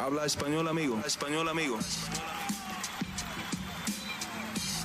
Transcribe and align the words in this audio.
Habla 0.00 0.24
español, 0.24 0.66
amigo. 0.66 0.98
español, 1.06 1.46
amigo. 1.46 1.78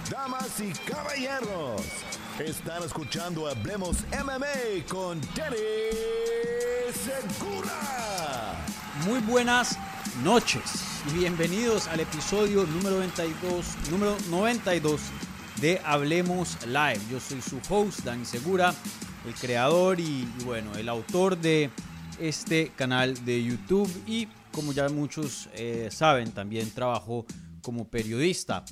Damas 0.09 0.59
y 0.59 0.73
caballeros, 0.91 1.81
están 2.37 2.83
escuchando 2.83 3.47
Hablemos 3.47 4.03
MMA 4.11 4.85
con 4.89 5.21
Danny 5.33 5.55
Segura. 6.93 8.65
Muy 9.05 9.21
buenas 9.21 9.79
noches 10.21 10.83
y 11.09 11.19
bienvenidos 11.19 11.87
al 11.87 12.01
episodio 12.01 12.65
número 12.65 12.97
92, 12.97 13.65
número 13.91 14.17
92 14.29 14.99
de 15.61 15.81
Hablemos 15.85 16.57
Live. 16.65 16.99
Yo 17.09 17.21
soy 17.21 17.41
su 17.41 17.61
host, 17.69 18.01
Dani 18.01 18.25
Segura, 18.25 18.75
el 19.25 19.33
creador 19.33 19.97
y, 20.01 20.27
y 20.37 20.43
bueno, 20.43 20.75
el 20.75 20.89
autor 20.89 21.37
de 21.37 21.69
este 22.19 22.73
canal 22.75 23.23
de 23.23 23.45
YouTube 23.45 23.89
y 24.05 24.27
como 24.55 24.71
ya 24.71 24.87
muchos 24.87 25.49
eh, 25.53 25.89
saben, 25.91 26.31
también 26.31 26.71
trabajo 26.71 27.25
como 27.61 27.89
periodista 27.89 28.63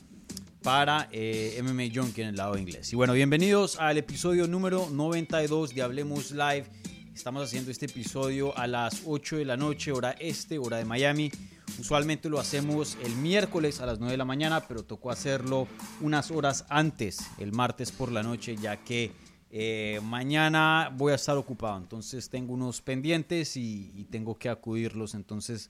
para 0.64 1.10
eh, 1.12 1.62
MMA 1.62 1.94
Junkie 1.94 2.22
en 2.22 2.30
el 2.30 2.38
lado 2.38 2.58
inglés. 2.58 2.94
Y 2.94 2.96
bueno, 2.96 3.12
bienvenidos 3.12 3.78
al 3.78 3.98
episodio 3.98 4.48
número 4.48 4.90
92 4.90 5.76
de 5.76 5.82
Hablemos 5.82 6.32
Live. 6.32 6.68
Estamos 7.14 7.44
haciendo 7.44 7.70
este 7.70 7.88
episodio 7.88 8.58
a 8.58 8.66
las 8.66 9.02
8 9.06 9.36
de 9.36 9.46
la 9.46 9.58
noche, 9.58 9.92
hora 9.92 10.12
este, 10.20 10.58
hora 10.58 10.78
de 10.78 10.86
Miami. 10.86 11.30
Usualmente 11.78 12.30
lo 12.30 12.40
hacemos 12.40 12.98
el 13.04 13.14
miércoles 13.18 13.82
a 13.82 13.86
las 13.86 14.00
9 14.00 14.14
de 14.14 14.18
la 14.18 14.26
mañana, 14.26 14.66
pero 14.66 14.84
tocó 14.84 15.12
hacerlo 15.12 15.68
unas 16.00 16.32
horas 16.32 16.64
antes, 16.70 17.20
el 17.40 17.52
martes 17.52 17.92
por 17.92 18.10
la 18.10 18.24
noche, 18.24 18.56
ya 18.56 18.78
que 18.78 19.12
eh, 19.56 20.00
mañana 20.02 20.92
voy 20.98 21.12
a 21.12 21.16
estar 21.16 21.38
ocupado, 21.38 21.78
entonces 21.78 22.28
tengo 22.28 22.56
unos 22.56 22.82
pendientes 22.82 23.56
y, 23.56 24.08
tengo 24.10 24.36
que 24.36 24.50
acudirlos, 24.50 25.14
entonces 25.14 25.70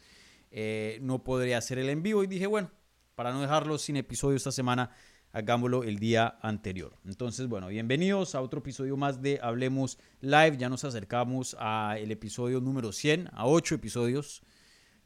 eh, 0.52 1.00
no 1.02 1.22
podría 1.22 1.58
hacer 1.58 1.80
el 1.80 1.90
en 1.90 2.02
vivo 2.02 2.24
y 2.24 2.28
dije, 2.28 2.48
bueno, 2.48 2.72
para 3.14 3.34
no 3.34 3.42
dejarlo 3.42 3.78
sin 3.78 3.98
episodio 3.98 4.38
esta 4.38 4.54
semana, 4.54 4.92
hagámoslo 5.34 5.84
el 5.84 6.00
día 6.00 6.38
anterior. 6.42 6.96
Entonces, 7.04 7.48
bueno, 7.48 7.68
bienvenidos 7.68 8.36
a 8.36 8.42
otro 8.42 8.60
episodio 8.62 8.96
más 8.96 9.22
de 9.22 9.42
Hablemos 9.44 10.00
Live, 10.22 10.56
ya 10.56 10.70
nos 10.70 10.86
acercamos 10.86 11.54
al 11.60 12.10
episodio 12.10 12.62
número 12.62 12.94
100, 12.94 13.32
a 13.34 13.48
8 13.48 13.76
episodios 13.76 14.44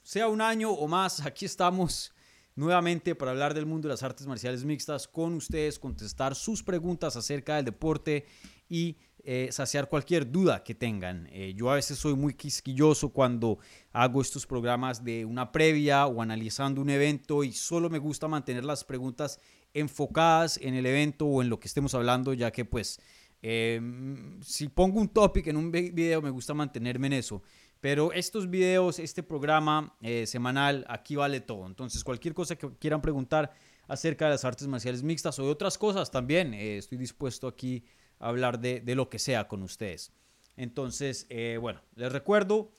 sea 0.00 0.28
un 0.28 0.40
año 0.40 0.70
o 0.70 0.86
más, 0.86 1.26
aquí 1.26 1.44
estamos 1.44 2.12
nuevamente 2.58 3.14
para 3.14 3.30
hablar 3.30 3.54
del 3.54 3.66
mundo 3.66 3.86
de 3.86 3.94
las 3.94 4.02
artes 4.02 4.26
marciales 4.26 4.64
mixtas 4.64 5.06
con 5.06 5.34
ustedes, 5.34 5.78
contestar 5.78 6.34
sus 6.34 6.64
preguntas 6.64 7.14
acerca 7.14 7.54
del 7.54 7.64
deporte 7.64 8.26
y 8.68 8.96
eh, 9.22 9.48
saciar 9.52 9.88
cualquier 9.88 10.28
duda 10.28 10.64
que 10.64 10.74
tengan. 10.74 11.28
Eh, 11.30 11.54
yo 11.56 11.70
a 11.70 11.76
veces 11.76 11.98
soy 11.98 12.16
muy 12.16 12.34
quisquilloso 12.34 13.10
cuando 13.10 13.58
hago 13.92 14.20
estos 14.20 14.44
programas 14.44 15.04
de 15.04 15.24
una 15.24 15.52
previa 15.52 16.06
o 16.08 16.20
analizando 16.20 16.80
un 16.80 16.90
evento 16.90 17.44
y 17.44 17.52
solo 17.52 17.90
me 17.90 17.98
gusta 17.98 18.26
mantener 18.26 18.64
las 18.64 18.82
preguntas 18.82 19.38
enfocadas 19.72 20.58
en 20.60 20.74
el 20.74 20.84
evento 20.84 21.26
o 21.26 21.42
en 21.42 21.50
lo 21.50 21.60
que 21.60 21.68
estemos 21.68 21.94
hablando, 21.94 22.34
ya 22.34 22.50
que 22.50 22.64
pues 22.64 22.98
em, 23.40 24.42
si 24.42 24.66
pongo 24.66 25.00
un 25.00 25.08
topic 25.10 25.46
en 25.46 25.56
un 25.56 25.70
video 25.70 26.20
me 26.20 26.30
gusta 26.30 26.54
mantenerme 26.54 27.06
en 27.06 27.12
eso. 27.12 27.40
Pero 27.80 28.12
estos 28.12 28.50
videos, 28.50 28.98
este 28.98 29.22
programa 29.22 29.94
eh, 30.00 30.26
semanal, 30.26 30.84
aquí 30.88 31.14
vale 31.14 31.40
todo. 31.40 31.66
Entonces, 31.66 32.02
cualquier 32.02 32.34
cosa 32.34 32.56
que 32.56 32.68
quieran 32.76 33.00
preguntar 33.00 33.52
acerca 33.86 34.24
de 34.24 34.32
las 34.32 34.44
artes 34.44 34.66
marciales 34.66 35.02
mixtas 35.02 35.38
o 35.38 35.44
de 35.44 35.50
otras 35.50 35.78
cosas 35.78 36.10
también, 36.10 36.54
eh, 36.54 36.78
estoy 36.78 36.98
dispuesto 36.98 37.46
aquí 37.46 37.84
a 38.18 38.28
hablar 38.28 38.58
de, 38.58 38.82
lo 38.96 39.08
que 39.08 39.18
sea 39.20 39.46
con 39.46 39.62
ustedes. 39.62 40.12
Entonces, 40.56 41.26
eh, 41.30 41.56
bueno, 41.60 41.80
les 41.94 42.12
recuerdo 42.12 42.72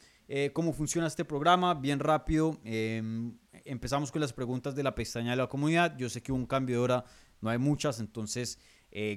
cómo 0.53 0.73
funciona 0.73 1.07
este 1.07 1.25
programa, 1.25 1.73
bien 1.73 1.99
rápido. 1.99 2.59
Em, 2.63 3.35
empezamos 3.65 4.11
con 4.11 4.21
las 4.21 4.31
preguntas 4.31 4.75
de 4.75 4.83
la 4.83 4.93
pestaña 4.93 5.31
de 5.31 5.37
la 5.37 5.47
comunidad. 5.47 5.97
Yo 5.97 6.07
sé 6.07 6.21
que 6.21 6.31
hubo 6.31 6.37
un 6.37 6.45
cambio 6.45 6.75
de 6.75 6.83
hora, 6.83 7.05
no 7.41 7.49
hay 7.49 7.57
muchas, 7.57 7.99
entonces 7.99 8.59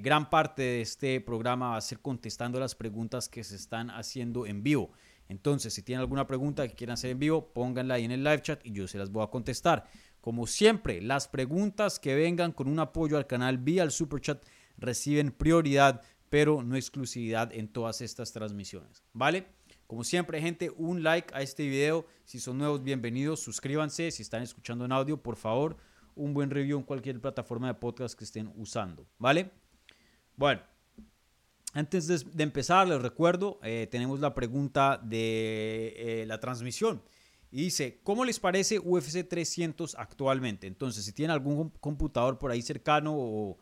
gran 0.01 0.31
parte 0.31 0.63
de 0.63 0.81
este 0.81 1.21
programa 1.21 1.69
va 1.69 1.77
a 1.77 1.81
ser 1.81 1.99
contestando 1.99 2.59
las 2.59 2.73
preguntas 2.73 3.29
que 3.29 3.43
se 3.43 3.55
están 3.55 3.91
haciendo 3.91 4.47
en 4.47 4.63
vivo. 4.63 4.91
Entonces, 5.33 5.73
si 5.73 5.81
tienen 5.81 6.01
alguna 6.01 6.27
pregunta 6.27 6.67
que 6.67 6.75
quieran 6.75 6.93
hacer 6.93 7.09
en 7.09 7.19
vivo, 7.19 7.51
pónganla 7.53 7.95
ahí 7.95 8.05
en 8.05 8.11
el 8.11 8.23
live 8.23 8.43
chat 8.43 8.63
y 8.63 8.71
yo 8.71 8.87
se 8.87 8.99
las 8.99 9.11
voy 9.11 9.23
a 9.23 9.31
contestar. 9.31 9.85
Como 10.21 10.45
siempre, 10.45 11.01
las 11.01 11.27
preguntas 11.27 11.99
que 11.99 12.13
vengan 12.13 12.51
con 12.51 12.67
un 12.67 12.79
apoyo 12.79 13.17
al 13.17 13.25
canal 13.25 13.57
vía 13.57 13.81
el 13.81 13.89
super 13.89 14.21
chat 14.21 14.45
reciben 14.77 15.31
prioridad, 15.31 16.03
pero 16.29 16.61
no 16.61 16.75
exclusividad 16.75 17.51
en 17.51 17.67
todas 17.67 18.01
estas 18.01 18.31
transmisiones. 18.31 19.03
¿Vale? 19.11 19.47
Como 19.87 20.03
siempre, 20.03 20.39
gente, 20.39 20.69
un 20.69 21.01
like 21.01 21.33
a 21.33 21.41
este 21.41 21.67
video. 21.67 22.05
Si 22.25 22.39
son 22.39 22.59
nuevos, 22.59 22.83
bienvenidos. 22.83 23.39
Suscríbanse. 23.39 24.11
Si 24.11 24.21
están 24.21 24.43
escuchando 24.43 24.85
en 24.85 24.91
audio, 24.91 25.17
por 25.21 25.35
favor, 25.35 25.77
un 26.13 26.35
buen 26.35 26.51
review 26.51 26.77
en 26.77 26.83
cualquier 26.83 27.19
plataforma 27.19 27.67
de 27.67 27.73
podcast 27.73 28.15
que 28.15 28.23
estén 28.23 28.53
usando. 28.55 29.07
¿Vale? 29.17 29.49
Bueno, 30.35 30.61
antes 31.73 32.07
de, 32.07 32.43
empezar, 32.43 32.87
les 32.87 33.01
recuerdo, 33.01 33.59
eh, 33.63 33.87
tenemos 33.89 34.19
la 34.19 34.35
pregunta 34.35 34.99
de 35.03 35.93
eh, 35.97 36.25
la 36.27 36.39
transmisión. 36.39 37.01
Y 37.51 37.63
dice, 37.63 37.99
¿cómo 38.03 38.25
les 38.25 38.39
parece 38.39 38.79
UFC 38.79 39.27
300 39.27 39.95
actualmente? 39.97 40.67
Entonces, 40.67 41.03
si 41.03 41.13
tienen 41.13 41.31
algún 41.31 41.69
computador 41.79 42.37
por 42.37 42.51
ahí 42.51 42.61
cercano 42.61 43.13
o, 43.15 43.57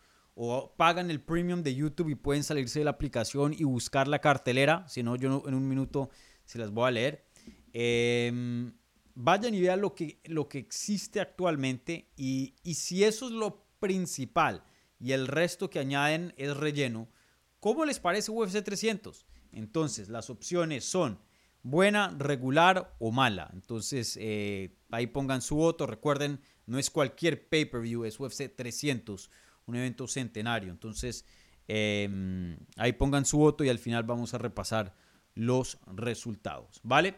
pagan 0.75 1.11
el 1.11 1.21
premium 1.21 1.61
de 1.61 1.75
YouTube 1.75 2.09
y 2.09 2.15
pueden 2.15 2.43
salirse 2.43 2.79
de 2.79 2.85
la 2.85 2.91
aplicación 2.91 3.53
y 3.53 3.63
buscar 3.63 4.07
la 4.07 4.19
cartelera, 4.19 4.87
si 4.87 5.03
no, 5.03 5.15
yo 5.15 5.43
en 5.45 5.53
un 5.53 5.67
minuto 5.67 6.09
se 6.45 6.57
las 6.57 6.71
voy 6.71 6.87
a 6.87 6.91
leer. 6.91 7.25
Em, 7.73 8.73
vayan 9.13 9.53
y 9.53 9.61
vean 9.61 9.81
lo 9.81 9.93
que, 9.93 10.19
lo 10.25 10.49
que 10.49 10.57
existe 10.57 11.19
actualmente 11.19 12.09
y, 12.15 12.55
y 12.63 12.73
si 12.73 13.03
eso 13.03 13.27
es 13.27 13.33
lo 13.33 13.65
principal 13.79 14.63
y 14.99 15.11
el 15.11 15.27
resto 15.27 15.69
que 15.69 15.79
añaden 15.79 16.33
es 16.37 16.57
relleno, 16.57 17.07
¿Cómo 17.61 17.85
les 17.85 17.99
parece 17.99 18.31
UFC 18.31 18.63
300? 18.63 19.25
Entonces, 19.53 20.09
las 20.09 20.31
opciones 20.31 20.83
son 20.83 21.19
buena, 21.61 22.09
regular 22.17 22.95
o 22.97 23.11
mala. 23.11 23.51
Entonces, 23.53 24.17
eh, 24.19 24.75
ahí 24.89 25.05
pongan 25.05 25.43
su 25.43 25.55
voto. 25.55 25.85
Recuerden, 25.85 26.41
no 26.65 26.79
es 26.79 26.89
cualquier 26.89 27.47
pay-per-view, 27.47 28.03
es 28.03 28.19
UFC 28.19 28.53
300, 28.55 29.29
un 29.67 29.75
evento 29.75 30.07
centenario. 30.07 30.71
Entonces, 30.71 31.23
em, 31.67 32.57
ahí 32.77 32.93
pongan 32.93 33.25
su 33.25 33.37
voto 33.37 33.63
y 33.63 33.69
al 33.69 33.77
final 33.77 34.03
vamos 34.03 34.33
a 34.33 34.39
repasar 34.39 34.95
los 35.35 35.77
resultados. 35.85 36.79
¿Vale? 36.81 37.13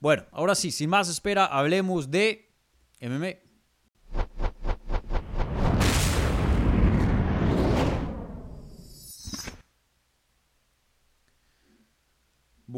Bueno, 0.00 0.24
ahora 0.32 0.54
sí, 0.54 0.70
sin 0.70 0.88
más 0.88 1.10
espera, 1.10 1.44
hablemos 1.44 2.10
de 2.10 2.50
MMA. 3.00 3.41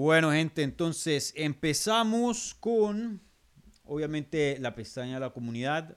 Bueno, 0.05 0.33
gente, 0.33 0.63
entonces 0.63 1.33
empezamos 1.35 2.55
con, 2.61 3.23
obviamente, 3.85 4.59
la 4.61 4.75
pestaña 4.75 5.15
de 5.15 5.21
la 5.21 5.31
comunidad. 5.31 5.97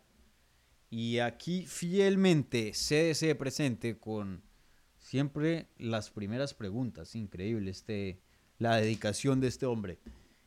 Y 0.90 1.20
aquí 1.20 1.66
fielmente 1.66 2.72
CDC 2.72 3.38
presente 3.38 3.98
con 4.00 4.44
siempre 4.98 5.68
las 5.78 6.10
primeras 6.10 6.54
preguntas. 6.54 7.16
Increíble 7.16 7.70
este, 7.70 8.22
la 8.60 8.78
dedicación 8.78 9.42
de 9.42 9.50
este 9.50 9.66
hombre. 9.66 10.00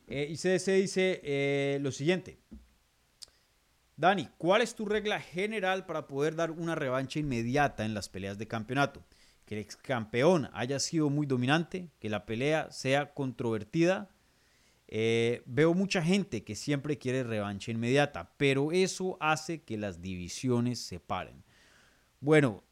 Eh, 0.07 0.27
y 0.31 0.37
CDC 0.37 0.81
dice 0.81 1.21
eh, 1.23 1.77
lo 1.83 1.91
siguiente. 1.91 2.39
Dani, 3.95 4.27
¿cuál 4.39 4.63
es 4.63 4.73
tu 4.73 4.87
regla 4.87 5.19
general 5.19 5.85
para 5.85 6.07
poder 6.07 6.35
dar 6.35 6.49
una 6.49 6.73
revancha 6.73 7.19
inmediata 7.19 7.85
en 7.85 7.93
las 7.93 8.09
peleas 8.09 8.39
de 8.39 8.47
campeonato? 8.47 9.05
Que 9.51 9.55
el 9.55 9.63
ex 9.63 9.75
campeón 9.75 10.49
haya 10.53 10.79
sido 10.79 11.09
muy 11.09 11.27
dominante, 11.27 11.89
que 11.99 12.09
la 12.09 12.25
pelea 12.25 12.71
sea 12.71 13.13
controvertida. 13.13 14.09
Eh, 14.87 15.43
veo 15.45 15.73
mucha 15.73 16.01
gente 16.01 16.45
que 16.45 16.55
siempre 16.55 16.97
quiere 16.97 17.25
revancha 17.25 17.69
inmediata, 17.69 18.31
pero 18.37 18.71
eso 18.71 19.17
hace 19.19 19.61
que 19.61 19.77
las 19.77 20.01
divisiones 20.01 20.79
se 20.79 21.01
paren. 21.01 21.43
Bueno, 22.21 22.63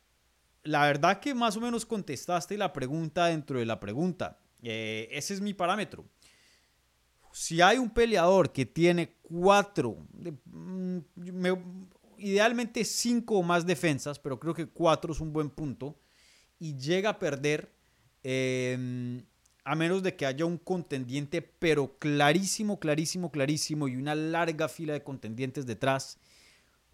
la 0.63 0.85
verdad 0.85 1.19
que 1.19 1.35
más 1.35 1.57
o 1.57 1.59
menos 1.59 1.85
contestaste 1.85 2.57
la 2.57 2.71
pregunta 2.71 3.25
dentro 3.25 3.59
de 3.59 3.65
la 3.65 3.81
pregunta. 3.81 4.39
Eh, 4.63 5.09
ese 5.11 5.33
es 5.33 5.41
mi 5.41 5.53
parámetro. 5.53 6.05
Si 7.33 7.59
hay 7.59 7.77
un 7.77 7.89
peleador 7.89 8.53
que 8.53 8.65
tiene 8.65 9.17
cuatro, 9.21 9.97
mm, 10.45 10.99
idealmente 12.19 12.85
cinco 12.85 13.39
o 13.39 13.43
más 13.43 13.65
defensas, 13.65 14.17
pero 14.17 14.39
creo 14.39 14.53
que 14.53 14.69
cuatro 14.69 15.11
es 15.11 15.19
un 15.19 15.33
buen 15.33 15.49
punto, 15.49 15.99
y 16.59 16.75
llega 16.77 17.11
a 17.11 17.19
perder, 17.19 17.71
em, 18.23 19.23
a 19.63 19.75
menos 19.75 20.03
de 20.03 20.15
que 20.15 20.25
haya 20.25 20.45
un 20.45 20.57
contendiente, 20.57 21.41
pero 21.41 21.97
clarísimo, 21.97 22.79
clarísimo, 22.79 23.31
clarísimo, 23.31 23.87
y 23.87 23.95
una 23.95 24.13
larga 24.15 24.67
fila 24.67 24.93
de 24.93 25.03
contendientes 25.03 25.65
detrás, 25.65 26.19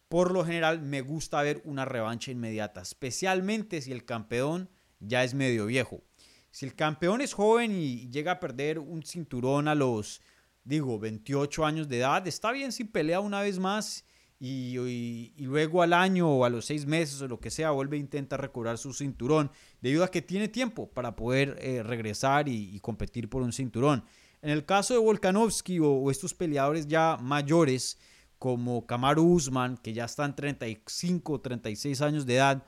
por 0.08 0.32
lo 0.32 0.46
general 0.46 0.82
me 0.82 1.02
gusta 1.02 1.42
ver 1.42 1.62
una 1.66 1.84
revancha 1.84 2.32
inmediata, 2.32 2.82
especialmente 2.82 3.82
si 3.82 3.92
el 3.92 4.06
campeón 4.06 4.70
ya 5.00 5.24
es 5.24 5.34
medio 5.34 5.66
viejo. 5.66 6.04
Si 6.52 6.66
el 6.66 6.76
campeón 6.76 7.22
es 7.22 7.34
joven 7.34 7.72
y 7.72 8.10
llega 8.10 8.34
a 8.34 8.40
perder 8.40 8.80
un 8.80 9.04
cinturón 9.04 9.68
a 9.68 9.76
los, 9.76 10.22
digo, 10.64 11.00
28 11.00 11.66
años 11.66 11.90
de 11.90 11.98
edad, 11.98 12.26
está 12.28 12.52
bien 12.52 12.72
si 12.72 12.86
pelea 12.86 13.20
una 13.20 13.42
vez 13.42 13.60
más 13.60 14.06
y, 14.40 15.34
luego 15.40 15.82
al 15.82 15.94
año 15.94 16.30
o 16.30 16.46
a 16.46 16.50
los 16.50 16.66
seis 16.66 16.86
meses 16.86 17.22
o 17.22 17.28
lo 17.28 17.40
que 17.40 17.50
sea 17.50 17.72
vuelve 17.72 17.98
e 17.98 18.00
intenta 18.00 18.38
recobrar 18.38 18.78
su 18.78 18.94
cinturón, 18.94 19.52
debido 19.82 20.04
a 20.04 20.12
que 20.12 20.22
tiene 20.22 20.48
tiempo 20.48 20.90
para 20.90 21.16
poder 21.16 21.58
eh, 21.62 21.84
regresar 21.84 22.48
y, 22.50 22.80
competir 22.80 23.30
por 23.30 23.42
un 23.42 23.54
cinturón. 23.54 24.04
En 24.42 24.50
el 24.52 24.66
caso 24.66 24.94
de 24.94 25.00
Volkanovski 25.00 25.80
o 25.80 26.12
estos 26.12 26.34
peleadores 26.34 26.88
ya 26.88 27.18
mayores, 27.20 27.98
como 28.38 28.86
Kamaru 28.86 29.24
Usman, 29.24 29.78
que 29.78 29.94
ya 29.94 30.06
están 30.06 30.36
35, 30.36 31.42
36 31.42 32.02
años 32.02 32.26
de 32.26 32.36
edad, 32.36 32.64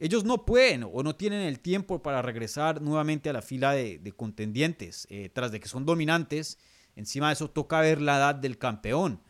ellos 0.00 0.24
no 0.24 0.46
pueden 0.46 0.84
o 0.90 1.02
no 1.02 1.14
tienen 1.14 1.42
el 1.42 1.60
tiempo 1.60 2.02
para 2.02 2.22
regresar 2.22 2.80
nuevamente 2.80 3.28
a 3.28 3.34
la 3.34 3.42
fila 3.42 3.72
de, 3.72 4.12
contendientes, 4.16 5.06
eh, 5.10 5.28
tras 5.28 5.52
de 5.52 5.60
que 5.60 5.68
son 5.68 5.84
dominantes. 5.84 6.58
Encima 6.96 7.28
de 7.28 7.34
eso 7.34 7.50
toca 7.50 7.80
ver 7.80 8.00
la 8.00 8.16
edad 8.16 8.34
del 8.34 8.56
campeón, 8.56 9.20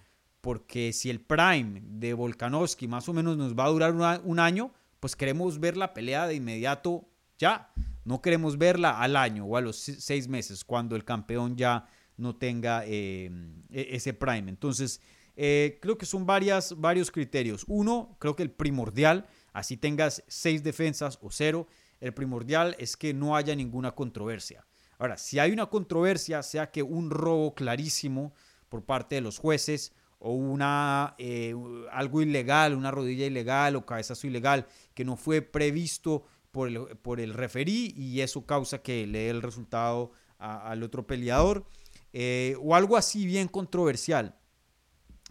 porque 0.40 0.92
si 0.92 1.10
el 1.10 1.20
prime 1.20 1.82
de 1.84 2.14
Volkanovski 2.14 2.88
más 2.88 3.08
o 3.08 3.12
menos 3.12 3.36
nos 3.36 3.54
va 3.54 3.64
a 3.64 3.68
durar 3.68 4.20
un 4.24 4.38
año, 4.38 4.72
pues 5.00 5.16
queremos 5.16 5.60
ver 5.60 5.76
la 5.76 5.94
pelea 5.94 6.26
de 6.26 6.34
inmediato 6.34 7.08
ya. 7.38 7.72
No 8.04 8.22
queremos 8.22 8.58
verla 8.58 9.00
al 9.00 9.16
año 9.16 9.44
o 9.44 9.56
a 9.56 9.60
los 9.60 9.76
seis 9.76 10.28
meses, 10.28 10.64
cuando 10.64 10.96
el 10.96 11.04
campeón 11.04 11.56
ya 11.56 11.86
no 12.16 12.36
tenga 12.36 12.84
eh, 12.86 13.30
e-, 13.70 13.88
ese 13.90 14.14
prime. 14.14 14.50
Entonces, 14.50 15.00
eh, 15.36 15.78
creo 15.80 15.96
que 15.96 16.06
son 16.06 16.26
varias, 16.26 16.78
varios 16.78 17.10
criterios. 17.10 17.64
Uno, 17.68 18.16
creo 18.18 18.36
que 18.36 18.42
el 18.42 18.50
primordial, 18.50 19.26
así 19.52 19.76
tengas 19.76 20.22
seis 20.28 20.62
defensas 20.62 21.18
o 21.22 21.30
cero, 21.30 21.66
el 22.00 22.14
primordial 22.14 22.76
es 22.78 22.96
que 22.96 23.12
no 23.12 23.36
haya 23.36 23.54
ninguna 23.54 23.92
controversia. 23.92 24.66
Ahora, 24.98 25.16
si 25.16 25.38
hay 25.38 25.50
una 25.50 25.66
controversia, 25.66 26.42
sea 26.42 26.70
que 26.70 26.82
un 26.82 27.10
robo 27.10 27.54
clarísimo 27.54 28.34
por 28.68 28.84
parte 28.84 29.14
de 29.14 29.20
los 29.20 29.38
jueces 29.38 29.92
o 30.20 30.34
una, 30.34 31.14
eh, 31.18 31.54
algo 31.90 32.22
ilegal, 32.22 32.74
una 32.74 32.90
rodilla 32.90 33.26
ilegal 33.26 33.74
o 33.74 33.86
cabezazo 33.86 34.26
ilegal 34.26 34.66
que 34.94 35.04
no 35.04 35.16
fue 35.16 35.40
previsto 35.40 36.26
por 36.50 36.68
el, 36.68 36.78
por 36.98 37.20
el 37.20 37.32
referí 37.32 37.94
y 37.96 38.20
eso 38.20 38.44
causa 38.44 38.82
que 38.82 39.06
le 39.06 39.20
dé 39.20 39.30
el 39.30 39.42
resultado 39.42 40.12
al 40.38 40.82
otro 40.82 41.06
peleador 41.06 41.66
eh, 42.12 42.54
o 42.60 42.74
algo 42.74 42.96
así 42.96 43.26
bien 43.26 43.48
controversial 43.48 44.36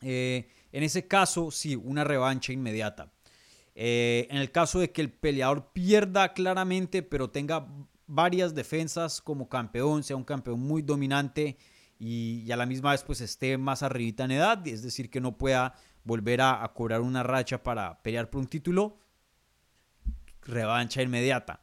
eh, 0.01 0.50
en 0.71 0.83
ese 0.83 1.07
caso, 1.07 1.51
sí, 1.51 1.75
una 1.75 2.03
revancha 2.03 2.53
inmediata. 2.53 3.12
En 3.81 4.36
el 4.36 4.51
caso 4.51 4.80
de 4.80 4.91
que 4.91 5.01
el 5.01 5.09
peleador 5.09 5.71
pierda 5.71 6.33
claramente, 6.33 7.01
pero 7.01 7.30
tenga 7.30 7.65
varias 8.07 8.53
defensas 8.53 9.21
como 9.21 9.47
campeón, 9.47 10.03
sea 10.03 10.18
un 10.18 10.25
campeón 10.25 10.59
muy 10.59 10.81
dominante 10.81 11.57
y, 12.00 12.50
a 12.50 12.56
la 12.56 12.66
misma 12.66 12.92
vez 12.92 13.04
pues 13.04 13.19
esté 13.19 13.57
más 13.57 13.84
arribita 13.84 14.24
en 14.24 14.31
edad, 14.31 14.66
es 14.66 14.81
decir, 14.81 15.10
que 15.10 15.19
no 15.19 15.38
pueda 15.38 15.75
volver 16.06 16.42
a, 16.42 16.72
cobrar 16.74 17.01
una 17.01 17.24
racha 17.24 17.62
para 17.62 18.01
pelear 18.01 18.30
por 18.30 18.40
un 18.40 18.48
título, 18.48 18.98
revancha 20.42 21.01
inmediata. 21.01 21.62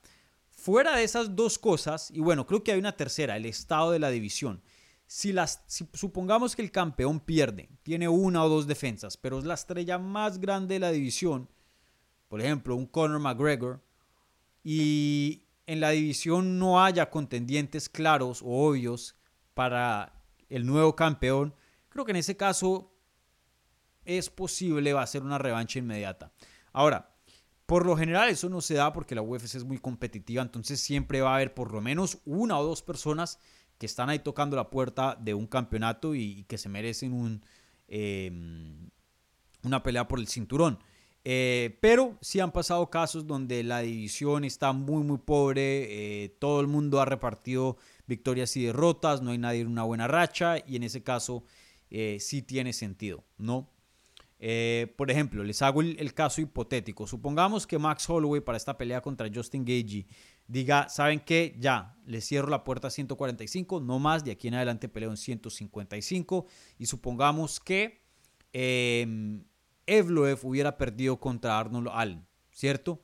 Fuera 0.51 0.97
de 0.97 1.05
esas 1.05 1.35
dos 1.35 1.59
cosas, 1.59 2.11
y 2.11 2.21
bueno, 2.21 2.47
creo 2.47 2.63
que 2.63 2.73
hay 2.73 2.79
una 2.79 2.97
tercera, 2.97 3.37
el 3.37 3.47
estado 3.47 3.91
de 3.91 3.99
la 3.99 4.11
división. 4.11 4.63
Si, 5.07 5.33
las, 5.33 5.63
supongamos 5.67 6.55
que 6.55 6.63
el 6.63 6.71
campeón 6.71 7.21
pierde, 7.21 7.71
tiene 7.83 8.09
una 8.09 8.45
o 8.45 8.49
dos 8.49 8.67
defensas, 8.67 9.17
pero 9.17 9.39
es 9.39 9.45
la 9.45 9.55
estrella 9.55 9.99
más 9.99 10.39
grande 10.39 10.75
de 10.75 10.81
la 10.81 10.91
división, 10.91 11.49
por 12.29 12.41
ejemplo, 12.41 12.77
un 12.77 12.87
Conor 12.87 13.21
McGregor, 13.21 13.83
y 14.63 15.45
en 15.67 15.81
la 15.81 15.91
división 15.91 16.59
no 16.59 16.83
haya 16.85 17.09
contendientes 17.09 17.89
claros 17.89 18.43
o 18.43 18.67
obvios 18.67 19.17
para 19.55 20.16
el 20.49 20.67
nuevo 20.67 20.97
campeón, 20.97 21.55
creo 21.89 22.05
que 22.05 22.13
en 22.13 22.17
ese 22.17 22.37
caso 22.37 22.93
es 24.05 24.31
posible, 24.31 24.93
va 24.93 25.03
a 25.03 25.07
ser 25.07 25.23
una 25.23 25.39
revancha 25.39 25.79
inmediata. 25.79 26.33
Ahora, 26.73 27.17
por 27.67 27.85
lo 27.85 27.97
general 27.97 28.29
eso 28.29 28.49
no 28.49 28.61
se 28.61 28.75
da 28.75 28.93
porque 28.93 29.15
la 29.15 29.23
UFC 29.23 29.57
es 29.57 29.65
muy 29.65 29.79
competitiva, 29.79 30.43
entonces 30.43 30.81
siempre 30.81 31.21
va 31.21 31.33
a 31.33 31.37
haber 31.37 31.55
por 31.55 31.73
lo 31.73 31.81
menos 31.81 32.19
una 32.25 32.59
o 32.59 32.65
dos 32.65 32.83
personas 32.83 33.41
que 33.79 33.87
están 33.87 34.09
ahí 34.09 34.21
tocando 34.21 34.57
la 34.57 34.71
puerta 34.71 35.17
de 35.21 35.35
un 35.35 35.47
campeonato 35.47 36.15
y, 36.15 36.45
que 36.45 36.59
se 36.59 36.69
merecen 36.69 37.13
un, 37.13 37.45
em, 37.89 38.89
una 39.63 39.83
pelea 39.83 40.09
por 40.09 40.19
el 40.19 40.29
cinturón. 40.29 40.79
Eh, 41.29 41.77
pero 41.81 42.17
sí 42.21 42.39
han 42.39 42.53
pasado 42.53 42.89
casos 42.89 43.27
donde 43.27 43.65
la 43.65 43.81
división 43.81 44.45
está 44.45 44.73
muy, 44.73 45.03
muy 45.03 45.19
pobre. 45.19 46.23
Eh, 46.25 46.29
todo 46.39 46.61
el 46.61 46.69
mundo 46.69 47.01
ha 47.01 47.05
repartido 47.05 47.77
victorias 48.07 48.57
y 48.57 48.65
derrotas. 48.65 49.23
No 49.23 49.31
hay 49.31 49.39
nadie 49.39 49.61
en 49.61 49.69
una 49.69 49.83
buena 49.85 50.07
racha. 50.09 50.59
Y 50.67 50.77
en 50.77 50.83
ese 50.83 51.03
caso 51.03 51.45
eh, 51.91 52.19
sí 52.21 52.43
tiene 52.43 52.73
sentido, 52.73 53.25
¿no? 53.39 53.71
por 54.97 55.11
ejemplo, 55.11 55.43
les 55.43 55.63
hago 55.63 55.81
el, 55.81 55.97
el, 55.99 56.13
caso 56.13 56.43
hipotético. 56.43 57.07
Supongamos 57.07 57.67
que 57.67 57.79
Max 57.79 58.09
Holloway 58.09 58.43
para 58.43 58.59
esta 58.59 58.77
pelea 58.77 59.01
contra 59.01 59.31
Justin 59.35 59.65
Gagey 59.65 60.07
diga, 60.47 60.89
¿saben 60.89 61.21
qué? 61.21 61.57
Ya, 61.59 61.97
le 62.07 62.21
cierro 62.21 62.49
la 62.49 62.63
puerta 62.63 62.89
a 62.89 62.91
145, 62.91 63.81
no 63.81 63.99
más, 63.99 64.25
de 64.25 64.33
aquí 64.33 64.49
en 64.49 64.55
adelante 64.55 64.89
peleo 64.89 65.11
en 65.11 65.17
155. 65.17 66.47
Y 66.79 66.87
supongamos 66.87 67.61
que 67.61 68.03
eh, 68.53 69.43
Evloev 69.87 70.39
hubiera 70.45 70.77
perdido 70.77 71.19
contra 71.19 71.59
Arnold 71.59 71.89
Allen, 71.93 72.27
¿cierto? 72.51 73.03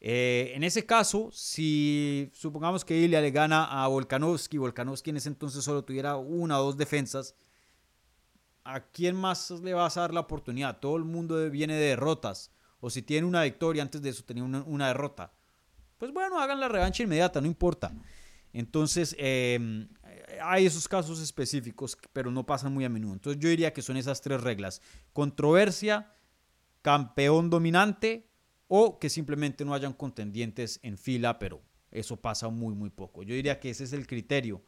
Eh, 0.00 0.52
en 0.54 0.62
ese 0.62 0.86
caso, 0.86 1.30
si 1.32 2.30
supongamos 2.34 2.84
que 2.84 2.96
Ilya 2.96 3.20
le 3.20 3.30
gana 3.30 3.64
a 3.64 3.88
Volkanovski, 3.88 4.58
Volkanovski 4.58 5.10
en 5.10 5.16
ese 5.16 5.28
entonces 5.28 5.64
solo 5.64 5.84
tuviera 5.84 6.16
una 6.16 6.60
o 6.60 6.64
dos 6.64 6.76
defensas, 6.76 7.34
¿a 8.64 8.80
quién 8.80 9.16
más 9.16 9.50
le 9.50 9.74
vas 9.74 9.96
a 9.96 10.02
dar 10.02 10.14
la 10.14 10.20
oportunidad? 10.20 10.78
Todo 10.78 10.96
el 10.96 11.04
mundo 11.04 11.50
viene 11.50 11.74
de 11.74 11.88
derrotas. 11.88 12.52
O 12.80 12.90
si 12.90 13.02
tiene 13.02 13.26
una 13.26 13.42
victoria, 13.42 13.82
antes 13.82 14.02
de 14.02 14.10
eso 14.10 14.22
tenía 14.22 14.44
una 14.44 14.88
derrota 14.88 15.32
pues 15.98 16.12
bueno, 16.12 16.40
hagan 16.40 16.60
la 16.60 16.68
revancha 16.68 17.02
inmediata, 17.02 17.40
no 17.40 17.46
importa. 17.46 17.92
Entonces, 18.52 19.14
em, 19.18 19.88
hay 20.42 20.64
esos 20.64 20.88
casos 20.88 21.20
específicos, 21.20 21.98
pero 22.12 22.30
no 22.30 22.46
pasan 22.46 22.72
muy 22.72 22.84
a 22.84 22.88
menudo. 22.88 23.12
Entonces, 23.12 23.42
yo 23.42 23.48
diría 23.48 23.72
que 23.72 23.82
son 23.82 23.96
esas 23.96 24.20
tres 24.20 24.40
reglas. 24.40 24.80
Controversia, 25.12 26.12
campeón 26.82 27.50
dominante 27.50 28.27
o 28.68 28.98
que 28.98 29.08
simplemente 29.08 29.64
no 29.64 29.74
hayan 29.74 29.94
contendientes 29.94 30.78
en 30.82 30.98
fila, 30.98 31.38
pero 31.38 31.62
eso 31.90 32.16
pasa 32.16 32.48
muy, 32.48 32.74
muy 32.74 32.90
poco. 32.90 33.22
Yo 33.22 33.34
diría 33.34 33.58
que 33.58 33.70
ese 33.70 33.84
es 33.84 33.92
el 33.92 34.06
criterio 34.06 34.62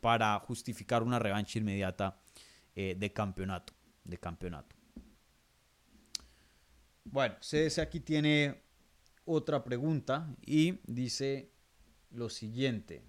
para 0.00 0.38
justificar 0.40 1.02
una 1.02 1.18
revancha 1.18 1.58
inmediata 1.58 2.18
eh, 2.74 2.96
de 2.98 3.12
campeonato. 3.12 3.74
De 4.04 4.18
campeonato. 4.18 4.74
Bueno, 7.04 7.36
CS 7.40 7.78
aquí 7.78 8.00
tiene 8.00 8.62
otra 9.24 9.62
pregunta 9.62 10.34
y 10.44 10.80
dice 10.86 11.52
lo 12.10 12.28
siguiente. 12.28 13.02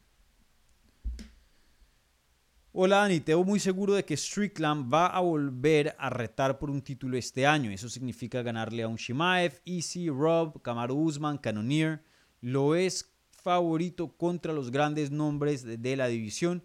Hola 2.75 3.01
Dani, 3.01 3.19
te 3.19 3.35
veo 3.35 3.43
muy 3.43 3.59
seguro 3.59 3.93
de 3.93 4.03
que 4.03 4.17
Strickland 4.17 4.91
va 4.91 5.05
a 5.05 5.19
volver 5.19 5.95
a 5.99 6.09
retar 6.09 6.57
por 6.57 6.71
un 6.71 6.81
título 6.81 7.15
este 7.17 7.45
año. 7.45 7.69
Eso 7.69 7.87
significa 7.87 8.41
ganarle 8.41 8.81
a 8.81 8.87
un 8.87 8.95
Shimaev, 8.95 9.61
Easy, 9.63 10.09
Rob, 10.09 10.59
Kamaru 10.59 10.95
Usman, 10.95 11.37
Cannonier. 11.37 12.03
Lo 12.41 12.73
es 12.73 13.13
favorito 13.29 14.17
contra 14.17 14.53
los 14.53 14.71
grandes 14.71 15.11
nombres 15.11 15.63
de, 15.63 15.95
la 15.95 16.07
división. 16.07 16.63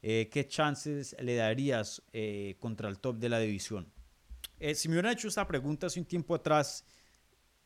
Eh, 0.00 0.28
¿Qué 0.32 0.46
chances 0.46 1.16
le 1.20 1.34
darías 1.34 2.04
eh, 2.12 2.54
contra 2.60 2.88
el 2.88 3.00
top 3.00 3.16
de 3.18 3.28
la 3.28 3.40
división? 3.40 3.88
Eh, 4.60 4.76
si 4.76 4.88
me 4.88 4.94
hubieran 4.94 5.14
hecho 5.14 5.26
esta 5.26 5.44
pregunta 5.44 5.88
hace 5.88 5.98
un 5.98 6.06
tiempo 6.06 6.36
atrás, 6.36 6.84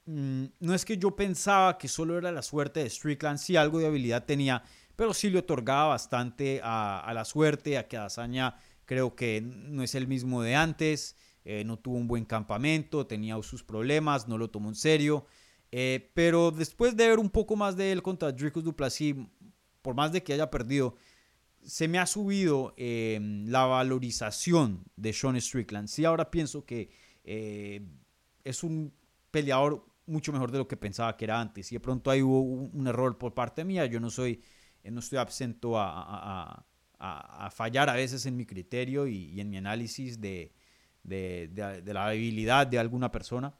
Mm, 0.04 0.46
no 0.58 0.74
es 0.74 0.84
que 0.84 0.98
yo 0.98 1.14
pensaba 1.14 1.78
que 1.78 1.86
solo 1.86 2.18
era 2.18 2.32
la 2.32 2.42
suerte 2.42 2.80
de 2.82 2.90
Strickland, 2.90 3.38
sí 3.38 3.54
algo 3.56 3.78
de 3.78 3.86
habilidad 3.86 4.24
tenía, 4.24 4.64
pero 5.02 5.14
sí 5.14 5.30
le 5.30 5.40
otorgaba 5.40 5.86
bastante 5.86 6.60
a, 6.62 7.10
la 7.12 7.24
suerte, 7.24 7.76
a 7.76 7.88
que 7.88 7.96
Azaña 7.96 8.54
creo 8.84 9.16
que 9.16 9.40
no 9.42 9.82
es 9.82 9.96
el 9.96 10.06
mismo 10.06 10.42
de 10.42 10.54
antes, 10.54 11.16
eh, 11.44 11.64
no 11.64 11.76
tuvo 11.76 11.96
un 11.96 12.06
buen 12.06 12.24
campamento, 12.24 13.04
tenía 13.04 13.34
sus 13.42 13.64
problemas, 13.64 14.28
no 14.28 14.38
lo 14.38 14.50
tomó 14.50 14.68
en 14.68 14.76
serio. 14.76 15.26
Eh, 15.72 16.12
pero 16.14 16.52
después 16.52 16.96
de 16.96 17.08
ver 17.08 17.18
un 17.18 17.30
poco 17.30 17.56
más 17.56 17.76
de 17.76 17.90
él 17.90 18.00
contra 18.00 18.30
Dricus 18.30 18.62
Duplessis, 18.62 19.16
por 19.82 19.96
más 19.96 20.12
de 20.12 20.22
que 20.22 20.34
haya 20.34 20.48
perdido, 20.52 20.94
se 21.64 21.88
me 21.88 21.98
ha 21.98 22.06
subido 22.06 22.72
em, 22.76 23.48
la 23.48 23.64
valorización 23.64 24.84
de 24.94 25.12
Sean 25.12 25.40
Strickland. 25.40 25.88
Sí, 25.88 26.04
ahora 26.04 26.30
pienso 26.30 26.64
que 26.64 26.90
eh, 27.24 27.84
es 28.44 28.62
un 28.62 28.94
peleador 29.32 29.84
mucho 30.06 30.32
mejor 30.32 30.52
de 30.52 30.58
lo 30.58 30.68
que 30.68 30.76
pensaba 30.76 31.16
que 31.16 31.24
era 31.24 31.40
antes. 31.40 31.72
Y 31.72 31.74
de 31.74 31.80
pronto 31.80 32.08
ahí 32.08 32.22
hubo 32.22 32.40
un, 32.40 32.86
error 32.86 33.18
por 33.18 33.34
parte 33.34 33.64
mía. 33.64 33.86
Yo 33.86 33.98
no 33.98 34.10
soy, 34.10 34.40
no 34.90 35.00
estoy 35.00 35.18
absento 35.18 35.74
a, 35.76 36.64
fallar 37.50 37.90
a 37.90 37.94
veces 37.94 38.26
en 38.26 38.36
mi 38.36 38.46
criterio 38.46 39.06
y, 39.06 39.40
en 39.40 39.50
mi 39.50 39.56
análisis 39.56 40.20
de, 40.20 40.52
la 41.04 42.06
habilidad 42.06 42.66
de 42.66 42.78
alguna 42.78 43.10
persona. 43.10 43.54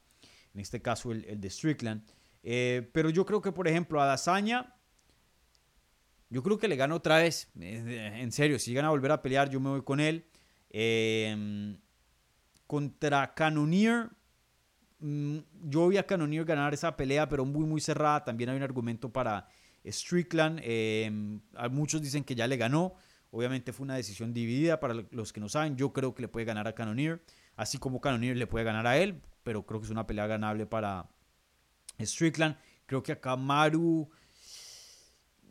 En 0.53 0.59
este 0.59 0.81
caso 0.81 1.11
el, 1.11 1.39
de 1.39 1.49
Strickland. 1.49 2.03
Eh, 2.43 2.89
pero 2.93 3.09
yo 3.09 3.25
creo 3.25 3.41
que, 3.41 3.51
por 3.51 3.67
ejemplo, 3.67 4.01
a 4.01 4.05
Dazaña, 4.05 4.75
yo 6.29 6.43
creo 6.43 6.57
que 6.57 6.67
le 6.67 6.75
gana 6.75 6.95
otra 6.95 7.17
vez. 7.17 7.51
En 7.59 8.31
serio, 8.31 8.59
si 8.59 8.71
llegan 8.71 8.85
a 8.85 8.89
volver 8.89 9.11
a 9.11 9.21
pelear, 9.21 9.49
yo 9.49 9.59
me 9.59 9.69
voy 9.69 9.83
con 9.83 9.99
él. 9.99 10.25
Eh, 10.69 11.77
contra 12.67 13.33
Cannoneer, 13.33 14.09
Mm, 15.03 15.39
yo 15.65 15.89
vi 15.89 15.97
a 15.97 16.07
Cannonier 16.07 16.45
ganar 16.45 16.73
esa 16.73 16.95
pelea, 16.95 17.27
pero 17.27 17.43
muy, 17.43 17.65
muy 17.65 17.81
cerrada. 17.81 18.23
También 18.23 18.49
hay 18.49 18.55
un 18.55 18.63
argumento 18.63 19.11
para 19.11 19.47
Strickland. 19.85 20.59
Em, 20.63 21.41
muchos 21.71 22.01
dicen 22.01 22.23
que 22.23 22.35
ya 22.35 22.47
le 22.47 22.57
ganó. 22.57 22.95
Obviamente 23.31 23.73
fue 23.73 23.85
una 23.85 23.95
decisión 23.95 24.33
dividida 24.33 24.79
para 24.79 24.93
los 25.11 25.33
que 25.33 25.39
no 25.39 25.49
saben. 25.49 25.75
Yo 25.75 25.91
creo 25.91 26.13
que 26.13 26.21
le 26.21 26.27
puede 26.27 26.45
ganar 26.45 26.67
a 26.67 26.75
Cannonier, 26.75 27.23
así 27.55 27.77
como 27.77 27.99
Cannonier 27.99 28.37
le 28.37 28.45
puede 28.45 28.63
ganar 28.63 28.85
a 28.85 28.97
él, 28.97 29.21
pero 29.43 29.65
creo 29.65 29.79
que 29.79 29.85
es 29.85 29.91
una 29.91 30.05
pelea 30.05 30.27
ganable 30.27 30.65
para 30.65 31.09
Strickland. 31.99 32.57
Creo 32.85 33.01
que 33.01 33.11
a 33.11 33.19
Kamaru. 33.19 34.09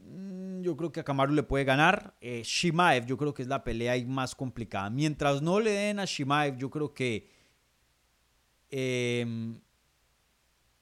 Mm, 0.06 0.62
yo 0.62 0.76
creo 0.76 0.92
que 0.92 1.00
a 1.00 1.04
Kamaru 1.04 1.34
le 1.34 1.42
puede 1.42 1.64
ganar. 1.64 2.14
Eh, 2.20 2.42
Shimaev, 2.44 3.06
yo 3.06 3.16
creo 3.16 3.34
que 3.34 3.42
es 3.42 3.48
la 3.48 3.64
pelea 3.64 3.94
más 4.06 4.34
complicada. 4.34 4.88
Mientras 4.90 5.42
no 5.42 5.58
le 5.58 5.70
den 5.70 5.98
a 5.98 6.04
Shimaev, 6.04 6.56
yo 6.56 6.70
creo 6.70 6.94
que 6.94 7.42
Em, 8.74 9.60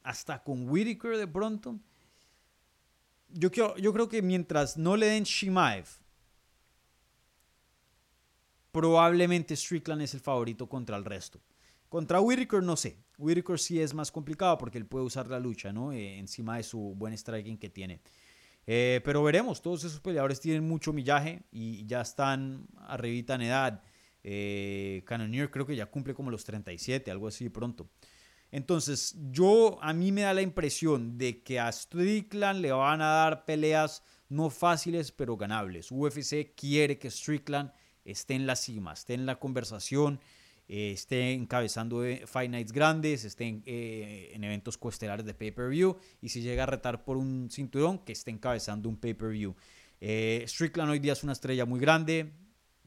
hasta 0.05 0.41
con 0.45 0.69
Whitaker 0.69 1.19
de 1.19 1.27
pronto. 1.27 1.81
Yo, 3.33 3.77
yo 3.77 3.93
creo 3.93 4.09
que 4.09 4.23
mientras 4.23 4.77
no 4.77 4.97
le 4.97 5.07
den 5.07 5.25
Shimaev, 5.25 5.87
probablemente 8.73 9.57
Strickland 9.57 10.03
es 10.03 10.15
el 10.15 10.21
favorito 10.21 10.69
contra 10.69 10.97
el 10.97 11.05
resto. 11.05 11.41
Contra 11.89 12.21
Whitaker 12.21 12.63
no 12.63 12.77
sé. 12.77 12.99
Whitaker 13.19 13.59
sí 13.59 13.81
es 13.81 13.93
más 13.95 14.13
complicado 14.13 14.57
porque 14.59 14.79
él 14.79 14.87
puede 14.87 15.05
usar 15.05 15.29
la 15.29 15.41
lucha, 15.41 15.73
¿no? 15.73 15.93
Eh, 15.93 16.19
encima 16.19 16.57
de 16.57 16.63
su 16.63 16.95
buen 16.97 17.17
striking 17.17 17.59
que 17.59 17.69
tiene. 17.69 18.01
Eh, 18.67 19.01
pero 19.05 19.23
veremos, 19.23 19.61
todos 19.61 19.83
esos 19.85 20.01
peleadores 20.01 20.41
tienen 20.41 20.67
mucho 20.67 20.93
millaje 20.93 21.43
y 21.51 21.85
ya 21.87 22.01
están 22.01 22.69
arribita 22.87 23.35
en 23.35 23.43
edad. 23.43 23.83
Eh, 24.23 25.03
Cannoneer 25.07 25.51
creo 25.51 25.67
que 25.67 25.75
ya 25.75 25.87
cumple 25.87 26.15
como 26.15 26.31
los 26.31 26.45
37, 26.45 27.11
algo 27.11 27.27
así 27.27 27.49
pronto. 27.49 27.89
Entonces, 28.53 29.17
yo 29.31 29.79
a 29.81 29.93
mí 29.93 30.13
me 30.13 30.23
da 30.23 30.35
la 30.35 30.43
impresión 30.43 31.19
de 31.19 31.43
que 31.43 31.61
a 31.61 31.71
Strickland 31.71 32.61
le 32.61 32.73
van 32.73 33.01
a 33.01 33.07
dar 33.07 33.45
peleas 33.45 34.03
no 34.29 34.51
fáciles, 34.51 35.13
pero 35.13 35.37
ganables. 35.37 35.91
UFC 35.91 36.55
quiere 36.55 36.99
que 36.99 37.11
Strickland 37.11 37.73
esté 38.05 38.35
en 38.35 38.47
la 38.47 38.57
cima, 38.57 38.93
esté 38.93 39.15
en 39.15 39.27
la 39.27 39.39
conversación, 39.39 40.21
eh, 40.69 40.93
esté 40.93 41.33
encabezando 41.33 42.05
eh, 42.05 42.23
Fight 42.27 42.51
Nights 42.51 42.73
grandes, 42.73 43.25
esté 43.25 43.49
en, 43.49 43.63
eh, 43.67 44.31
en 44.33 44.45
eventos 44.45 44.79
coestelares 44.79 45.27
de 45.27 45.35
pay-per-view 45.35 45.97
y 46.23 46.29
si 46.29 46.43
llega 46.43 46.63
a 46.63 46.67
retar 46.67 47.05
por 47.05 47.17
un 47.17 47.49
cinturón, 47.51 47.99
que 47.99 48.13
esté 48.13 48.31
encabezando 48.31 48.89
un 48.89 48.97
pay-per-view. 48.97 49.55
Strickland 50.01 50.91
hoy 50.91 50.99
día 50.99 51.13
es 51.13 51.23
una 51.23 51.33
estrella 51.33 51.67
muy 51.67 51.79
grande, 51.79 52.33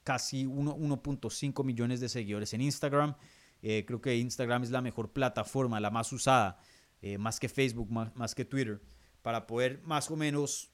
casi 0.04 0.46
1.5 0.46 1.64
millones 1.64 2.00
de 2.00 2.10
seguidores 2.10 2.54
en 2.54 2.62
Instagram. 2.62 3.16
Eh, 3.64 3.86
creo 3.88 4.02
que 4.02 4.16
Instagram 4.16 4.64
es 4.64 4.70
la 4.70 4.82
mejor 4.82 5.12
plataforma, 5.12 5.80
la 5.80 5.90
más 5.90 6.14
usada, 6.14 6.60
eh, 7.02 7.18
más 7.18 7.40
que 7.40 7.50
Facebook, 7.50 7.90
más, 7.90 8.36
que 8.36 8.46
Twitter, 8.46 8.82
para 9.22 9.48
poder 9.48 9.82
más 9.84 10.12
o 10.12 10.16
menos 10.16 10.70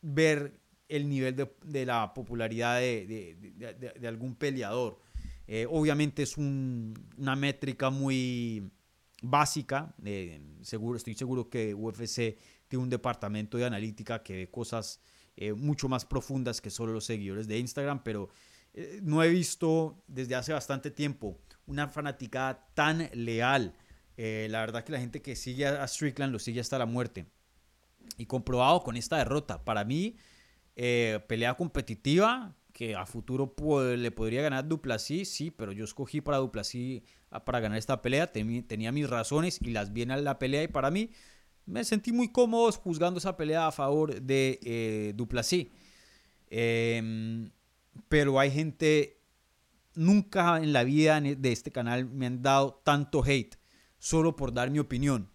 ver 0.00 0.58
el 0.88 1.08
nivel 1.08 1.36
de, 1.36 1.84
la 1.84 2.14
popularidad 2.14 2.78
de, 2.78 4.06
algún 4.06 4.36
peleador. 4.36 5.00
Eh, 5.48 5.66
obviamente 5.68 6.22
es 6.22 6.38
una 6.38 7.36
métrica 7.36 7.90
muy 7.90 8.70
básica. 9.20 9.94
seguro, 10.62 10.96
estoy 10.96 11.14
seguro 11.14 11.50
que 11.50 11.74
UFC 11.74 12.38
tiene 12.68 12.82
un 12.84 12.90
departamento 12.90 13.58
de 13.58 13.64
analítica 13.64 14.22
que 14.22 14.34
ve 14.36 14.50
cosas 14.50 15.00
eh, 15.36 15.52
mucho 15.52 15.86
más 15.88 16.06
profundas 16.06 16.62
que 16.62 16.70
solo 16.70 16.92
los 16.92 17.04
seguidores 17.04 17.46
de 17.46 17.58
Instagram, 17.58 18.02
pero 18.02 18.30
eh, 18.76 19.00
no 19.02 19.22
he 19.22 19.28
visto 19.28 20.02
desde 20.06 20.36
hace 20.36 20.52
bastante 20.52 20.90
tiempo 20.90 21.40
una 21.66 21.88
fanaticada 21.88 22.68
tan 22.74 23.10
leal. 23.12 23.74
Eh, 24.16 24.46
la 24.50 24.60
verdad 24.60 24.84
que 24.84 24.92
la 24.92 25.00
gente 25.00 25.20
que 25.20 25.34
sigue 25.34 25.66
a 25.66 25.86
Strickland 25.88 26.32
lo 26.32 26.38
sigue 26.38 26.60
hasta 26.60 26.78
la 26.78 26.86
muerte. 26.86 27.26
Y 28.16 28.26
comprobado 28.26 28.84
con 28.84 28.96
esta 28.96 29.18
derrota. 29.18 29.64
Para 29.64 29.84
mí, 29.84 30.16
pelea 30.74 31.54
competitiva 31.54 32.54
que 32.76 32.94
a 32.94 33.06
futuro 33.06 33.54
le 33.96 34.10
podría 34.10 34.42
ganar 34.42 34.68
Duplasí, 34.68 35.24
sí, 35.24 35.50
pero 35.50 35.72
yo 35.72 35.84
escogí 35.84 36.20
para 36.20 36.36
Duplasí 36.36 37.02
ah, 37.30 37.42
para 37.42 37.58
ganar 37.58 37.78
esta 37.78 38.02
pelea. 38.02 38.30
tenía 38.30 38.92
mis 38.92 39.08
razones 39.08 39.58
y 39.62 39.70
las 39.70 39.94
viene 39.94 40.12
a 40.12 40.18
la 40.18 40.38
pelea 40.38 40.62
y 40.62 40.68
para 40.68 40.90
mí 40.90 41.10
me 41.64 41.84
sentí 41.84 42.12
muy 42.12 42.30
cómodo 42.30 42.70
juzgando 42.72 43.16
esa 43.18 43.34
pelea 43.34 43.66
a 43.66 43.72
favor 43.72 44.20
de 44.20 44.60
eh, 44.62 45.12
Duplasí. 45.16 45.72
Em, 46.50 47.50
pero 48.08 48.38
hay 48.38 48.50
gente, 48.50 49.20
nunca 49.94 50.58
en 50.58 50.72
la 50.72 50.84
vida 50.84 51.20
de 51.20 51.52
este 51.52 51.72
canal 51.72 52.06
me 52.06 52.26
han 52.26 52.42
dado 52.42 52.80
tanto 52.84 53.24
hate 53.24 53.56
solo 53.98 54.36
por 54.36 54.52
dar 54.52 54.70
mi 54.70 54.78
opinión. 54.78 55.30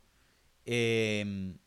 Em, 0.65 1.57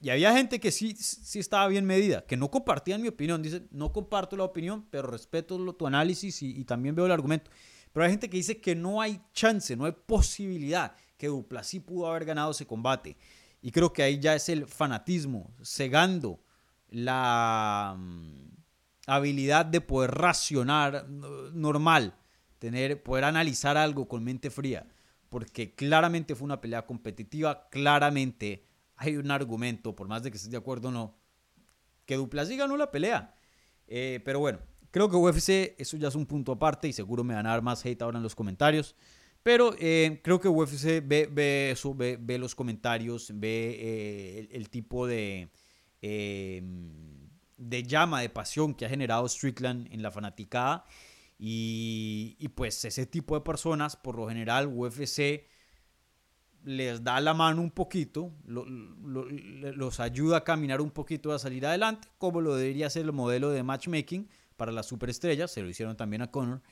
y 0.00 0.10
había 0.10 0.32
gente 0.32 0.60
que 0.60 0.70
sí, 0.70 0.94
sí 0.94 1.38
estaba 1.38 1.66
bien 1.68 1.84
medida, 1.84 2.26
que 2.26 2.36
no 2.36 2.50
compartían 2.50 3.02
mi 3.02 3.08
opinión. 3.08 3.42
Dice, 3.42 3.66
no 3.70 3.92
comparto 3.92 4.36
la 4.36 4.44
opinión, 4.44 4.86
pero 4.90 5.08
respeto 5.08 5.58
tu 5.74 5.86
análisis 5.86 6.42
y, 6.42 6.60
y 6.60 6.64
también 6.64 6.94
veo 6.94 7.06
el 7.06 7.12
argumento. 7.12 7.50
Pero 7.92 8.04
hay 8.04 8.10
gente 8.10 8.28
que 8.28 8.36
dice 8.36 8.60
que 8.60 8.74
no 8.74 9.00
hay 9.00 9.20
chance, 9.32 9.74
no 9.74 9.86
hay 9.86 9.92
posibilidad 9.92 10.94
que 11.16 11.28
Duplasí 11.28 11.80
pudo 11.80 12.06
haber 12.06 12.24
ganado 12.26 12.50
ese 12.50 12.66
combate. 12.66 13.16
Y 13.62 13.70
creo 13.70 13.92
que 13.92 14.02
ahí 14.02 14.20
ya 14.20 14.34
es 14.34 14.48
el 14.48 14.66
fanatismo, 14.66 15.54
cegando 15.62 16.40
la 16.88 17.96
mm, 17.98 18.55
habilidad 19.06 19.64
de 19.64 19.80
poder 19.80 20.10
racionar 20.10 21.08
normal, 21.08 22.14
tener, 22.58 23.02
poder 23.02 23.24
analizar 23.24 23.76
algo 23.76 24.08
con 24.08 24.24
mente 24.24 24.50
fría. 24.50 24.86
Porque 25.28 25.74
claramente 25.74 26.34
fue 26.34 26.44
una 26.44 26.60
pelea 26.60 26.86
competitiva, 26.86 27.68
claramente 27.70 28.66
hay 28.96 29.16
un 29.16 29.30
argumento, 29.30 29.94
por 29.94 30.08
más 30.08 30.22
de 30.22 30.30
que 30.30 30.36
estés 30.36 30.50
de 30.50 30.56
acuerdo 30.56 30.88
o 30.88 30.92
no, 30.92 31.16
que 32.04 32.16
Duplessis 32.16 32.56
ganó 32.56 32.76
la 32.76 32.90
pelea. 32.90 33.34
Eh, 33.86 34.20
pero 34.24 34.40
bueno, 34.40 34.60
creo 34.90 35.08
que 35.10 35.16
UFC, 35.16 35.74
eso 35.78 35.96
ya 35.96 36.08
es 36.08 36.14
un 36.14 36.26
punto 36.26 36.52
aparte 36.52 36.88
y 36.88 36.92
seguro 36.92 37.24
me 37.24 37.34
van 37.34 37.46
a 37.46 37.50
dar 37.50 37.62
más 37.62 37.84
hate 37.84 38.02
ahora 38.02 38.18
en 38.18 38.22
los 38.22 38.34
comentarios. 38.34 38.96
Pero 39.42 39.76
eh, 39.78 40.20
creo 40.24 40.40
que 40.40 40.48
UFC 40.48 41.06
ve, 41.06 41.70
eso, 41.70 41.94
ve, 41.94 42.38
los 42.38 42.54
comentarios, 42.54 43.30
ve 43.34 43.76
eh, 43.78 44.48
el, 44.50 44.68
tipo 44.70 45.06
de, 45.06 45.50
de 47.56 47.82
llama, 47.82 48.20
de 48.20 48.28
pasión 48.28 48.74
que 48.74 48.86
ha 48.86 48.88
generado 48.88 49.28
Strickland 49.28 49.92
en 49.92 50.02
la 50.02 50.10
fanaticada. 50.10 50.84
Y, 51.38 52.48
pues 52.54 52.84
ese 52.84 53.06
tipo 53.06 53.34
de 53.34 53.42
personas, 53.42 53.96
por 53.96 54.16
lo 54.16 54.28
general, 54.28 54.68
UFC 54.68 55.44
les 56.64 57.04
da 57.04 57.20
la 57.20 57.32
mano 57.34 57.62
un 57.62 57.70
poquito, 57.70 58.32
los 58.44 60.00
ayuda 60.00 60.38
a 60.38 60.44
caminar 60.44 60.80
un 60.80 60.90
poquito 60.90 61.32
a 61.32 61.38
salir 61.38 61.64
adelante, 61.64 62.08
como 62.18 62.40
lo 62.40 62.56
debería 62.56 62.90
ser 62.90 63.04
el 63.04 63.12
modelo 63.12 63.50
de 63.50 63.62
matchmaking 63.62 64.28
para 64.56 64.72
las 64.72 64.86
superestrellas, 64.86 65.52
se 65.52 65.62
lo 65.62 65.68
hicieron 65.68 65.96
también 65.96 66.22
a 66.22 66.30
Conor. 66.30 66.62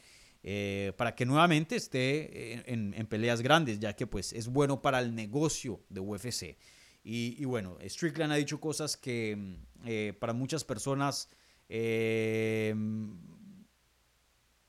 Eh, 0.47 0.93
para 0.99 1.15
que 1.15 1.25
nuevamente 1.25 1.75
esté 1.75 2.71
en, 2.71 3.07
peleas 3.07 3.41
grandes, 3.41 3.79
ya 3.81 3.95
que 3.95 4.07
pues 4.07 4.35
es 4.35 4.49
bueno 4.49 4.83
para 4.83 4.99
el 5.01 5.15
negocio 5.15 5.81
de 5.89 6.01
UFC. 6.01 6.59
Y, 7.07 7.45
bueno, 7.45 7.77
Strickland 7.87 8.33
ha 8.33 8.37
dicho 8.37 8.59
cosas 8.59 8.97
que 8.97 9.37
mm, 9.37 9.87
eh, 9.87 10.15
para 10.19 10.33
muchas 10.33 10.65
personas, 10.65 11.29
eh, 11.69 12.75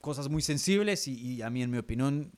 cosas 0.02 0.28
muy 0.28 0.42
sensibles 0.42 1.08
y, 1.08 1.42
a 1.42 1.50
mí 1.50 1.64
en 1.64 1.72
mi 1.72 1.78
opinión 1.78 2.34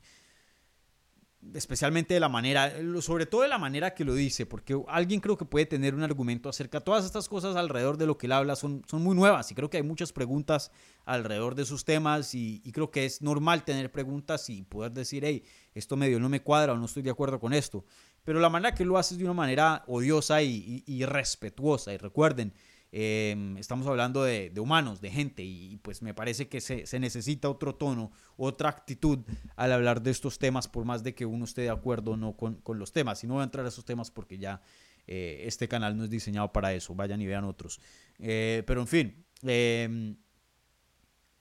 especialmente 1.54 2.14
de 2.14 2.20
la 2.20 2.30
manera, 2.30 2.74
sobre 3.02 3.26
todo 3.26 3.42
de 3.42 3.48
la 3.48 3.58
manera 3.58 3.94
que 3.94 4.04
lo 4.04 4.14
dice, 4.16 4.46
porque 4.46 4.80
alguien 4.88 5.20
creo 5.20 5.38
que 5.38 5.46
puede 5.46 5.66
tener 5.66 5.96
un 5.96 6.04
argumento 6.04 6.50
acerca 6.50 6.80
de 6.80 6.86
todas 6.86 7.06
estas 7.06 7.30
cosas 7.30 7.56
alrededor 7.56 7.98
de 7.98 8.06
lo 8.06 8.18
que 8.18 8.26
él 8.26 8.32
habla, 8.32 8.56
son, 8.56 8.84
son 8.88 9.04
muy 9.04 9.16
nuevas 9.16 9.52
y 9.52 9.56
creo 9.56 9.70
que 9.70 9.78
hay 9.78 9.84
muchas 9.84 10.12
preguntas 10.12 10.72
alrededor 11.06 11.56
de 11.56 11.66
sus 11.66 11.86
temas 11.86 12.34
y, 12.34 12.62
creo 12.74 12.92
que 12.92 13.06
es 13.06 13.22
normal 13.22 13.64
tener 13.64 13.92
preguntas 13.92 14.50
y 14.50 14.64
poder 14.64 14.92
decir, 14.92 15.24
hey, 15.26 15.44
esto 15.74 15.96
medio 15.96 16.20
no 16.20 16.30
me 16.30 16.42
cuadra 16.42 16.74
o 16.74 16.78
no 16.78 16.86
estoy 16.86 17.04
de 17.04 17.12
acuerdo 17.12 17.40
con 17.40 17.54
esto, 17.54 17.86
pero 18.28 18.42
la 18.42 18.50
manera 18.50 18.76
que 18.76 18.84
lo 18.84 18.98
hace 18.98 19.14
es 19.14 19.20
de 19.20 19.24
una 19.24 19.34
manera 19.34 19.86
odiosa 19.88 20.42
y, 20.44 20.84
y, 20.86 21.06
respetuosa. 21.06 21.94
Y 21.94 21.98
recuerden, 21.98 22.52
em, 22.92 23.56
estamos 23.56 23.88
hablando 23.88 24.22
de, 24.22 24.52
humanos, 24.60 25.00
de 25.00 25.10
gente, 25.10 25.46
y 25.46 25.78
pues 25.78 26.02
me 26.02 26.14
parece 26.14 26.50
que 26.50 26.60
se, 26.60 26.86
se, 26.86 27.00
necesita 27.00 27.50
otro 27.50 27.76
tono, 27.76 28.12
otra 28.36 28.68
actitud 28.68 29.20
al 29.56 29.72
hablar 29.72 30.02
de 30.02 30.12
estos 30.12 30.40
temas, 30.40 30.68
por 30.68 30.84
más 30.84 31.04
de 31.04 31.16
que 31.16 31.26
uno 31.26 31.46
esté 31.46 31.62
de 31.62 31.70
acuerdo 31.70 32.12
o 32.12 32.18
no 32.18 32.36
con, 32.36 32.56
con 32.56 32.78
los 32.80 32.92
temas. 32.92 33.24
Y 33.24 33.28
no 33.28 33.36
voy 33.36 33.44
a 33.44 33.46
entrar 33.46 33.66
a 33.66 33.70
esos 33.70 33.86
temas 33.86 34.12
porque 34.12 34.38
ya 34.38 34.62
eh, 35.08 35.44
este 35.46 35.70
canal 35.70 35.96
no 35.96 36.04
es 36.04 36.10
diseñado 36.10 36.52
para 36.52 36.74
eso, 36.74 36.94
vayan 36.94 37.22
y 37.22 37.28
vean 37.28 37.46
otros. 37.46 37.80
Eh, 38.20 38.62
pero 38.68 38.82
en 38.82 38.88
fin, 38.88 39.26
em, 39.44 40.18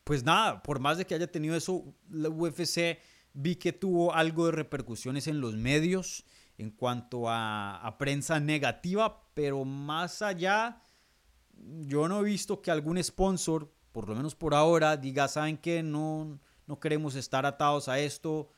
pues 0.04 0.22
nada, 0.22 0.62
por 0.62 0.78
más 0.78 0.98
de 0.98 1.04
que 1.04 1.16
haya 1.16 1.26
tenido 1.26 1.56
eso, 1.56 1.96
la 2.08 2.28
UFC 2.28 3.00
vi 3.32 3.56
que 3.56 3.72
tuvo 3.72 4.14
algo 4.14 4.46
de 4.46 4.52
repercusiones 4.52 5.26
en 5.26 5.40
los 5.40 5.56
medios 5.56 6.24
en 6.58 6.70
cuanto 6.70 7.24
a, 7.28 7.96
prensa 7.98 8.40
negativa, 8.40 9.28
pero 9.34 9.64
más 9.64 10.22
allá, 10.22 10.82
yo 11.52 12.08
no 12.08 12.20
he 12.20 12.24
visto 12.24 12.62
que 12.62 12.70
algún 12.70 13.02
sponsor, 13.02 13.72
por 13.92 14.08
lo 14.08 14.14
menos 14.14 14.34
por 14.34 14.54
ahora, 14.54 14.96
diga, 14.96 15.28
¿saben 15.28 15.58
que 15.58 15.82
No, 15.82 16.38
no 16.66 16.80
queremos 16.80 17.14
estar 17.14 17.46
atados 17.46 17.88
a 17.88 17.98
esto, 17.98 18.50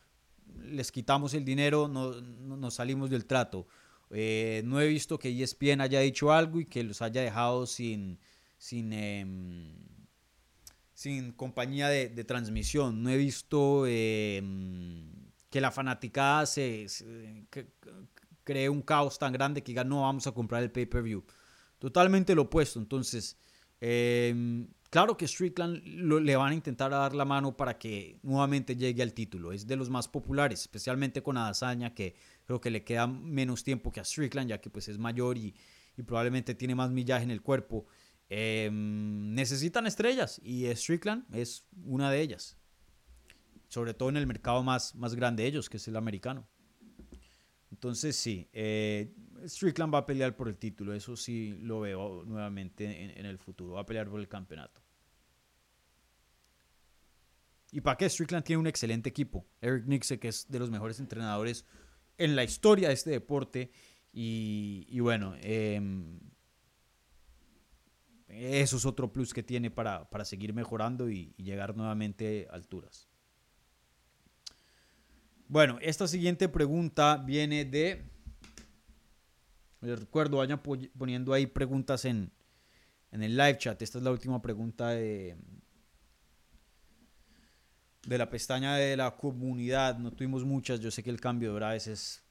les 0.57 0.91
quitamos 0.91 1.33
el 1.33 1.45
dinero, 1.45 1.87
no, 1.87 2.21
nos 2.21 2.73
salimos 2.75 3.09
del 3.09 3.25
trato. 3.25 3.67
Eh, 4.11 4.63
no 4.65 4.81
he 4.81 4.87
visto 4.87 5.19
que 5.19 5.29
ESPN 5.29 5.81
haya 5.81 5.99
dicho 5.99 6.31
algo 6.31 6.59
y 6.59 6.65
que 6.65 6.83
los 6.83 7.01
haya 7.01 7.21
dejado 7.21 7.67
sin, 7.67 8.17
sin, 8.57 8.91
em, 8.93 9.75
sin 10.93 11.31
compañía 11.33 11.89
de, 11.89 12.23
transmisión. 12.23 13.03
No 13.03 13.09
he 13.09 13.17
visto 13.17 13.85
em, 13.85 15.28
que 15.49 15.61
la 15.61 15.71
fanaticada 15.71 16.45
se, 16.45 16.87
cree 18.43 18.69
un 18.69 18.81
caos 18.81 19.19
tan 19.19 19.33
grande 19.33 19.61
que 19.61 19.71
diga 19.71 19.83
no 19.83 20.01
vamos 20.01 20.27
a 20.27 20.31
comprar 20.31 20.63
el 20.63 20.71
pay-per-view. 20.71 21.23
Totalmente 21.79 22.35
lo 22.35 22.43
opuesto. 22.43 22.79
Entonces, 22.79 23.37
em, 23.79 24.67
claro 24.89 25.15
que 25.15 25.27
Strickland 25.27 25.81
le 25.83 26.35
van 26.35 26.51
a 26.51 26.55
intentar 26.55 26.91
dar 26.91 27.15
la 27.15 27.25
mano 27.25 27.55
para 27.55 27.77
que 27.77 28.19
nuevamente 28.21 28.75
llegue 28.75 29.01
al 29.01 29.13
título. 29.13 29.51
Es 29.53 29.65
de 29.65 29.75
los 29.75 29.89
más 29.89 30.07
populares, 30.07 30.61
especialmente 30.61 31.23
con 31.23 31.37
Adazaña, 31.37 31.93
que 31.93 32.15
creo 32.45 32.59
que 32.59 32.69
le 32.69 32.83
queda 32.83 33.07
menos 33.07 33.63
tiempo 33.63 33.91
que 33.91 34.01
a 34.01 34.03
Strickland, 34.03 34.49
ya 34.49 34.59
que 34.59 34.69
pues 34.69 34.87
es 34.89 34.97
mayor 34.97 35.37
y, 35.37 35.55
probablemente 36.05 36.55
tiene 36.55 36.75
más 36.75 36.91
millaje 36.91 37.23
en 37.23 37.31
el 37.31 37.41
cuerpo. 37.41 37.85
Em, 38.29 39.33
necesitan 39.33 39.85
estrellas 39.87 40.39
y 40.43 40.65
Strickland 40.75 41.25
es 41.35 41.65
una 41.83 42.09
de 42.09 42.21
ellas. 42.21 42.58
Sobre 43.69 43.93
todo 43.93 44.09
en 44.09 44.17
el 44.17 44.27
mercado 44.27 44.61
más, 44.61 44.93
más 44.95 45.15
grande 45.15 45.43
de 45.43 45.49
ellos, 45.49 45.69
que 45.69 45.77
es 45.77 45.87
el 45.87 45.95
americano. 45.95 46.45
Entonces 47.71 48.15
sí, 48.15 48.49
eh, 48.51 49.13
Strickland 49.45 49.93
va 49.93 49.99
a 49.99 50.05
pelear 50.05 50.35
por 50.35 50.49
el 50.49 50.57
título, 50.57 50.93
eso 50.93 51.15
sí 51.15 51.57
lo 51.61 51.79
veo 51.81 52.23
nuevamente 52.25 53.17
en, 53.19 53.25
el 53.25 53.37
futuro, 53.37 53.75
va 53.75 53.81
a 53.81 53.85
pelear 53.85 54.09
por 54.09 54.19
el 54.19 54.27
campeonato. 54.27 54.81
¿Y 57.71 57.81
para 57.81 57.97
qué? 57.97 58.09
Strickland 58.09 58.43
tiene 58.43 58.59
un 58.59 58.67
excelente 58.67 59.09
equipo. 59.09 59.45
Eric 59.61 59.85
Nixon, 59.85 60.17
que 60.17 60.29
es 60.29 60.49
de 60.49 60.57
los 60.57 60.71
mejores 60.71 60.99
entrenadores 60.99 61.65
en 62.17 62.35
la 62.35 62.43
historia 62.43 62.87
de 62.87 62.95
este 62.95 63.11
deporte. 63.11 63.71
Y, 64.11 64.99
bueno, 64.99 65.35
em, 65.41 66.19
eso 68.27 68.77
es 68.77 68.85
otro 68.85 69.13
plus 69.13 69.33
que 69.33 69.43
tiene 69.43 69.69
para, 69.69 70.07
seguir 70.25 70.53
mejorando 70.53 71.11
y, 71.11 71.35
llegar 71.37 71.77
nuevamente 71.77 72.47
a 72.49 72.55
alturas. 72.55 73.08
Bueno, 75.49 75.79
esta 75.81 76.07
siguiente 76.07 76.47
pregunta 76.47 77.17
viene 77.17 77.65
de... 77.65 78.05
Les 79.81 79.99
recuerdo, 79.99 80.37
vayan 80.37 80.61
poniendo 80.61 81.33
ahí 81.33 81.47
preguntas 81.47 82.05
en, 82.05 82.31
en 83.11 83.23
el 83.23 83.35
live 83.35 83.57
chat. 83.57 83.81
Esta 83.81 83.97
es 83.97 84.03
la 84.03 84.11
última 84.11 84.39
pregunta 84.43 84.89
de, 84.89 85.35
de 88.05 88.17
la 88.19 88.29
pestaña 88.29 88.75
de 88.75 88.95
la 88.95 89.17
comunidad. 89.17 89.97
No 89.97 90.11
tuvimos 90.11 90.45
muchas. 90.45 90.81
Yo 90.81 90.91
sé 90.91 91.01
que 91.01 91.09
el 91.09 91.19
cambio 91.19 91.49
de 91.49 91.55
hora 91.55 91.69
a 91.69 91.73
veces 91.73 92.21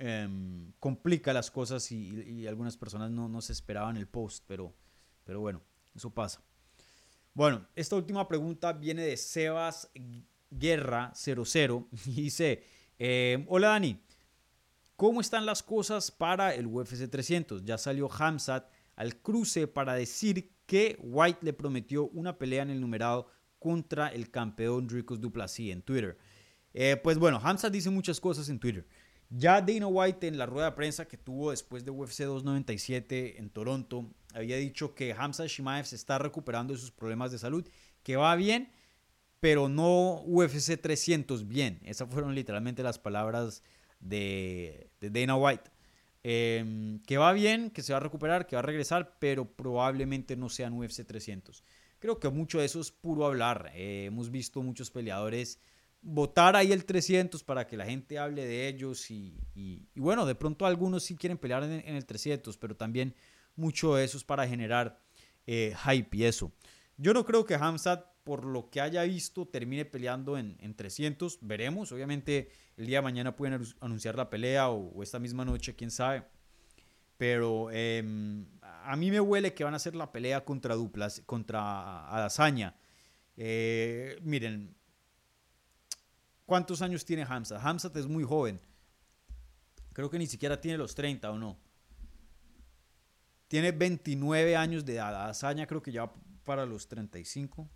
em, 0.00 0.72
complica 0.80 1.32
las 1.32 1.52
cosas 1.52 1.92
y, 1.92 2.48
algunas 2.48 2.76
personas 2.76 3.12
no, 3.12 3.28
no, 3.28 3.40
se 3.42 3.52
esperaban 3.52 3.96
el 3.96 4.08
post, 4.08 4.42
pero, 4.48 4.74
pero 5.22 5.38
bueno, 5.38 5.62
eso 5.94 6.10
pasa. 6.10 6.42
Bueno, 7.32 7.64
esta 7.76 7.94
última 7.94 8.26
pregunta 8.26 8.72
viene 8.72 9.02
de 9.02 9.16
Sebas 9.16 9.88
Guerra 10.50 11.12
00 11.14 11.88
y 12.06 12.22
dice, 12.22 12.62
em, 12.98 13.44
hola 13.48 13.68
Dani, 13.68 14.00
¿cómo 14.96 15.20
están 15.20 15.46
las 15.46 15.62
cosas 15.62 16.10
para 16.10 16.54
el 16.54 16.66
UFC 16.66 17.08
300? 17.10 17.64
Ya 17.64 17.78
salió 17.78 18.10
Hamzat 18.10 18.70
al 18.96 19.16
cruce 19.20 19.66
para 19.66 19.94
decir 19.94 20.52
que 20.66 20.98
White 21.02 21.40
le 21.42 21.52
prometió 21.52 22.08
una 22.08 22.38
pelea 22.38 22.62
en 22.62 22.70
el 22.70 22.80
numerado 22.80 23.28
contra 23.58 24.08
el 24.08 24.30
campeón 24.30 24.86
Dricus 24.86 25.20
Duplessis 25.20 25.72
en 25.72 25.82
Twitter. 25.82 26.18
Eh, 26.72 26.96
pues 27.02 27.18
bueno, 27.18 27.40
Hamza 27.42 27.70
dice 27.70 27.90
muchas 27.90 28.20
cosas 28.20 28.48
en 28.48 28.58
Twitter. 28.58 28.86
Ya 29.28 29.60
Dana 29.60 29.86
White 29.86 30.28
en 30.28 30.38
la 30.38 30.46
rueda 30.46 30.70
de 30.70 30.76
prensa 30.76 31.08
que 31.08 31.16
tuvo 31.16 31.50
después 31.50 31.84
de 31.84 31.90
UFC 31.90 32.20
297 32.20 33.38
en 33.38 33.50
Toronto 33.50 34.08
había 34.36 34.56
dicho 34.56 34.94
que 34.94 35.14
Hamza 35.14 35.46
Shimaev 35.46 35.86
se 35.86 35.96
está 35.96 36.18
recuperando 36.18 36.74
de 36.74 36.78
sus 36.78 36.90
problemas 36.90 37.32
de 37.32 37.38
salud, 37.38 37.66
que 38.02 38.16
va 38.16 38.36
bien, 38.36 38.70
pero 39.40 39.68
no 39.68 40.22
UFC 40.24 40.80
300 40.80 41.46
bien. 41.46 41.80
Esas 41.84 42.08
fueron 42.10 42.34
literalmente 42.34 42.82
las 42.82 42.98
palabras 42.98 43.62
de, 44.00 44.90
Dana 45.00 45.36
White. 45.36 45.70
Em, 46.22 46.98
que 47.00 47.18
va 47.18 47.32
bien, 47.32 47.70
que 47.70 47.82
se 47.82 47.92
va 47.92 47.98
a 47.98 48.00
recuperar, 48.00 48.46
que 48.46 48.56
va 48.56 48.60
a 48.60 48.62
regresar, 48.62 49.16
pero 49.20 49.44
probablemente 49.44 50.36
no 50.36 50.48
sea 50.48 50.66
en 50.66 50.74
UFC 50.74 51.04
300. 51.06 51.62
Creo 51.98 52.18
que 52.18 52.28
mucho 52.28 52.58
de 52.58 52.64
eso 52.64 52.80
es 52.80 52.90
puro 52.90 53.26
hablar. 53.26 53.70
Eh, 53.74 54.06
hemos 54.06 54.30
visto 54.30 54.62
muchos 54.62 54.90
peleadores 54.90 55.60
votar 56.02 56.54
ahí 56.54 56.72
el 56.72 56.84
300 56.84 57.42
para 57.42 57.66
que 57.66 57.76
la 57.76 57.84
gente 57.84 58.18
hable 58.18 58.46
de 58.46 58.68
ellos 58.68 59.10
y, 59.10 59.34
bueno, 59.96 60.24
de 60.24 60.36
pronto 60.36 60.64
algunos 60.64 61.02
sí 61.02 61.16
quieren 61.16 61.36
pelear 61.36 61.64
en, 61.64 61.96
el 61.96 62.06
300, 62.06 62.56
pero 62.58 62.76
también 62.76 63.14
mucho 63.56 63.96
de 63.96 64.04
eso 64.04 64.16
es 64.16 64.22
para 64.22 64.46
generar 64.46 65.00
eh, 65.46 65.74
hype 65.84 66.16
y 66.16 66.24
eso. 66.24 66.52
Yo 66.96 67.12
no 67.12 67.24
creo 67.24 67.44
que 67.44 67.56
Hamzat, 67.56 68.06
por 68.26 68.44
lo 68.44 68.70
que 68.70 68.80
haya 68.80 69.04
visto, 69.04 69.46
termine 69.46 69.84
peleando 69.84 70.36
en, 70.36 70.74
300. 70.74 71.38
Veremos, 71.42 71.92
obviamente 71.92 72.50
el 72.76 72.86
día 72.86 72.98
de 72.98 73.02
mañana 73.02 73.36
pueden 73.36 73.62
anunciar 73.78 74.16
la 74.16 74.28
pelea 74.28 74.68
o 74.68 75.00
esta 75.00 75.20
misma 75.20 75.44
noche, 75.44 75.76
quién 75.76 75.92
sabe. 75.92 76.24
Pero 77.16 77.70
em, 77.70 78.44
a 78.60 78.96
mí 78.96 79.12
me 79.12 79.20
huele 79.20 79.54
que 79.54 79.62
van 79.62 79.74
a 79.74 79.76
hacer 79.76 79.94
la 79.94 80.10
pelea 80.10 80.44
contra 80.44 80.74
Duplas, 80.74 81.22
contra 81.24 82.08
Adazaña. 82.08 82.74
Eh, 83.36 84.18
miren, 84.22 84.74
¿cuántos 86.46 86.82
años 86.82 87.04
tiene 87.04 87.22
Hamzat? 87.22 87.64
Hamzat 87.64 87.96
es 87.96 88.08
muy 88.08 88.24
joven. 88.24 88.60
Creo 89.92 90.10
que 90.10 90.18
ni 90.18 90.26
siquiera 90.26 90.60
tiene 90.60 90.78
los 90.78 90.96
30 90.96 91.30
o 91.30 91.38
no. 91.38 91.60
Tiene 93.46 93.70
29 93.70 94.56
años 94.56 94.84
de 94.84 94.94
edad. 94.94 95.14
Adazaña 95.14 95.68
creo 95.68 95.80
que 95.80 95.92
ya 95.92 96.12
para 96.42 96.66
los 96.66 96.88
35 96.88 97.70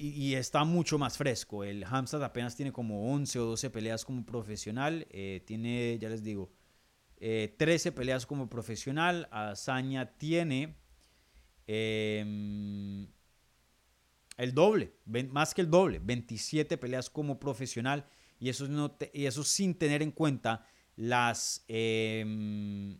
y, 0.00 0.34
está 0.34 0.64
mucho 0.64 0.98
más 0.98 1.18
fresco. 1.18 1.62
El 1.62 1.84
Hamstad 1.84 2.24
apenas 2.24 2.56
tiene 2.56 2.72
como 2.72 3.12
11 3.12 3.38
o 3.38 3.44
12 3.46 3.70
peleas 3.70 4.04
como 4.04 4.24
profesional. 4.24 5.06
Eh, 5.10 5.42
tiene, 5.46 5.98
ya 6.00 6.08
les 6.08 6.22
digo, 6.22 6.50
13 7.18 7.88
eh, 7.88 7.92
peleas 7.92 8.24
como 8.24 8.48
profesional. 8.48 9.28
Azaña 9.30 10.16
tiene 10.16 10.76
em, 11.66 13.06
el 14.38 14.54
doble, 14.54 14.94
más 15.30 15.52
que 15.52 15.60
el 15.60 15.70
doble, 15.70 15.98
27 15.98 16.78
peleas 16.78 17.10
como 17.10 17.38
profesional. 17.38 18.06
Y 18.38 18.48
eso, 18.48 18.66
no 18.68 18.96
y 19.12 19.26
eso 19.26 19.44
sin 19.44 19.74
tener 19.74 20.02
en 20.02 20.12
cuenta 20.12 20.66
las, 20.96 21.62
em, 21.68 22.98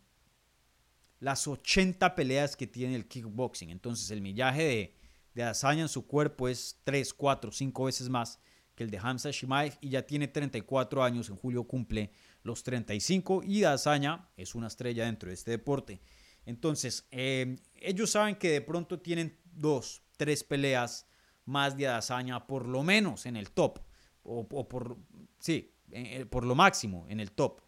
las 1.19 1.49
80 1.49 2.15
peleas 2.15 2.57
que 2.57 2.67
tiene 2.67 2.95
el 2.95 3.09
kickboxing. 3.09 3.71
Entonces 3.71 4.11
el 4.11 4.21
millaje 4.21 4.63
de 4.65 5.00
de 5.35 5.43
Azaña 5.43 5.83
en 5.83 5.89
su 5.89 6.07
cuerpo 6.07 6.49
es 6.49 6.81
3, 6.85 7.15
4, 7.15 7.53
5 7.53 7.85
veces 7.85 8.09
más 8.09 8.41
que 8.75 8.85
el 8.85 8.91
de 8.91 8.99
Hamza 8.99 9.31
Shimaev 9.31 9.77
y 9.81 9.91
ya 9.91 10.07
tiene 10.07 10.29
34 10.29 11.03
años, 11.03 11.29
en 11.29 11.37
julio 11.37 11.65
cumple 11.65 12.13
los 12.43 12.63
35 12.63 13.43
y 13.45 13.65
Azaña 13.65 14.29
es 14.37 14.55
una 14.55 14.69
estrella 14.69 15.05
dentro 15.05 15.29
de 15.29 15.35
este 15.35 15.51
deporte. 15.51 16.01
Entonces, 16.47 17.07
eh, 17.11 17.57
ellos 17.75 18.11
saben 18.11 18.37
que 18.37 18.51
de 18.51 18.61
pronto 18.61 18.99
tienen 18.99 19.39
dos, 19.45 20.03
tres 20.17 20.43
peleas 20.43 21.07
más 21.45 21.77
de 21.77 21.89
Azaña 21.89 22.47
por 22.47 22.67
lo 22.67 22.83
menos 22.83 23.27
en 23.27 23.37
el 23.37 23.51
top, 23.51 23.81
o, 24.23 24.47
por, 24.47 24.97
sí, 25.39 25.75
eh, 25.91 26.25
por 26.27 26.45
lo 26.45 26.55
máximo 26.55 27.07
en 27.09 27.21
el 27.21 27.33
top. 27.33 27.61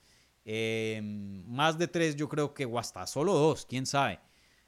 Eh, 0.44 1.00
más 1.46 1.78
de 1.78 1.88
tres 1.88 2.16
yo 2.16 2.28
creo 2.28 2.52
que 2.54 2.64
o 2.64 2.78
hasta 2.78 3.06
solo 3.06 3.34
dos, 3.34 3.66
quién 3.66 3.86
sabe. 3.86 4.18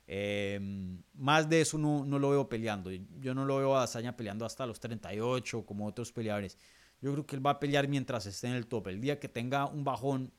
Em, 0.06 1.02
más 1.14 1.48
de 1.48 1.62
eso 1.62 1.78
no, 1.78 2.04
no, 2.04 2.18
lo 2.18 2.30
veo 2.30 2.48
peleando. 2.48 2.90
Yo 2.90 3.34
no 3.34 3.44
lo 3.44 3.56
veo 3.58 3.76
a 3.76 3.80
Dazaña 3.80 4.16
peleando 4.16 4.44
hasta 4.44 4.66
los 4.66 4.80
38 4.80 5.64
como 5.64 5.86
otros 5.86 6.12
peleadores. 6.12 6.58
yo 7.00 7.12
creo 7.12 7.26
que 7.26 7.36
él 7.36 7.46
va 7.46 7.50
a 7.52 7.60
pelear 7.60 7.88
mientras 7.88 8.26
esté 8.26 8.48
en 8.48 8.54
el 8.54 8.66
top. 8.66 8.88
El 8.88 9.00
día 9.00 9.18
que 9.18 9.28
tenga 9.28 9.66
un 9.66 9.84
bajón 9.84 10.32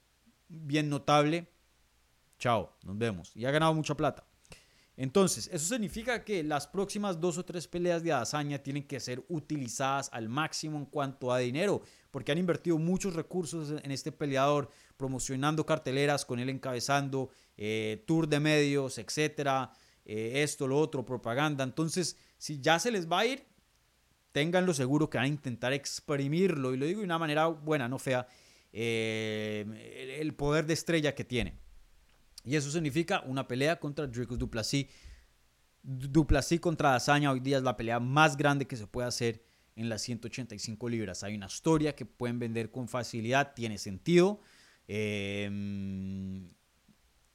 bien 0.47 0.89
notable, 0.89 1.47
chao, 2.37 2.75
nos 2.83 2.97
vemos. 2.97 3.35
Y 3.35 3.45
ha 3.45 3.51
ganado 3.51 3.73
mucha 3.73 3.95
plata. 3.95 4.25
Entonces, 4.97 5.49
eso 5.51 5.65
significa 5.73 6.23
que 6.23 6.41
las 6.41 6.67
próximas 6.67 7.19
dos 7.19 7.37
o 7.37 7.43
tres 7.43 7.67
peleas 7.67 8.01
de 8.01 8.13
Adesanya 8.13 8.63
tienen 8.63 8.83
que 8.83 8.99
ser 8.99 9.23
utilizadas 9.27 10.09
al 10.13 10.29
máximo 10.29 10.77
en 10.77 10.85
cuanto 10.85 11.33
a 11.33 11.39
dinero, 11.39 11.81
porque 12.11 12.31
han 12.31 12.37
invertido 12.37 12.77
muchos 12.77 13.13
recursos 13.13 13.73
en 13.83 13.91
este 13.91 14.13
peleador, 14.13 14.69
promocionando 14.95 15.65
carteleras 15.65 16.23
con 16.23 16.39
él 16.39 16.49
encabezando, 16.49 17.29
eh, 17.57 18.03
tour 18.07 18.29
de 18.29 18.39
medios, 18.39 18.97
etcétera, 18.97 19.73
eh, 20.05 20.43
esto, 20.43 20.65
lo 20.65 20.79
otro, 20.79 21.03
propaganda. 21.03 21.65
Entonces, 21.65 22.17
si 22.37 22.61
ya 22.61 22.79
se 22.79 22.89
les 22.91 23.11
va 23.11 23.19
a 23.19 23.25
ir, 23.25 23.43
ténganlo 24.31 24.73
seguro 24.73 25.09
que 25.09 25.17
van 25.17 25.25
a 25.25 25.29
intentar 25.29 25.73
exprimirlo, 25.73 26.73
y 26.73 26.77
lo 26.77 26.85
digo 26.85 26.99
de 26.99 27.05
una 27.05 27.19
manera 27.19 27.47
buena, 27.47 27.89
no 27.89 27.99
fea, 27.99 28.27
eh, 28.71 30.17
el 30.21 30.33
poder 30.35 30.65
de 30.65 30.73
estrella 30.73 31.13
que 31.15 31.25
tiene. 31.25 31.64
Y 32.45 32.55
eso 32.55 32.69
significa 32.69 33.21
una 33.25 33.47
pelea 33.47 33.79
contra 33.79 34.05
Dricus 34.05 34.37
Duplessis. 34.37 34.85
Duplessis 35.81 36.59
contra 36.59 36.91
Dazaña 36.91 37.31
hoy 37.31 37.39
día 37.39 37.57
es 37.57 37.63
la 37.63 37.75
pelea 37.75 37.99
más 37.99 38.37
grande 38.37 38.67
que 38.67 38.77
se 38.77 38.87
puede 38.87 39.07
hacer 39.07 39.43
en 39.75 39.89
las 39.89 40.03
185 40.03 40.89
libras. 40.89 41.23
Hay 41.23 41.35
una 41.35 41.47
historia 41.47 41.95
que 41.95 42.05
pueden 42.05 42.39
vender 42.39 42.71
con 42.71 42.87
facilidad, 42.87 43.53
tiene 43.53 43.77
sentido. 43.77 44.39
Em, 44.87 46.49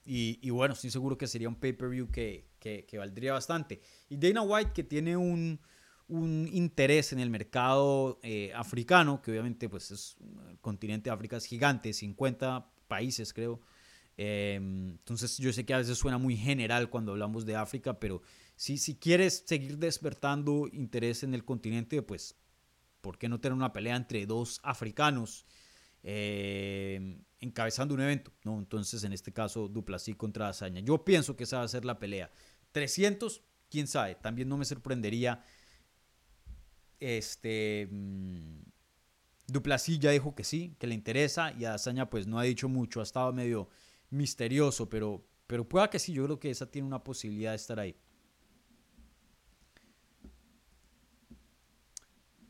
y, 0.05 0.51
bueno, 0.51 0.75
estoy 0.75 0.91
seguro 0.91 1.19
que 1.19 1.27
sería 1.27 1.49
un 1.49 1.57
pay-per-view 1.57 2.11
que, 2.11 2.49
valdría 2.97 3.33
bastante. 3.33 3.81
Y 4.09 4.17
Dana 4.17 4.43
White, 4.43 4.73
que 4.73 4.85
tiene 4.85 5.17
un, 5.17 5.61
interés 6.09 7.13
en 7.13 7.21
el 7.21 7.31
mercado 7.31 8.19
eh, 8.23 8.53
africano, 8.55 9.23
que 9.23 9.31
obviamente 9.31 9.69
pues 9.69 9.91
es 9.93 10.17
el 10.49 10.59
continente 10.59 11.09
de 11.11 11.15
África 11.15 11.37
es 11.37 11.45
gigante, 11.45 11.93
50 11.93 12.69
países 12.89 13.33
creo. 13.33 13.61
Em, 14.23 14.91
entonces 14.91 15.39
yo 15.39 15.51
sé 15.51 15.65
que 15.65 15.73
a 15.73 15.79
veces 15.79 15.97
suena 15.97 16.19
muy 16.19 16.37
general 16.37 16.91
cuando 16.91 17.13
hablamos 17.13 17.47
de 17.47 17.57
África, 17.57 17.99
pero 17.99 18.21
si, 18.55 18.77
si 18.77 18.97
quieres 18.97 19.45
seguir 19.47 19.79
despertando 19.79 20.69
interés 20.71 21.23
en 21.23 21.33
el 21.33 21.43
continente, 21.43 22.03
pues 22.03 22.37
¿por 23.01 23.17
qué 23.17 23.31
no 23.31 23.41
tener 23.41 23.55
una 23.55 23.73
pelea 23.73 23.97
entre 23.97 24.27
dos 24.27 24.61
africanos 24.63 25.47
em, 26.03 27.25
encabezando 27.39 27.95
un 27.95 28.03
evento? 28.03 28.31
¿no? 28.45 28.59
Entonces 28.59 29.05
en 29.05 29.15
este 29.15 29.33
caso 29.33 29.69
Duplasí 29.69 30.13
contra 30.13 30.51
Hazaña. 30.51 30.81
Yo 30.81 31.03
pienso 31.03 31.35
que 31.35 31.45
esa 31.45 31.57
va 31.61 31.65
a 31.65 31.69
ser 31.69 31.87
la 31.87 31.99
pelea. 31.99 32.31
300, 32.73 33.41
quién 33.71 33.87
sabe, 33.87 34.17
también 34.17 34.51
no 34.51 34.59
me 34.59 34.67
sorprendería. 34.67 35.43
Este... 36.99 37.89
Mm, 37.91 38.65
Duplasí 39.47 39.99
ya 39.99 40.11
dijo 40.11 40.35
que 40.35 40.45
sí, 40.45 40.77
que 40.79 40.87
le 40.87 40.95
interesa 40.95 41.53
y 41.59 41.65
Hazaña 41.65 42.11
pues 42.11 42.27
no 42.27 42.39
ha 42.39 42.43
dicho 42.43 42.69
mucho, 42.69 43.01
ha 43.01 43.03
estado 43.03 43.33
medio 43.33 43.71
misterioso, 44.11 44.89
pero, 44.89 45.25
pero 45.47 45.69
pueda 45.69 45.89
que 45.89 45.99
sí, 45.99 46.13
yo 46.13 46.25
creo 46.25 46.39
que 46.39 46.51
esa 46.51 46.71
tiene 46.71 46.87
una 46.87 47.03
posibilidad 47.03 47.51
de 47.51 47.57
estar 47.57 47.79
ahí. 47.81 47.97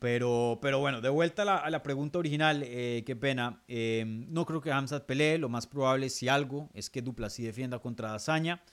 Pero, 0.01 0.57
pero 0.63 0.79
bueno, 0.79 0.99
de 0.99 1.09
vuelta 1.09 1.43
a 1.43 1.69
la, 1.69 1.83
pregunta 1.83 2.17
original, 2.17 2.63
eh, 2.65 3.03
qué 3.05 3.15
pena. 3.15 3.61
Eh, 3.67 4.03
no 4.07 4.47
creo 4.47 4.59
que 4.59 4.71
Hamzat 4.71 5.05
pelee, 5.05 5.37
lo 5.37 5.47
más 5.47 5.67
probable, 5.67 6.09
si 6.09 6.27
algo, 6.27 6.71
es 6.73 6.89
que 6.89 7.03
Duplassi 7.03 7.43
defienda 7.43 7.77
contra 7.77 8.09
Dazaña. 8.09 8.63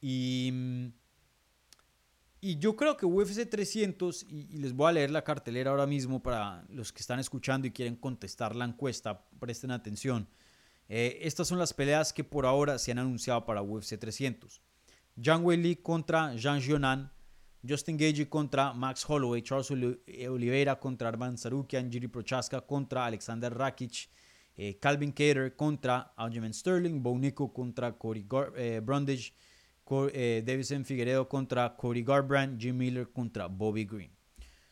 Y, 0.00 0.92
y 2.40 2.58
yo 2.58 2.76
creo 2.76 2.96
que 2.96 3.06
UFC 3.06 3.50
300, 3.50 4.24
y, 4.28 4.46
y, 4.54 4.58
les 4.58 4.72
voy 4.72 4.90
a 4.90 4.92
leer 4.92 5.10
la 5.10 5.24
cartelera 5.24 5.72
ahora 5.72 5.88
mismo 5.88 6.22
para 6.22 6.64
los 6.68 6.92
que 6.92 7.00
están 7.00 7.18
escuchando 7.18 7.66
y 7.66 7.72
quieren 7.72 7.96
contestar 7.96 8.54
la 8.54 8.64
encuesta, 8.64 9.26
presten 9.40 9.72
atención. 9.72 10.28
Eh, 10.88 11.18
estas 11.22 11.46
son 11.46 11.58
las 11.58 11.74
peleas 11.74 12.12
que 12.12 12.24
por 12.24 12.46
ahora 12.46 12.78
se 12.78 12.92
han 12.92 12.98
anunciado 12.98 13.44
para 13.44 13.62
UFC 13.62 13.98
300. 13.98 14.60
Zhang 15.22 15.44
Weili 15.44 15.76
contra 15.76 16.34
Jean 16.34 16.60
Jionan, 16.60 17.10
Justin 17.68 17.98
Gage 17.98 18.28
contra 18.28 18.72
Max 18.72 19.04
Holloway, 19.06 19.42
Charles 19.42 19.70
eh, 20.06 20.28
Oliveira 20.28 20.76
contra 20.76 21.08
Arman 21.08 21.36
Sarukian, 21.36 21.90
Jiri 21.90 22.08
Prochaska 22.08 22.60
contra 22.62 23.04
Alexander 23.04 23.52
Rakic, 23.52 24.08
eh, 24.56 24.78
Calvin 24.80 25.12
Cater 25.12 25.54
contra 25.54 26.14
Aljamain 26.16 26.54
Sterling, 26.54 27.02
Bo 27.02 27.18
Nico 27.18 27.52
contra 27.52 27.92
Cody 27.92 28.24
Brundage, 28.82 29.32
Davison 29.84 30.84
Figueredo 30.84 31.28
contra 31.28 31.76
Cody 31.76 32.02
Garbrandt, 32.02 32.60
Jim 32.60 32.76
Miller 32.76 33.08
contra 33.12 33.48
Bobby 33.48 33.84
Green. 33.84 34.17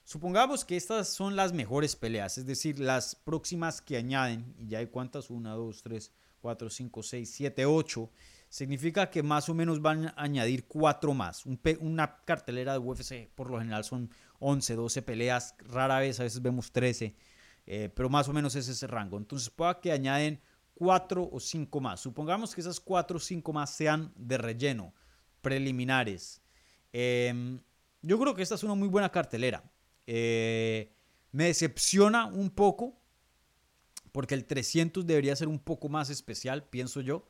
Supongamos 0.07 0.65
que 0.65 0.77
estas 0.77 1.09
son 1.09 1.35
las 1.35 1.53
mejores 1.53 1.97
peleas, 1.97 2.39
es 2.39 2.47
decir, 2.47 2.79
las 2.79 3.17
próximas 3.17 3.83
que 3.83 3.97
añaden, 3.97 4.55
y 4.57 4.69
ya 4.69 4.79
hay 4.79 4.87
cuántas, 4.87 5.31
1, 5.31 5.57
2, 5.57 5.83
3, 5.83 6.13
4, 6.41 6.71
5, 6.71 7.03
6, 7.03 7.31
7, 7.35 7.67
8, 7.67 8.11
significa 8.49 9.11
que 9.11 9.25
más 9.25 9.49
o 9.49 9.55
menos 9.55 9.83
van 9.83 10.07
a 10.07 10.15
añadir 10.17 10.69
4 10.69 11.13
más. 11.13 11.45
una 11.81 12.23
cartelera 12.25 12.75
de 12.75 12.79
UFC 12.79 13.29
por 13.35 13.51
lo 13.51 13.59
general 13.59 13.83
son 13.83 14.09
11, 14.39 14.77
12 14.77 15.03
peleas, 15.03 15.57
rara 15.59 15.99
vez 15.99 16.21
a 16.21 16.23
veces 16.23 16.41
vemos 16.41 16.71
13, 16.71 17.17
eh, 17.67 17.91
pero 17.93 18.09
más 18.09 18.29
o 18.29 18.33
menos 18.33 18.55
es 18.55 18.69
ese 18.69 18.87
rango. 18.87 19.19
Entonces 19.19 19.51
pueda 19.51 19.81
que 19.81 19.91
añaden 19.91 20.41
4 20.75 21.31
o 21.33 21.41
5 21.41 21.81
más. 21.81 21.99
Supongamos 21.99 22.55
que 22.55 22.61
esas 22.61 22.79
4 22.79 23.17
o 23.17 23.21
5 23.21 23.53
más 23.53 23.71
sean 23.71 24.13
de 24.15 24.39
relleno, 24.39 24.95
preliminares. 25.41 26.43
Eh, 26.93 27.59
yo 28.03 28.21
creo 28.21 28.37
que 28.37 28.43
esta 28.43 28.55
es 28.55 28.63
una 28.63 28.77
muy 28.77 28.87
buena 28.87 29.11
cartelera. 29.11 29.65
Eh, 30.07 30.93
me 31.33 31.47
decepciona 31.47 32.27
un 32.27 32.51
poco 32.51 32.99
porque 34.13 34.35
el 34.35 34.47
300 34.47 35.07
debería 35.07 35.37
ser 35.37 35.49
un 35.49 35.59
poco 35.59 35.91
más 35.91 36.09
especial, 36.09 36.65
pienso 36.65 37.03
yo. 37.03 37.27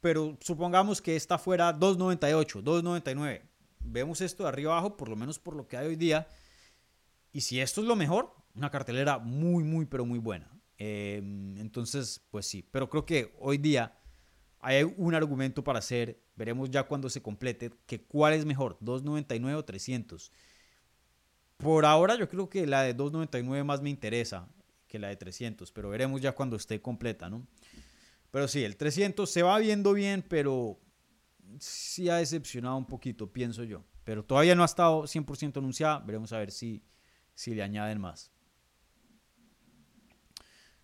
Pero 0.00 0.38
supongamos 0.40 1.02
que 1.02 1.16
esta 1.16 1.38
fuera 1.38 1.76
2.98, 1.76 2.62
2.99. 2.62 3.42
Vemos 3.80 4.20
esto 4.20 4.44
de 4.44 4.50
arriba 4.50 4.72
abajo, 4.72 4.96
por 4.96 5.08
lo 5.08 5.16
menos 5.16 5.40
por 5.40 5.56
lo 5.56 5.66
que 5.66 5.76
hay 5.76 5.88
hoy 5.88 5.96
día. 5.96 6.28
Y 7.32 7.40
si 7.40 7.60
esto 7.60 7.80
es 7.80 7.86
lo 7.88 7.96
mejor, 7.96 8.32
una 8.54 8.70
cartelera 8.70 9.18
muy, 9.18 9.64
muy, 9.64 9.86
pero 9.86 10.04
muy 10.04 10.20
buena. 10.20 10.48
Em, 10.76 11.58
entonces, 11.58 12.24
pues 12.30 12.46
sí. 12.46 12.62
Pero 12.70 12.88
creo 12.88 13.04
que 13.04 13.34
hoy 13.40 13.58
día 13.58 13.98
hay 14.60 14.84
un 14.84 15.14
argumento 15.14 15.64
para 15.64 15.80
hacer. 15.80 16.22
Veremos 16.36 16.70
ya 16.70 16.84
cuando 16.84 17.10
se 17.10 17.22
complete 17.22 17.72
que 17.86 18.04
cuál 18.04 18.34
es 18.34 18.44
mejor, 18.44 18.78
2.99 18.80 19.54
o 19.56 19.64
300. 19.64 20.30
Por 21.58 21.84
ahora 21.84 22.16
yo 22.16 22.28
creo 22.28 22.48
que 22.48 22.66
la 22.66 22.82
de 22.82 22.96
2.99 22.96 23.64
más 23.64 23.82
me 23.82 23.90
interesa 23.90 24.48
que 24.86 24.98
la 24.98 25.08
de 25.08 25.16
300, 25.16 25.70
pero 25.72 25.90
veremos 25.90 26.20
ya 26.20 26.32
cuando 26.32 26.56
esté 26.56 26.80
completa, 26.80 27.28
¿no? 27.28 27.46
Pero 28.30 28.46
sí, 28.46 28.62
el 28.64 28.76
300 28.76 29.28
se 29.28 29.42
va 29.42 29.58
viendo 29.58 29.92
bien, 29.92 30.24
pero 30.26 30.78
sí 31.58 32.08
ha 32.08 32.16
decepcionado 32.16 32.76
un 32.76 32.86
poquito, 32.86 33.32
pienso 33.32 33.64
yo. 33.64 33.84
Pero 34.04 34.24
todavía 34.24 34.54
no 34.54 34.62
ha 34.62 34.66
estado 34.66 35.02
100% 35.02 35.58
anunciada, 35.58 35.98
veremos 35.98 36.32
a 36.32 36.38
ver 36.38 36.52
si, 36.52 36.82
si 37.34 37.54
le 37.54 37.62
añaden 37.62 38.00
más. 38.00 38.30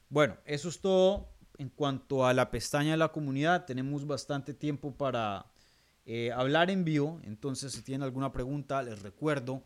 Bueno, 0.09 0.37
eso 0.45 0.69
es 0.69 0.81
todo 0.81 1.29
en 1.57 1.69
cuanto 1.69 2.27
a 2.27 2.35
la 2.35 2.51
pestaña 2.51 2.93
de 2.93 2.97
la 2.97 3.13
comunidad. 3.13 3.65
Tenemos 3.65 4.07
bastante 4.07 4.55
tiempo 4.55 4.97
para 4.97 5.47
eh, 6.05 6.33
hablar 6.33 6.69
en 6.71 6.85
vivo, 6.85 7.21
entonces 7.23 7.73
si 7.73 7.83
tienen 7.83 8.03
alguna 8.03 8.33
pregunta, 8.33 8.83
les 8.83 9.01
recuerdo 9.03 9.63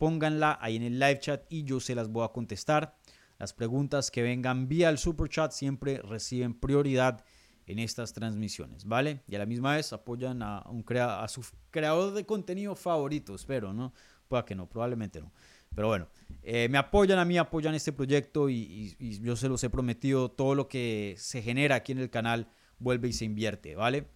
pónganla 0.00 0.58
ahí 0.62 0.76
en 0.76 0.82
el 0.82 0.98
live 0.98 1.18
chat 1.18 1.44
y 1.50 1.64
yo 1.64 1.78
se 1.78 1.94
las 1.94 2.08
voy 2.08 2.24
a 2.24 2.28
contestar. 2.28 2.96
Las 3.38 3.52
preguntas 3.52 4.10
que 4.10 4.22
vengan 4.22 4.66
vía 4.66 4.88
el 4.88 4.96
super 4.96 5.28
chat 5.28 5.52
siempre 5.52 5.98
reciben 5.98 6.54
prioridad 6.54 7.22
en 7.66 7.78
estas 7.78 8.14
transmisiones, 8.14 8.86
¿vale? 8.86 9.20
Y 9.28 9.34
a 9.34 9.38
la 9.38 9.44
misma 9.44 9.76
vez 9.76 9.92
apoyan 9.92 10.42
a, 10.42 10.62
un 10.70 10.82
crea 10.84 11.28
su 11.28 11.42
creador 11.70 12.14
de 12.14 12.24
contenido 12.24 12.74
favorito, 12.74 13.34
espero, 13.34 13.74
¿no? 13.74 13.92
Pueda 14.26 14.46
que 14.46 14.54
no, 14.54 14.70
probablemente 14.70 15.20
no. 15.20 15.32
Pero 15.74 15.88
bueno, 15.88 16.08
eh, 16.42 16.68
me 16.70 16.78
apoyan 16.78 17.18
a 17.18 17.26
mí, 17.26 17.36
apoyan 17.36 17.74
este 17.74 17.92
proyecto 17.92 18.48
y, 18.48 18.96
y 18.98 19.20
yo 19.20 19.36
se 19.36 19.50
los 19.50 19.62
he 19.64 19.68
prometido, 19.68 20.30
todo 20.30 20.54
lo 20.54 20.66
que 20.66 21.14
se 21.18 21.42
genera 21.42 21.74
aquí 21.74 21.92
en 21.92 21.98
el 21.98 22.08
canal 22.08 22.48
vuelve 22.78 23.08
y 23.08 23.12
se 23.12 23.26
invierte, 23.26 23.76
¿vale? 23.76 24.08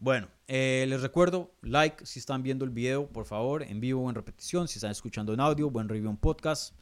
Bueno, 0.00 0.28
eh, 0.46 0.86
les 0.88 1.02
recuerdo, 1.02 1.52
like 1.60 2.06
si 2.06 2.20
están 2.20 2.44
viendo 2.44 2.64
el 2.64 2.70
video, 2.70 3.08
por 3.08 3.26
favor, 3.26 3.64
en 3.64 3.80
vivo 3.80 4.04
o 4.04 4.08
en 4.08 4.14
repetición. 4.14 4.68
Si 4.68 4.78
están 4.78 4.92
escuchando 4.92 5.34
en 5.34 5.40
audio, 5.40 5.70
buen 5.70 5.88
review 5.88 6.08
en 6.08 6.16
podcast. 6.16 6.72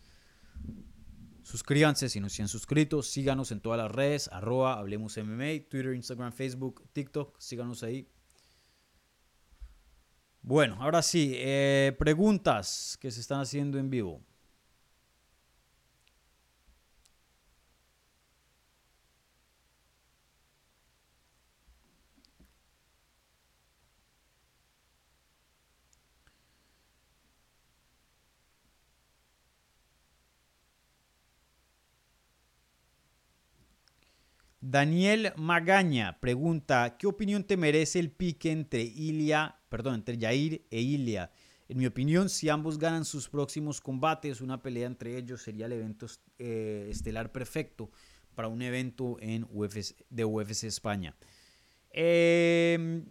Suscríbanse 1.42 2.10
si 2.10 2.20
no 2.20 2.28
se 2.28 2.42
han 2.42 2.48
suscrito. 2.48 3.02
Síganos 3.02 3.52
en 3.52 3.60
todas 3.60 3.78
las 3.78 3.90
redes, 3.90 4.28
arroba 4.30 4.78
Hablemos 4.78 5.16
MMA, 5.16 5.66
Twitter, 5.66 5.94
Instagram, 5.94 6.30
Facebook, 6.30 6.84
TikTok. 6.92 7.40
Síganos 7.40 7.82
ahí. 7.82 8.06
Bueno, 10.42 10.76
ahora 10.78 11.00
sí, 11.00 11.32
eh, 11.36 11.96
preguntas 11.98 12.98
que 13.00 13.10
se 13.10 13.20
están 13.20 13.40
haciendo 13.40 13.78
en 13.78 13.88
vivo. 13.88 14.20
Daniel 34.68 35.32
Magaña 35.36 36.18
pregunta, 36.18 36.96
¿qué 36.98 37.06
opinión 37.06 37.44
te 37.44 37.56
merece 37.56 38.00
el 38.00 38.10
pique 38.10 38.50
entre 38.50 38.82
Ilia, 38.82 39.60
perdón, 39.68 39.94
entre 39.94 40.18
Jair 40.18 40.66
e 40.72 40.80
Ilia? 40.80 41.30
En 41.68 41.78
mi 41.78 41.86
opinión, 41.86 42.28
si 42.28 42.48
ambos 42.48 42.76
ganan 42.76 43.04
sus 43.04 43.28
próximos 43.28 43.80
combates, 43.80 44.40
una 44.40 44.60
pelea 44.60 44.88
entre 44.88 45.16
ellos 45.16 45.42
sería 45.42 45.66
el 45.66 45.72
evento 45.72 46.06
eh, 46.40 46.88
estelar 46.90 47.30
perfecto 47.30 47.92
para 48.34 48.48
un 48.48 48.60
evento 48.60 49.18
en 49.20 49.46
de 50.10 50.24
UFC 50.24 50.64
España. 50.64 51.14
Em, 51.90 53.04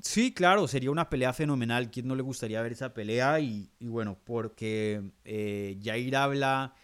sí, 0.00 0.32
claro, 0.32 0.68
sería 0.68 0.92
una 0.92 1.10
pelea 1.10 1.32
fenomenal. 1.32 1.90
¿Quién 1.90 2.06
no 2.06 2.14
le 2.14 2.22
gustaría 2.22 2.62
ver 2.62 2.72
esa 2.72 2.94
pelea? 2.94 3.40
Y, 3.40 3.72
bueno, 3.80 4.20
porque 4.22 5.02
eh, 5.24 5.80
Jair 5.82 6.14
habla 6.14 6.76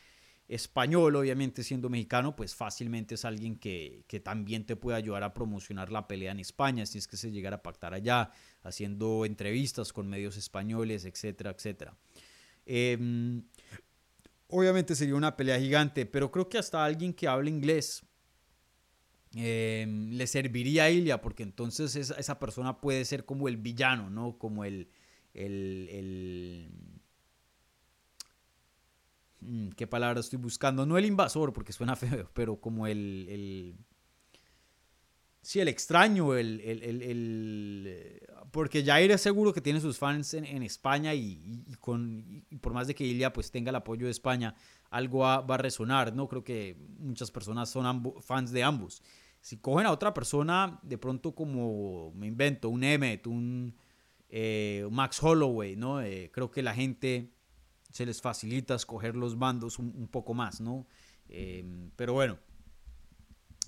español, 0.49 1.15
obviamente 1.15 1.63
siendo 1.63 1.91
mexicano, 1.91 2.35
pues 2.35 2.55
fácilmente 2.55 3.17
es 3.17 3.25
alguien 3.27 3.57
que, 3.57 4.05
también 4.25 4.65
te 4.65 4.77
puede 4.77 4.97
ayudar 4.97 5.23
a 5.23 5.35
promocionar 5.35 5.93
la 5.93 6.09
pelea 6.09 6.33
en 6.33 6.41
España, 6.41 6.87
si 6.87 6.99
es 6.99 7.07
que 7.07 7.19
se 7.19 7.31
llegara 7.31 7.57
a 7.57 7.63
pactar 7.63 7.93
allá, 7.93 8.33
haciendo 8.63 9.27
entrevistas 9.27 9.93
con 9.93 10.09
medios 10.09 10.37
españoles, 10.39 11.05
etcétera, 11.05 11.51
etcétera. 11.51 11.97
Em, 12.65 13.45
obviamente 14.49 14.95
sería 14.95 15.15
una 15.15 15.37
pelea 15.37 15.61
gigante, 15.61 16.07
pero 16.07 16.31
creo 16.31 16.49
que 16.49 16.57
hasta 16.57 16.83
alguien 16.83 17.13
que 17.13 17.29
hable 17.29 17.51
inglés 17.51 18.03
em, 19.35 20.13
le 20.13 20.27
serviría 20.27 20.85
a 20.85 20.91
Ilia, 20.91 21.21
porque 21.21 21.43
entonces 21.43 21.95
esa, 21.95 22.39
persona 22.39 22.81
puede 22.81 23.05
ser 23.05 23.27
como 23.27 23.49
el 23.49 23.59
villano, 23.59 24.09
¿no? 24.09 24.39
Como 24.39 24.65
el, 24.65 24.89
el 25.35 26.98
¿Qué 29.77 29.87
palabra 29.87 30.21
estoy 30.21 30.39
buscando? 30.39 30.85
No 30.85 30.99
el 30.99 31.05
invasor, 31.05 31.53
porque 31.53 31.73
suena 31.73 31.97
feo, 31.97 32.31
pero 32.35 32.61
como 32.61 32.87
el. 32.87 33.27
el 33.29 33.77
sí, 35.43 35.61
el 35.61 35.69
extraño, 35.69 36.35
el, 36.35 36.61
el, 36.61 38.21
porque 38.51 38.85
Jair 38.85 39.11
es 39.13 39.21
seguro 39.21 39.53
que 39.53 39.61
tiene 39.61 39.81
sus 39.81 39.99
fans 39.99 40.35
en, 40.35 40.63
España 40.63 41.15
y, 41.15 41.65
con, 41.81 42.45
por 42.61 42.73
más 42.73 42.87
de 42.87 42.95
que 42.95 43.05
Ilia 43.05 43.33
pues 43.33 43.51
tenga 43.51 43.71
el 43.71 43.77
apoyo 43.77 44.07
de 44.07 44.11
España, 44.11 44.55
algo 44.91 45.21
va, 45.21 45.37
a 45.37 45.57
resonar, 45.57 46.15
¿no? 46.15 46.29
Creo 46.29 46.43
que 46.43 46.77
muchas 46.99 47.31
personas 47.31 47.71
son 47.71 48.13
fans 48.23 48.51
de 48.51 48.63
ambos. 48.63 49.03
Si 49.41 49.59
cogen 49.59 49.87
a 49.87 49.93
otra 49.93 50.13
persona, 50.13 50.81
de 50.83 50.99
pronto 50.99 51.35
como, 51.35 52.13
me 52.15 52.27
invento, 52.27 52.69
un 52.69 52.83
Emmet, 52.83 53.27
un 53.29 53.77
eh, 54.29 54.87
Max 54.91 55.23
Holloway, 55.23 55.77
¿no? 55.77 56.03
Eh, 56.03 56.31
creo 56.33 56.51
que 56.51 56.63
la 56.63 56.75
gente 56.75 57.33
se 57.91 58.05
les 58.07 58.21
facilita 58.21 58.75
escoger 58.75 59.17
los 59.17 59.39
bandos 59.39 59.79
un, 59.79 60.09
poco 60.09 60.35
más, 60.35 60.61
¿no? 60.61 60.87
Em, 61.29 61.91
pero 61.97 62.13
bueno, 62.13 62.39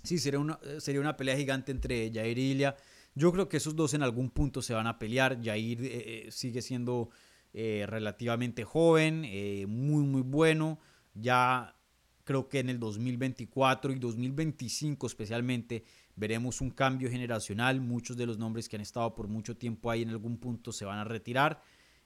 sí, 0.03 0.19
sería 0.19 0.39
una, 0.39 0.59
sería 0.79 1.01
una 1.01 1.17
pelea 1.17 1.37
gigante 1.37 1.73
entre 1.73 2.11
Jair 2.13 2.39
y 2.39 2.53
Ilya. 2.53 2.77
Yo 3.15 3.33
creo 3.33 3.49
que 3.49 3.57
esos 3.57 3.75
dos 3.75 3.95
en 3.95 4.03
algún 4.03 4.31
punto 4.31 4.63
se 4.63 4.75
van 4.75 4.87
a 4.87 4.99
pelear. 4.99 5.43
Jair 5.43 5.83
eh, 5.83 6.27
eh, 6.27 6.31
sigue 6.31 6.63
siendo 6.63 7.11
eh, 7.53 7.85
relativamente 7.89 8.65
joven, 8.65 9.23
muy, 9.69 10.05
muy 10.05 10.23
bueno. 10.23 10.79
Ya 11.15 11.77
creo 12.25 12.49
que 12.49 12.61
en 12.61 12.71
el 12.71 12.79
2024 12.79 13.93
y 13.93 13.99
2025 13.99 15.07
especialmente 15.07 15.85
veremos 16.15 16.61
un 16.61 16.71
cambio 16.71 17.11
generacional. 17.11 17.81
Muchos 17.81 18.17
de 18.17 18.27
los 18.27 18.39
nombres 18.39 18.69
que 18.69 18.77
han 18.77 18.83
estado 18.83 19.15
por 19.15 19.27
mucho 19.27 19.57
tiempo 19.57 19.91
ahí 19.91 20.03
en 20.03 20.11
algún 20.11 20.39
punto 20.39 20.73
se 20.73 20.85
van 20.85 20.99
a 20.99 21.05
retirar. 21.05 21.61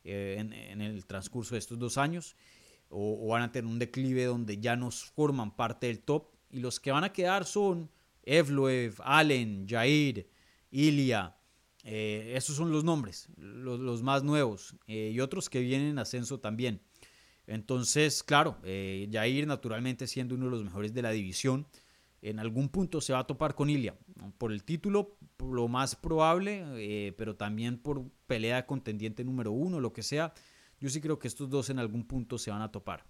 Eh, 0.06 0.36
en, 0.38 0.82
el 0.82 1.06
transcurso 1.06 1.54
de 1.54 1.60
estos 1.60 1.78
dos 1.78 1.96
años 1.96 2.36
o, 2.90 3.28
van 3.28 3.40
a 3.40 3.50
tener 3.50 3.70
un 3.70 3.78
declive 3.78 4.26
donde 4.26 4.58
ya 4.58 4.76
no 4.76 4.90
forman 4.90 5.56
parte 5.56 5.86
del 5.86 6.00
top 6.00 6.26
y 6.50 6.60
los 6.60 6.78
que 6.78 6.92
van 6.92 7.04
a 7.04 7.12
quedar 7.12 7.46
son 7.46 7.90
Evloev, 8.22 8.96
Allen, 9.02 9.66
Jair, 9.66 10.28
Ilya, 10.70 11.38
eh, 11.84 12.34
esos 12.36 12.54
son 12.54 12.70
los 12.70 12.84
nombres, 12.84 13.30
los, 13.38 14.02
más 14.02 14.22
nuevos 14.22 14.76
eh, 14.86 15.10
y 15.14 15.20
otros 15.20 15.48
que 15.48 15.60
vienen 15.60 15.88
en 15.88 15.98
ascenso 15.98 16.38
también. 16.38 16.82
Entonces, 17.46 18.22
claro, 18.22 18.58
Jair 18.62 19.46
naturalmente 19.46 20.06
siendo 20.06 20.34
uno 20.34 20.46
de 20.46 20.50
los 20.50 20.64
mejores 20.64 20.92
de 20.92 21.00
la 21.00 21.12
división, 21.12 21.66
en 22.24 22.38
algún 22.38 22.70
punto 22.70 23.02
se 23.02 23.12
va 23.12 23.18
a 23.18 23.26
topar 23.26 23.54
con 23.54 23.68
Ilya. 23.68 23.94
Por 24.38 24.50
el 24.50 24.64
título, 24.64 25.18
lo 25.38 25.68
más 25.68 25.94
probable, 25.94 26.64
eh, 26.76 27.12
pero 27.18 27.36
también 27.36 27.76
por 27.76 28.08
pelea 28.26 28.66
contendiente 28.66 29.24
número 29.24 29.52
uno, 29.52 29.78
lo 29.78 29.92
que 29.92 30.02
sea. 30.02 30.32
Yo 30.80 30.88
sí 30.88 31.02
creo 31.02 31.18
que 31.18 31.28
estos 31.28 31.50
dos 31.50 31.68
en 31.68 31.78
algún 31.78 32.04
punto 32.06 32.38
se 32.38 32.50
van 32.50 32.62
a 32.62 32.72
topar. 32.72 33.04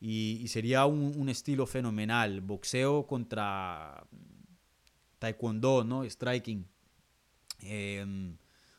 Y, 0.00 0.48
sería 0.48 0.86
un, 0.86 1.28
estilo 1.28 1.66
fenomenal. 1.66 2.40
Boxeo 2.40 3.06
contra 3.06 4.06
taekwondo, 5.18 5.84
¿no? 5.84 6.04
Striking. 6.08 6.66
Em, 7.60 8.38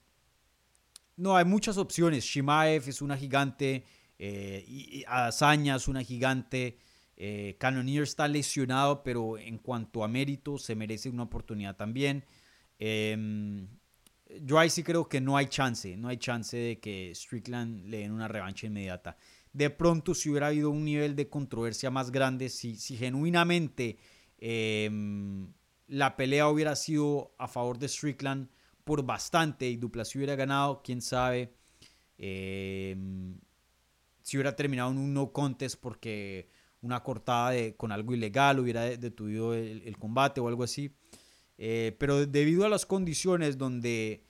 no, 1.18 1.36
hay 1.36 1.44
muchas 1.44 1.76
opciones. 1.76 2.24
Shimaev 2.24 2.88
es 2.88 3.02
una 3.02 3.16
gigante. 3.16 3.84
Eh, 4.18 5.04
Azaña 5.08 5.74
es 5.74 5.88
una 5.88 6.02
gigante. 6.02 6.78
Eh, 7.16 7.56
está 8.02 8.28
lesionado, 8.28 9.02
pero 9.02 9.36
en 9.36 9.58
cuanto 9.58 10.04
a 10.04 10.08
mérito, 10.08 10.58
se 10.58 10.76
merece 10.76 11.10
una 11.10 11.24
oportunidad 11.24 11.76
también. 11.76 12.24
Em, 12.78 13.66
yo 14.42 14.60
ahí 14.60 14.70
sí 14.70 14.84
creo 14.84 15.08
que 15.08 15.20
no 15.20 15.36
hay 15.36 15.46
chance. 15.46 15.96
No 15.96 16.06
hay 16.06 16.18
chance 16.18 16.56
de 16.56 16.78
que 16.78 17.12
Strickland 17.12 17.86
le 17.86 17.98
den 17.98 18.12
una 18.12 18.28
revancha 18.28 18.68
inmediata. 18.68 19.16
De 19.52 19.70
pronto, 19.70 20.14
si 20.14 20.30
hubiera 20.30 20.46
habido 20.46 20.70
un 20.70 20.84
nivel 20.84 21.16
de 21.16 21.28
controversia 21.28 21.90
más 21.90 22.12
grande, 22.12 22.48
si, 22.48 22.76
si 22.76 22.96
genuinamente 22.96 23.98
em, 24.38 25.52
la 25.88 26.16
pelea 26.16 26.48
hubiera 26.48 26.76
sido 26.76 27.34
a 27.38 27.48
favor 27.48 27.78
de 27.78 27.88
Strickland 27.88 28.48
por 28.88 29.04
bastante 29.04 29.68
y 29.68 29.76
Duplessis 29.76 30.16
hubiera 30.16 30.34
ganado, 30.34 30.80
quién 30.82 31.02
sabe 31.02 31.52
em, 32.16 33.38
si 34.22 34.38
hubiera 34.38 34.56
terminado 34.56 34.90
en 34.90 34.96
un 34.96 35.12
no 35.12 35.30
contest 35.30 35.78
porque 35.78 36.48
una 36.80 37.02
cortada 37.02 37.50
de, 37.50 37.76
con 37.76 37.92
algo 37.92 38.14
ilegal 38.14 38.60
hubiera 38.60 38.84
detenido 38.84 39.52
el, 39.52 39.94
combate 39.98 40.40
o 40.40 40.48
algo 40.48 40.62
así. 40.62 40.90
Eh, 41.58 41.96
pero 41.98 42.24
debido 42.24 42.64
a 42.64 42.70
las 42.70 42.86
condiciones 42.86 43.58
donde, 43.58 44.24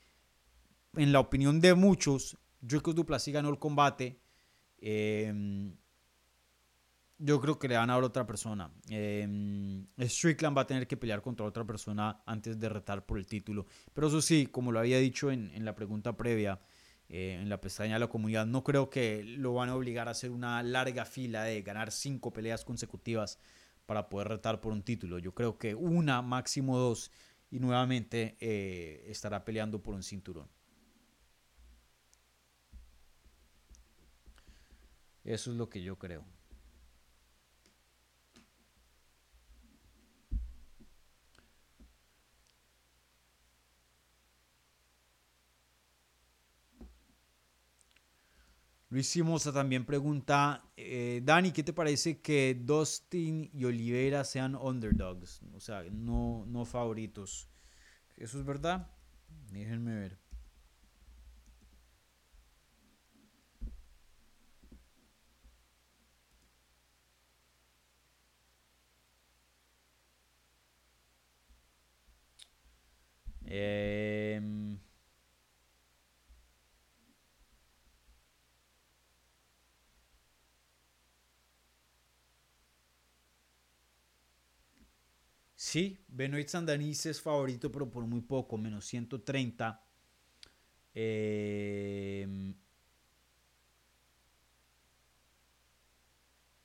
en 0.94 1.12
la 1.12 1.21
opinión 1.21 1.61
de 1.61 1.75
muchos, 1.75 2.37
Dricus 2.61 2.97
Duplessis 2.97 3.35
ganó 3.35 3.51
el 3.51 3.61
combate, 3.61 4.18
eh, 4.79 5.33
yo 7.18 7.40
creo 7.40 7.59
que 7.59 7.68
le 7.68 7.76
van 7.76 7.90
a 7.90 7.94
dar 7.94 8.04
otra 8.04 8.26
persona. 8.26 8.70
Em, 8.88 9.87
Strickland 9.98 10.57
va 10.57 10.62
a 10.62 10.66
tener 10.66 10.87
que 10.87 10.96
pelear 10.96 11.20
contra 11.20 11.44
otra 11.44 11.64
persona 11.64 12.22
antes 12.26 12.59
de 12.59 12.68
retar 12.68 13.04
por 13.04 13.18
el 13.18 13.26
título. 13.26 13.66
Pero 13.92 14.07
eso 14.09 14.22
sí, 14.22 14.46
como 14.46 14.72
lo 14.72 14.78
había 14.78 14.98
dicho 14.98 15.31
en, 15.31 15.64
la 15.64 15.74
pregunta 15.74 16.16
previa, 16.16 16.61
eh, 17.09 17.38
en 17.40 17.48
la 17.48 17.61
pestaña 17.61 17.94
de 17.94 18.00
la 18.00 18.09
comunidad, 18.09 18.46
no 18.46 18.62
creo 18.62 18.88
que 18.88 19.24
lo 19.24 19.54
van 19.54 19.68
a 19.68 19.74
obligar 19.74 20.09
a 20.09 20.12
hacer 20.12 20.31
una 20.31 20.62
larga 20.62 21.04
fila 21.04 21.42
de 21.42 21.62
ganar 21.62 21.90
cinco 21.90 22.33
peleas 22.33 22.64
consecutivas 22.64 23.38
para 23.87 24.09
poder 24.09 24.28
retar 24.28 24.61
por 24.61 24.72
un 24.72 24.83
título. 24.83 25.18
Yo 25.18 25.35
creo 25.35 25.59
que 25.59 25.74
una, 25.74 26.22
máximo 26.22 26.78
dos, 26.78 27.11
y 27.50 27.59
nuevamente 27.61 28.37
eh, 28.40 29.07
estará 29.09 29.44
peleando 29.44 29.83
por 29.83 29.94
un 29.94 30.02
cinturón. 30.02 30.48
Eso 35.24 35.50
es 35.50 35.57
lo 35.57 35.68
que 35.68 35.83
yo 35.83 35.98
creo. 35.98 36.38
Luis 48.90 49.07
Simosa 49.09 49.53
también 49.53 49.85
pregunta, 49.85 50.64
eh, 50.77 51.20
Dani, 51.22 51.53
¿qué 51.53 51.62
te 51.62 51.74
parece 51.74 52.20
que 52.20 52.57
Dustin 52.59 53.51
y 53.53 53.64
Oliveira 53.66 54.24
sean 54.24 54.55
underdogs? 54.57 55.42
O 55.55 55.61
sea, 55.61 55.85
no, 55.90 56.44
no 56.46 56.64
favoritos. 56.64 57.48
¿Eso 58.16 58.38
es 58.40 58.46
verdad? 58.46 58.88
Déjenme 59.53 59.94
ver. 59.96 60.18
Em, 73.46 73.88
Sí, 85.61 85.99
Benoit 86.07 86.47
Sandanis 86.49 87.05
es 87.07 87.21
favorito, 87.21 87.73
pero 87.73 87.90
por 87.90 88.07
muy 88.07 88.21
poco, 88.21 88.57
menos 88.57 88.87
130. 88.87 89.83
Em, 90.94 92.55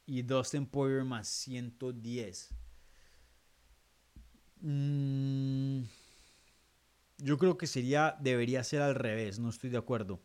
y 0.05 0.21
Dustin 0.21 0.67
Poirier 0.67 1.03
más 1.03 1.27
110. 1.27 2.53
Mm, 4.61 5.83
yo 7.17 7.37
creo 7.37 7.57
que 7.57 7.67
sería, 7.67 8.15
debería 8.19 8.63
ser 8.63 8.81
al 8.81 8.95
revés, 8.95 9.39
no 9.39 9.49
estoy 9.49 9.69
de 9.69 9.77
acuerdo. 9.77 10.21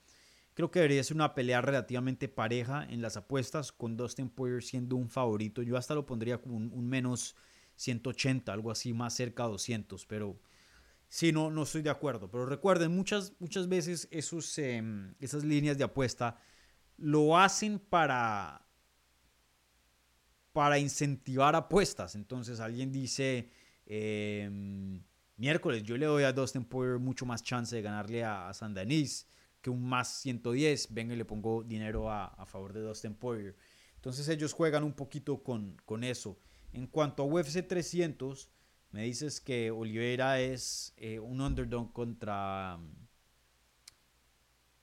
Creo 0.54 0.70
que 0.70 0.80
debería 0.80 1.04
ser 1.04 1.16
una 1.16 1.34
pelea 1.34 1.60
relativamente 1.62 2.28
pareja 2.28 2.84
en 2.84 3.02
las 3.02 3.16
apuestas, 3.16 3.72
con 3.72 3.96
Dustin 3.96 4.28
Poirier 4.30 4.62
siendo 4.62 4.96
un 4.96 5.08
favorito. 5.10 5.62
Yo 5.62 5.76
hasta 5.76 5.94
lo 5.94 6.06
pondría 6.06 6.38
como 6.42 6.56
un, 6.56 6.88
menos 6.88 7.36
180, 7.78 8.52
algo 8.52 8.70
así, 8.72 8.92
más 8.92 9.14
cerca 9.14 9.44
a 9.44 9.46
200, 9.46 10.04
pero 10.06 10.38
sí, 11.08 11.32
no, 11.32 11.50
no 11.50 11.62
estoy 11.62 11.82
de 11.82 11.90
acuerdo. 11.90 12.28
Pero 12.30 12.44
recuerden, 12.44 12.94
muchas, 12.94 13.32
muchas 13.38 13.68
veces 13.68 14.08
esos, 14.10 14.58
em, 14.58 15.14
esas 15.20 15.44
líneas 15.44 15.78
de 15.78 15.84
apuesta 15.84 16.36
lo 16.96 17.38
hacen 17.38 17.78
para, 17.78 18.66
para 20.52 20.78
incentivar 20.78 21.54
apuestas. 21.54 22.16
Entonces 22.16 22.58
alguien 22.58 22.90
dice, 22.90 23.52
em, 23.86 25.00
miércoles 25.36 25.84
yo 25.84 25.96
le 25.96 26.06
doy 26.06 26.24
a 26.24 26.32
Dustin 26.32 26.64
Poirier 26.64 26.98
mucho 26.98 27.26
más 27.26 27.44
chance 27.44 27.74
de 27.74 27.82
ganarle 27.82 28.24
a, 28.24 28.48
a 28.48 28.54
San 28.54 28.74
que 29.60 29.70
un 29.70 29.88
más 29.88 30.08
110. 30.20 30.92
Venga 30.92 31.14
y 31.14 31.16
le 31.16 31.24
pongo 31.24 31.62
dinero 31.62 32.10
a, 32.10 32.26
a 32.26 32.44
favor 32.44 32.72
de 32.72 32.80
Dustin 32.80 33.14
Poirier. 33.14 33.56
Entonces 33.94 34.28
ellos 34.28 34.52
juegan 34.52 34.82
un 34.82 34.94
poquito 34.94 35.44
con, 35.44 35.76
con 35.84 36.02
eso. 36.02 36.38
En 36.72 36.86
cuanto 36.86 37.22
a 37.22 37.26
UFC 37.26 37.66
300, 37.66 38.50
me 38.90 39.04
dices 39.04 39.40
que 39.40 39.70
Oliveira 39.70 40.40
es 40.40 40.94
eh, 40.96 41.18
un 41.18 41.40
underdog 41.40 41.92
contra 41.92 42.76
um, 42.76 42.88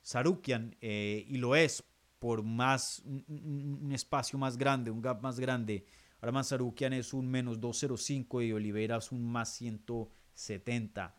Sarukian 0.01 0.75
eh, 0.81 1.25
y 1.27 1.37
lo 1.37 1.55
es 1.55 1.83
por 2.19 2.43
más 2.43 3.01
un, 3.05 3.91
espacio 3.93 4.37
más 4.37 4.57
grande, 4.57 4.91
un 4.91 5.01
gap 5.01 5.21
más 5.21 5.39
grande. 5.39 5.85
Arman 6.21 6.43
Sarukian 6.43 6.93
es 6.93 7.13
un 7.13 7.27
menos 7.27 7.59
205 7.59 8.41
y 8.41 8.51
Oliveira 8.51 8.97
es 8.97 9.11
un 9.11 9.25
más 9.25 9.53
170. 9.55 11.15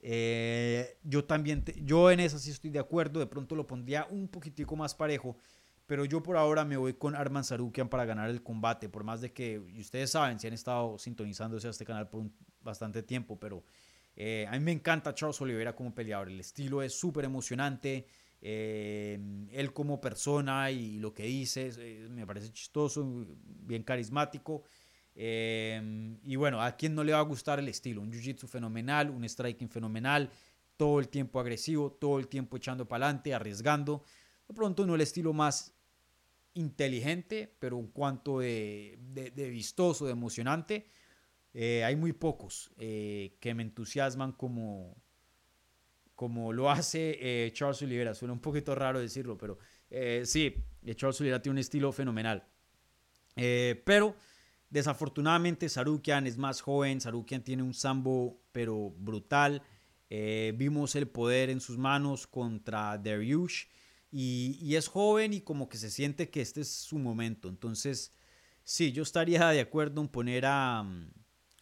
Eh, 0.00 0.98
yo 1.02 1.24
también, 1.24 1.64
yo 1.82 2.10
en 2.10 2.20
esa 2.20 2.38
sí 2.38 2.50
estoy 2.50 2.70
de 2.70 2.78
acuerdo, 2.78 3.20
de 3.20 3.26
pronto 3.26 3.54
lo 3.54 3.66
pondría 3.66 4.06
un 4.10 4.28
poquitico 4.28 4.76
más 4.76 4.94
parejo, 4.94 5.36
pero 5.86 6.04
yo 6.04 6.22
por 6.22 6.36
ahora 6.36 6.64
me 6.64 6.76
voy 6.76 6.94
con 6.94 7.14
Arman 7.14 7.44
Sarukian 7.44 7.88
para 7.88 8.04
ganar 8.04 8.30
el 8.30 8.42
combate, 8.42 8.88
por 8.88 9.04
más 9.04 9.20
de 9.20 9.32
que, 9.32 9.58
ustedes 9.58 10.10
saben, 10.10 10.40
si 10.40 10.46
han 10.46 10.54
estado 10.54 10.98
sintonizándose 10.98 11.66
a 11.66 11.70
este 11.70 11.84
canal 11.84 12.08
por 12.08 12.24
bastante 12.62 13.02
tiempo, 13.02 13.38
pero 13.38 13.64
eh, 14.16 14.46
a 14.48 14.52
mí 14.52 14.60
me 14.60 14.72
encanta 14.72 15.14
Charles 15.14 15.40
Oliveira 15.40 15.74
como 15.74 15.94
peleador, 15.94 16.28
el 16.28 16.40
estilo 16.40 16.82
es 16.82 16.98
súper 16.98 17.24
emocionante, 17.24 18.06
eh, 18.40 19.18
él 19.52 19.72
como 19.72 20.00
persona 20.00 20.70
y 20.70 20.98
lo 20.98 21.12
que 21.12 21.24
dice 21.24 21.70
me 22.10 22.26
parece 22.26 22.52
chistoso, 22.52 23.26
bien 23.44 23.82
carismático. 23.82 24.64
Y 25.16 26.36
bueno, 26.36 26.60
a 26.60 26.76
quien 26.76 26.94
no 26.94 27.04
le 27.04 27.12
va 27.12 27.20
a 27.20 27.22
gustar 27.22 27.58
el 27.58 27.68
estilo, 27.68 28.02
un 28.02 28.10
jiu-jitsu 28.10 28.48
fenomenal, 28.48 29.10
un 29.10 29.24
striking 29.24 29.68
fenomenal, 29.68 30.30
todo 30.76 30.98
el 30.98 31.08
tiempo 31.08 31.40
agresivo, 31.40 31.92
todo 31.92 32.18
el 32.18 32.28
tiempo 32.28 32.56
echando 32.56 32.86
para 32.86 33.06
adelante, 33.06 33.32
arriesgando. 33.32 34.02
De 34.48 34.54
pronto 34.54 34.86
no 34.86 34.94
el 34.94 35.00
estilo 35.00 35.32
más 35.32 35.73
inteligente, 36.54 37.54
pero 37.58 37.78
en 37.78 37.88
cuanto 37.88 38.40
de, 38.40 38.98
de, 39.12 39.50
vistoso, 39.50 40.06
de 40.06 40.12
emocionante, 40.12 40.86
eh, 41.52 41.84
hay 41.84 41.96
muy 41.96 42.12
pocos 42.12 42.72
eh, 42.78 43.36
que 43.40 43.54
me 43.54 43.62
entusiasman 43.62 44.32
como, 44.32 44.96
como 46.14 46.52
lo 46.52 46.70
hace 46.70 47.18
eh, 47.20 47.52
Charles 47.52 47.82
Oliveira. 47.82 48.14
Suena 48.14 48.32
un 48.32 48.40
poquito 48.40 48.74
raro 48.74 49.00
decirlo, 49.00 49.36
pero 49.36 49.58
sí, 50.24 50.54
Charles 50.94 51.20
Oliveira 51.20 51.40
tiene 51.40 51.54
un 51.54 51.58
estilo 51.58 51.92
fenomenal. 51.92 52.44
pero 53.34 54.16
Desafortunadamente, 54.70 55.68
Sarukian 55.68 56.26
es 56.26 56.36
más 56.36 56.60
joven. 56.60 57.00
Sarukian 57.00 57.44
tiene 57.44 57.62
un 57.62 57.74
sambo, 57.74 58.40
pero 58.50 58.90
brutal. 58.90 59.62
Vimos 60.08 60.96
el 60.96 61.06
poder 61.06 61.48
en 61.50 61.60
sus 61.60 61.78
manos 61.78 62.26
contra 62.26 62.98
Dariush. 62.98 63.66
Y, 64.16 64.76
es 64.76 64.86
joven 64.86 65.32
y 65.32 65.40
como 65.40 65.68
que 65.68 65.76
se 65.76 65.90
siente 65.90 66.30
que 66.30 66.40
este 66.40 66.60
es 66.60 66.68
su 66.68 66.98
momento. 66.98 67.48
Entonces, 67.48 68.14
sí, 68.62 68.92
yo 68.92 69.02
estaría 69.02 69.48
de 69.48 69.58
acuerdo 69.58 70.00
en 70.00 70.06
poner 70.06 70.46
a, 70.46 70.86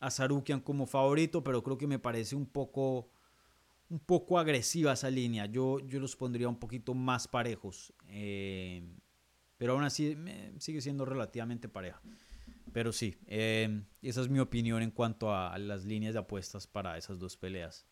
a 0.00 0.10
Sarukian 0.10 0.60
como 0.60 0.84
favorito, 0.84 1.42
pero 1.42 1.62
creo 1.62 1.78
que 1.78 1.86
me 1.86 1.98
parece 1.98 2.36
un 2.36 2.44
poco, 2.44 3.08
un 3.88 4.00
poco 4.00 4.38
agresiva 4.38 4.92
esa 4.92 5.08
línea. 5.08 5.46
Yo, 5.46 5.80
yo 5.80 5.98
los 5.98 6.14
pondría 6.14 6.46
un 6.46 6.58
poquito 6.58 6.92
más 6.92 7.26
parejos. 7.26 7.94
Eh, 8.08 8.82
pero 9.56 9.72
aún 9.72 9.84
así 9.84 10.14
sigue 10.58 10.82
siendo 10.82 11.06
relativamente 11.06 11.70
pareja. 11.70 12.02
Pero 12.74 12.92
sí, 12.92 13.16
eh, 13.28 13.82
esa 14.02 14.20
es 14.20 14.28
mi 14.28 14.40
opinión 14.40 14.82
en 14.82 14.90
cuanto 14.90 15.34
a, 15.34 15.56
las 15.56 15.86
líneas 15.86 16.12
de 16.12 16.20
apuestas 16.20 16.66
para 16.66 16.98
esas 16.98 17.18
dos 17.18 17.38
peleas. 17.38 17.86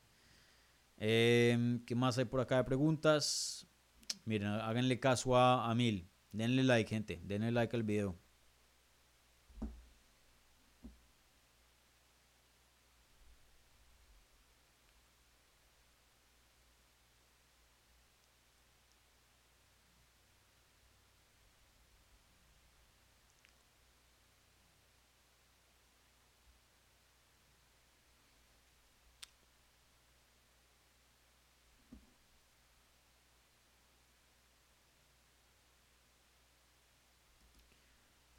Eh, 0.98 1.80
¿Qué 1.86 1.94
más 1.94 2.18
hay 2.18 2.26
por 2.26 2.40
acá 2.40 2.58
de 2.58 2.64
preguntas? 2.64 3.66
Miren, 4.30 4.46
háganle 4.46 5.00
caso 5.00 5.36
a, 5.36 5.68
a 5.68 5.74
Mil. 5.74 6.08
Denle 6.30 6.62
like, 6.62 6.88
gente. 6.88 7.20
Denle 7.24 7.50
like 7.50 7.74
al 7.74 7.82
video. 7.82 8.16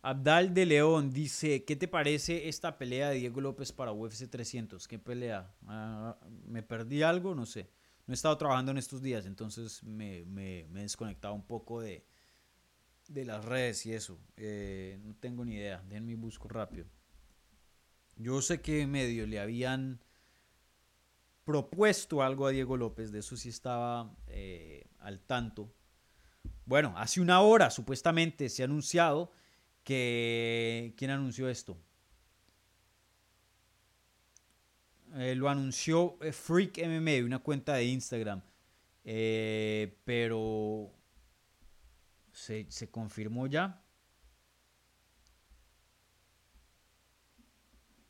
Abdal 0.04 0.54
de 0.54 0.66
León 0.66 1.12
dice, 1.12 1.64
¿qué 1.64 1.76
te 1.76 1.88
parece 1.88 2.50
esta 2.50 2.78
pelea 2.78 3.10
de 3.10 3.18
Diego 3.18 3.40
López 3.40 3.72
para 3.72 3.92
UFC 3.92 4.30
300? 4.30 4.88
¿Qué 4.88 4.98
pelea? 4.98 5.54
Ah, 5.68 6.18
¿Me 6.48 6.64
perdí 6.64 7.04
algo? 7.04 7.36
No 7.36 7.46
sé. 7.46 7.70
No 8.08 8.14
he 8.14 8.16
estado 8.16 8.36
trabajando 8.38 8.72
en 8.72 8.80
estos 8.80 9.02
días, 9.02 9.28
entonces 9.28 9.84
me, 9.84 10.26
me, 10.26 10.62
he 10.62 10.82
desconectado 10.82 11.36
un 11.36 11.46
poco 11.46 11.82
de, 11.82 12.04
de 13.08 13.26
las 13.26 13.46
redes 13.46 13.86
y 13.86 13.94
eso. 13.94 14.20
Eh, 14.38 15.00
no 15.04 15.16
tengo 15.16 15.46
ni 15.46 15.54
idea. 15.54 15.84
Déjenme 15.88 16.16
busco 16.16 16.48
rápido. 16.48 16.88
Yo 18.16 18.42
sé 18.42 18.60
que 18.60 18.88
medio 18.88 19.28
le 19.28 19.40
habían 19.40 20.04
propuesto 21.44 22.24
algo 22.24 22.48
a 22.48 22.52
Diego 22.52 22.76
López, 22.76 23.12
de 23.12 23.20
eso 23.20 23.38
sí 23.38 23.50
estaba 23.50 24.16
eh, 24.28 24.88
al 25.00 25.20
tanto. 25.20 25.74
Bueno, 26.66 26.94
hace 26.98 27.22
una 27.22 27.42
hora 27.42 27.70
supuestamente 27.70 28.50
se 28.50 28.64
ha 28.64 28.66
anunciado 28.66 29.32
que 29.84 30.94
¿quién 30.98 31.12
anunció 31.12 31.50
esto? 31.50 31.78
Eh, 35.16 35.36
lo 35.36 35.50
anunció 35.50 36.18
eh, 36.22 36.32
Freak 36.32 36.78
MMA, 36.78 37.26
una 37.26 37.40
cuenta 37.40 37.74
de 37.74 37.86
Instagram. 37.86 38.42
Eh, 39.04 39.98
pero 40.06 40.92
se, 42.32 42.68
confirmó 42.90 43.48
ya. 43.48 43.82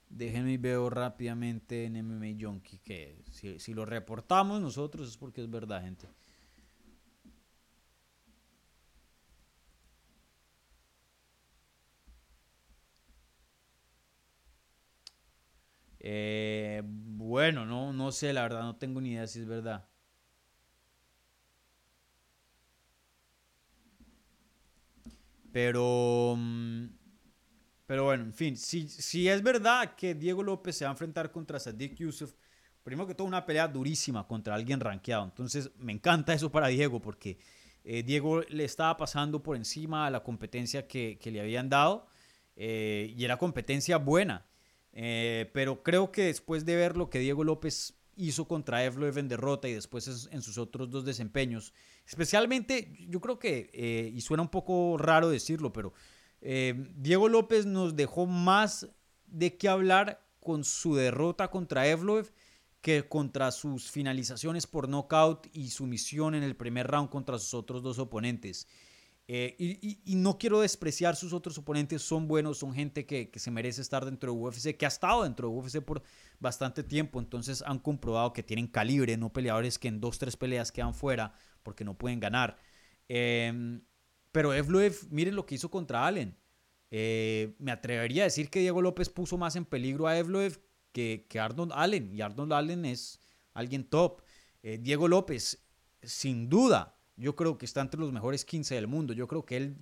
Déjenme 0.10 0.58
ver 0.58 0.78
rápidamente 0.92 1.86
en 1.86 2.06
MMA 2.06 2.38
Junkie 2.40 2.80
que 2.80 3.24
si, 3.32 3.60
si, 3.60 3.74
lo 3.74 3.86
reportamos 3.86 4.62
nosotros 4.62 5.08
es 5.08 5.18
porque 5.18 5.42
es 5.42 5.50
verdad, 5.50 5.82
gente. 5.82 6.08
Eh, 16.04 16.82
bueno, 16.84 17.66
no, 17.66 17.94
no 17.94 18.12
sé, 18.12 18.34
la 18.34 18.42
verdad, 18.42 18.64
no 18.64 18.76
tengo 18.76 19.00
ni 19.02 19.12
idea 19.12 19.28
si 19.28 19.40
es 19.40 19.48
verdad. 19.48 19.88
Pero, 25.52 26.36
mm, 26.38 26.86
pero 27.86 28.06
bueno, 28.06 28.24
en 28.24 28.34
fin, 28.34 28.58
si, 28.58 28.88
si 28.88 29.28
es 29.30 29.44
verdad 29.44 29.96
que 29.96 30.16
Diego 30.16 30.42
López 30.42 30.76
se 30.78 30.86
va 30.86 30.92
a 30.92 30.94
enfrentar 30.94 31.32
contra 31.32 31.60
Sadiq 31.60 31.96
Yusuf, 31.96 32.34
primero 32.84 33.08
que 33.08 33.14
todo 33.16 33.28
una 33.28 33.46
pelea 33.46 33.68
durísima 33.68 34.28
contra 34.28 34.56
alguien 34.56 34.80
rankeado. 34.80 35.26
Entonces 35.26 35.72
me 35.78 35.92
encanta 35.92 36.34
eso 36.34 36.52
para 36.52 36.68
Diego 36.68 37.00
porque 37.00 37.38
eh, 37.84 38.02
Diego 38.04 38.42
le 38.42 38.64
estaba 38.64 38.98
pasando 38.98 39.44
por 39.44 39.56
encima 39.56 40.08
a 40.08 40.10
la 40.10 40.24
competencia 40.24 40.88
que, 40.88 41.20
le 41.24 41.42
habían 41.42 41.70
dado 41.70 42.08
eh, 42.56 43.14
y 43.16 43.24
era 43.24 43.38
competencia 43.38 43.98
buena. 43.98 44.48
Eh, 44.94 45.50
pero 45.54 45.84
creo 45.84 46.12
que 46.12 46.24
después 46.24 46.66
de 46.66 46.76
ver 46.76 46.98
lo 46.98 47.10
que 47.10 47.20
Diego 47.20 47.44
López 47.44 47.96
hizo 48.16 48.48
contra 48.48 48.84
Evloev 48.84 49.18
en 49.18 49.28
derrota 49.28 49.68
y 49.68 49.74
después 49.74 50.28
en 50.32 50.42
sus 50.42 50.58
otros 50.58 50.90
dos 50.90 51.06
desempeños, 51.06 51.74
especialmente 52.06 52.96
yo 53.08 53.22
creo 53.22 53.40
que, 53.40 54.12
y 54.14 54.22
suena 54.22 54.44
un 54.44 54.50
poco 54.50 54.98
raro 54.98 55.30
decirlo, 55.30 55.72
pero 55.72 55.94
Diego 56.42 57.30
López 57.30 57.66
nos 57.66 57.96
dejó 57.96 58.26
más 58.26 58.90
de 59.28 59.58
qué 59.58 59.70
hablar 59.70 60.22
con 60.42 60.64
su 60.64 60.96
derrota 60.96 61.50
contra 61.50 61.88
Evloev 61.88 62.32
que 62.82 63.08
contra 63.08 63.52
sus 63.52 63.92
finalizaciones 63.92 64.68
por 64.68 64.90
knockout 64.90 65.48
y 65.54 65.70
sumisión 65.70 66.36
en 66.36 66.44
el 66.44 66.56
primer 66.56 66.88
round 66.88 67.10
contra 67.10 67.38
sus 67.38 67.54
otros 67.54 67.84
dos 67.84 68.00
oponentes. 68.00 68.68
Eh, 69.34 69.56
y, 70.04 70.16
no 70.18 70.38
quiero 70.38 70.60
despreciar 70.60 71.16
sus 71.16 71.32
otros 71.32 71.58
oponentes, 71.58 72.02
son 72.02 72.28
buenos, 72.28 72.58
son 72.58 72.74
gente 72.74 73.06
que, 73.06 73.32
se 73.34 73.50
merece 73.50 73.82
estar 73.82 74.04
dentro 74.04 74.34
de 74.34 74.38
UFC, 74.38 74.76
que 74.76 74.84
ha 74.84 74.90
estado 74.90 75.24
dentro 75.24 75.48
de 75.48 75.56
UFC 75.56 75.80
por 75.80 76.04
bastante 76.42 76.84
tiempo, 76.84 77.18
entonces 77.18 77.64
han 77.66 77.80
comprobado 77.80 78.34
que 78.34 78.44
tienen 78.44 78.68
calibre, 78.68 79.16
no 79.16 79.32
peleadores 79.32 79.80
que 79.80 79.88
en 79.88 80.02
dos, 80.02 80.20
tres 80.20 80.36
peleas 80.36 80.74
quedan 80.74 80.94
fuera 80.94 81.34
porque 81.64 81.86
no 81.86 81.98
pueden 81.98 82.20
ganar. 82.20 82.58
Eh, 83.08 83.80
pero 84.34 84.54
Evloev, 84.54 84.96
miren 85.12 85.36
lo 85.36 85.46
que 85.46 85.56
hizo 85.56 85.72
contra 85.72 86.06
Allen. 86.06 86.38
Eh, 86.90 87.56
me 87.60 87.72
atrevería 87.72 88.24
a 88.24 88.26
decir 88.26 88.50
que 88.50 88.60
Diego 88.60 88.82
López 88.82 89.10
puso 89.10 89.38
más 89.38 89.56
en 89.56 89.64
peligro 89.64 90.08
a 90.08 90.18
Evloev 90.18 90.60
que, 90.92 91.26
que 91.30 91.40
Arnold 91.40 91.72
Allen. 91.74 92.14
Y 92.14 92.22
Arnold 92.22 92.54
Allen 92.54 92.86
es 92.86 93.20
alguien 93.54 93.86
top. 93.86 94.22
Eh, 94.64 94.78
Diego 94.78 95.08
López, 95.08 95.66
sin 96.02 96.50
duda, 96.50 96.98
yo 97.16 97.36
creo 97.36 97.58
que 97.58 97.66
está 97.66 97.82
entre 97.82 98.00
los 98.00 98.12
mejores 98.12 98.46
15 98.46 98.76
del 98.76 98.88
mundo. 98.88 99.14
Yo 99.14 99.28
creo 99.28 99.46
que 99.46 99.58
él, 99.58 99.78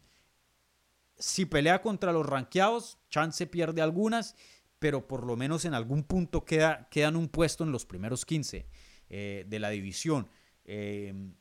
si 1.18 1.46
pelea 1.46 1.82
contra 1.82 2.12
los 2.12 2.26
ranqueados, 2.26 3.00
chance 3.10 3.46
pierde 3.48 3.82
algunas, 3.82 4.36
pero 4.80 5.08
por 5.08 5.26
lo 5.26 5.36
menos 5.36 5.66
en 5.66 5.74
algún 5.74 6.04
punto 6.04 6.46
queda, 6.46 6.88
quedan 6.90 7.16
un 7.16 7.28
puesto 7.28 7.64
en 7.64 7.72
los 7.72 7.86
primeros 7.86 8.26
15 8.26 8.68
eh, 9.10 9.46
de 9.48 9.60
la 9.60 9.70
división. 9.70 10.30
Eh, 10.66 11.34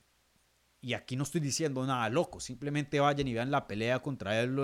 y 0.81 0.95
aquí 0.95 1.17
no 1.17 1.25
estoy 1.25 1.41
diciendo 1.41 1.85
nada 1.85 2.09
loco, 2.09 2.41
simplemente 2.41 3.01
vayan 3.01 3.27
y 3.27 3.35
vean 3.35 3.51
la 3.51 3.67
pelea 3.67 4.01
contra 4.01 4.41
él. 4.41 4.57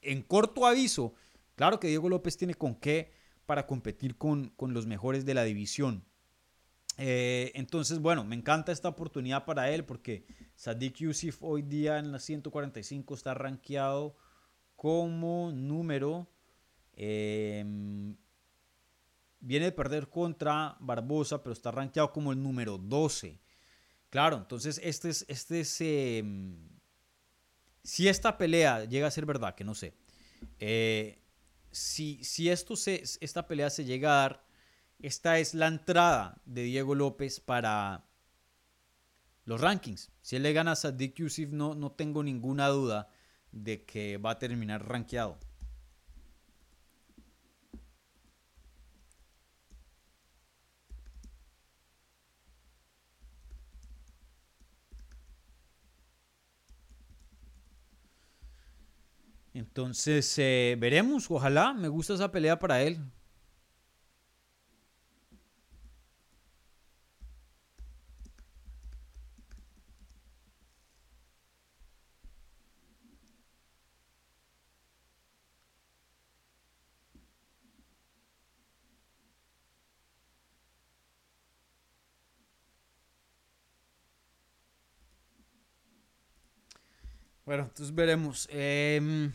En 0.00 0.22
corto 0.22 0.66
aviso, 0.66 1.14
claro 1.56 1.80
que 1.80 1.88
Diego 1.88 2.08
López 2.08 2.36
tiene 2.36 2.54
con 2.54 2.76
qué 2.76 3.12
para 3.46 3.66
competir 3.66 4.16
con, 4.16 4.54
los 4.58 4.86
mejores 4.86 5.24
de 5.24 5.34
la 5.34 5.42
división. 5.42 6.04
Eh, 6.98 7.52
entonces, 7.54 7.98
bueno, 7.98 8.24
me 8.24 8.36
encanta 8.36 8.72
esta 8.72 8.88
oportunidad 8.88 9.44
para 9.44 9.70
él 9.70 9.84
porque 9.84 10.24
Sadiq 10.54 10.96
Yusuf 10.96 11.38
hoy 11.40 11.62
día 11.62 11.98
en 11.98 12.12
la 12.12 12.18
145 12.18 13.14
está 13.14 13.34
rankeado 13.34 14.16
como 14.76 15.52
número. 15.52 16.28
Em, 16.94 18.16
viene 19.40 19.66
de 19.66 19.72
perder 19.72 20.08
contra 20.08 20.76
Barbosa, 20.80 21.42
pero 21.42 21.52
está 21.52 21.70
rankeado 21.70 22.12
como 22.12 22.32
el 22.32 22.42
número 22.42 22.78
12. 22.78 23.40
Claro, 24.10 24.36
entonces 24.36 24.80
este 24.82 25.08
es, 25.08 25.24
este 25.28 25.60
es 25.60 25.80
em, 25.80 26.68
si 27.82 28.08
esta 28.08 28.36
pelea 28.36 28.84
llega 28.84 29.06
a 29.06 29.10
ser 29.10 29.24
verdad, 29.24 29.54
que 29.54 29.64
no 29.64 29.74
sé, 29.74 29.94
eh, 30.58 31.22
si, 31.70 32.22
si 32.24 32.50
esto 32.50 32.76
se, 32.76 33.02
esta 33.20 33.46
pelea 33.46 33.70
se 33.70 33.84
llega 33.84 34.10
a 34.10 34.20
dar, 34.22 34.44
esta 35.02 35.38
es 35.38 35.54
la 35.54 35.66
entrada 35.66 36.40
de 36.44 36.62
Diego 36.64 36.94
López 36.94 37.40
para 37.40 38.04
los 39.44 39.60
rankings. 39.60 40.10
Si 40.22 40.36
él 40.36 40.42
le 40.42 40.52
gana 40.52 40.74
a 40.82 40.90
Dick 40.92 41.16
Yusuf, 41.16 41.50
no, 41.50 41.74
no 41.74 41.92
tengo 41.92 42.22
ninguna 42.22 42.68
duda 42.68 43.08
de 43.52 43.84
que 43.84 44.18
va 44.18 44.32
a 44.32 44.38
terminar 44.38 44.86
rankeado. 44.86 45.38
Entonces, 59.52 60.32
eh, 60.38 60.76
veremos, 60.78 61.30
ojalá, 61.30 61.72
me 61.74 61.88
gusta 61.88 62.14
esa 62.14 62.30
pelea 62.30 62.58
para 62.58 62.82
él. 62.82 63.00
Bueno, 87.50 87.64
entonces 87.64 87.92
veremos. 87.92 88.46
Eh, 88.52 89.28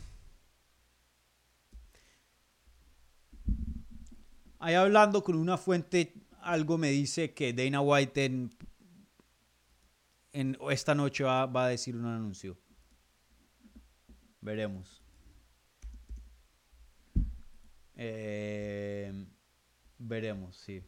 ahí 4.58 4.72
hablando 4.74 5.22
con 5.22 5.36
una 5.36 5.58
fuente, 5.58 6.14
algo 6.40 6.78
me 6.78 6.88
dice 6.88 7.34
que 7.34 7.52
Dana 7.52 7.82
White 7.82 8.24
en, 10.32 10.56
esta 10.70 10.94
noche 10.94 11.24
va, 11.24 11.42
a 11.42 11.68
decir 11.68 11.94
un 11.94 12.06
anuncio. 12.06 12.56
Veremos. 14.40 15.02
Eh, 17.96 19.26
veremos, 19.98 20.56
sí. 20.56 20.82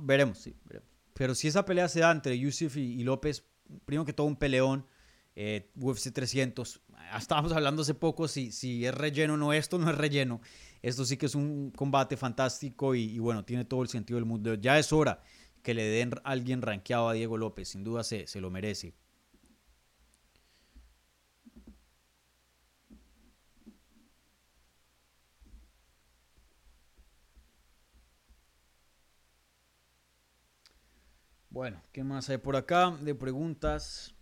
veremos, 0.00 0.38
sí, 0.38 0.56
veremos. 0.64 0.95
Pero 1.16 1.34
si 1.34 1.48
esa 1.48 1.64
pelea 1.64 1.88
se 1.88 2.00
da 2.00 2.12
entre 2.12 2.38
Yusuf 2.38 2.76
y, 2.76 3.02
López, 3.02 3.44
primero 3.86 4.04
que 4.04 4.12
todo 4.12 4.26
un 4.26 4.36
peleón, 4.36 4.86
eh, 5.34 5.70
UFC 5.74 6.12
300, 6.12 6.82
estábamos 7.18 7.52
hablando 7.52 7.82
hace 7.82 7.94
poco 7.94 8.28
si, 8.28 8.52
si 8.52 8.84
es 8.84 8.94
relleno 8.94 9.34
o 9.34 9.36
no, 9.38 9.52
esto 9.54 9.78
no 9.78 9.90
es 9.90 9.96
relleno, 9.96 10.42
esto 10.82 11.06
sí 11.06 11.16
que 11.16 11.26
es 11.26 11.34
un 11.34 11.70
combate 11.70 12.18
fantástico 12.18 12.94
y, 12.94 13.18
bueno, 13.18 13.44
tiene 13.46 13.64
todo 13.64 13.82
el 13.82 13.88
sentido 13.88 14.18
del 14.18 14.26
mundo. 14.26 14.54
Ya 14.54 14.78
es 14.78 14.92
hora 14.92 15.22
que 15.62 15.72
le 15.72 15.84
den 15.84 16.12
alguien 16.22 16.60
rankeado 16.60 17.08
a 17.08 17.14
Diego 17.14 17.38
López, 17.38 17.70
sin 17.70 17.82
duda 17.82 18.04
se, 18.04 18.26
se 18.26 18.40
lo 18.42 18.50
merece. 18.50 18.94
Bueno, 31.56 31.80
¿qué 31.90 32.04
más 32.04 32.28
hay 32.28 32.36
por 32.36 32.54
acá 32.54 32.98
de 33.00 33.14
preguntas? 33.14 34.14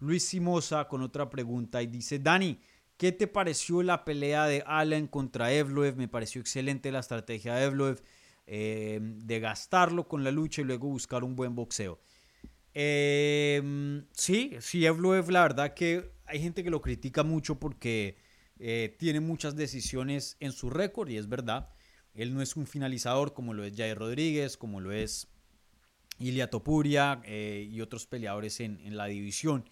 Luis 0.00 0.22
Simosa 0.28 0.86
con 0.86 1.00
otra 1.00 1.30
pregunta 1.30 1.80
y 1.80 1.86
dice, 1.86 2.18
Dani, 2.18 2.60
¿qué 2.98 3.10
te 3.10 3.26
pareció 3.26 3.82
la 3.82 4.04
pelea 4.04 4.44
de 4.44 4.62
Allen 4.66 5.06
contra 5.06 5.50
Evloev? 5.50 5.96
Me 5.96 6.08
pareció 6.08 6.42
excelente 6.42 6.92
la 6.92 6.98
estrategia 6.98 7.54
de 7.54 7.64
Evloev 7.64 8.02
eh, 8.46 9.00
de 9.00 9.40
gastarlo 9.40 10.06
con 10.06 10.24
la 10.24 10.30
lucha 10.30 10.60
y 10.60 10.64
luego 10.64 10.88
buscar 10.88 11.24
un 11.24 11.34
buen 11.34 11.54
boxeo. 11.54 12.00
Eh, 12.74 14.02
sí, 14.12 14.56
sí, 14.60 14.84
Evloev, 14.84 15.30
la 15.30 15.40
verdad 15.40 15.72
que 15.72 16.12
hay 16.26 16.38
gente 16.38 16.64
que 16.64 16.70
lo 16.70 16.82
critica 16.82 17.22
mucho 17.22 17.58
porque 17.58 18.18
eh, 18.58 18.94
tiene 18.98 19.20
muchas 19.20 19.56
decisiones 19.56 20.36
en 20.38 20.52
su 20.52 20.68
récord 20.68 21.08
y 21.08 21.16
es 21.16 21.30
verdad. 21.30 21.70
Él 22.12 22.34
no 22.34 22.42
es 22.42 22.56
un 22.56 22.66
finalizador 22.66 23.32
como 23.32 23.54
lo 23.54 23.64
es 23.64 23.74
Jair 23.74 23.96
Rodríguez, 23.96 24.58
como 24.58 24.82
lo 24.82 24.92
es 24.92 25.30
Ilia 26.18 26.48
Topuria 26.50 27.20
eh, 27.24 27.68
y 27.70 27.80
otros 27.80 28.06
peleadores 28.06 28.60
en, 28.60 28.96
la 28.96 29.06
división. 29.06 29.68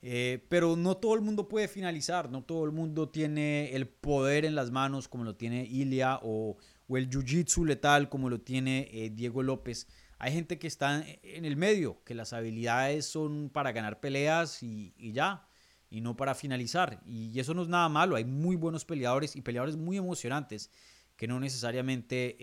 Eh, 0.00 0.44
pero 0.48 0.76
no 0.76 0.96
todo 0.96 1.14
el 1.14 1.20
mundo 1.20 1.46
puede 1.46 1.68
finalizar, 1.68 2.28
no 2.30 2.42
todo 2.42 2.64
el 2.64 2.72
mundo 2.72 3.08
tiene 3.08 3.74
el 3.74 3.86
poder 3.86 4.44
en 4.44 4.56
las 4.56 4.72
manos 4.72 5.06
como 5.06 5.22
lo 5.22 5.36
tiene 5.36 5.64
Ilia 5.64 6.18
o, 6.22 6.56
el 6.88 7.08
jiu-jitsu 7.08 7.64
letal 7.64 8.10
como 8.10 8.28
lo 8.28 8.40
tiene 8.40 8.90
eh, 8.92 9.10
Diego 9.10 9.42
López. 9.42 9.86
Hay 10.18 10.32
gente 10.32 10.58
que 10.58 10.66
está 10.66 11.04
en 11.22 11.44
el 11.44 11.56
medio, 11.56 12.02
que 12.04 12.14
las 12.14 12.32
habilidades 12.32 13.06
son 13.06 13.48
para 13.48 13.72
ganar 13.72 13.98
peleas 14.00 14.62
y, 14.62 14.92
ya. 15.12 15.48
y 15.90 16.00
no 16.00 16.16
para 16.16 16.34
finalizar. 16.34 17.00
Y 17.06 17.38
eso 17.40 17.54
no 17.54 17.62
es 17.62 17.68
nada 17.68 17.88
malo, 17.88 18.14
hay 18.14 18.24
muy 18.24 18.54
buenos 18.54 18.84
peleadores 18.84 19.34
y 19.36 19.40
peleadores 19.40 19.76
muy 19.76 19.96
emocionantes 19.96 20.70
que 21.16 21.26
no 21.26 21.40
necesariamente 21.40 22.36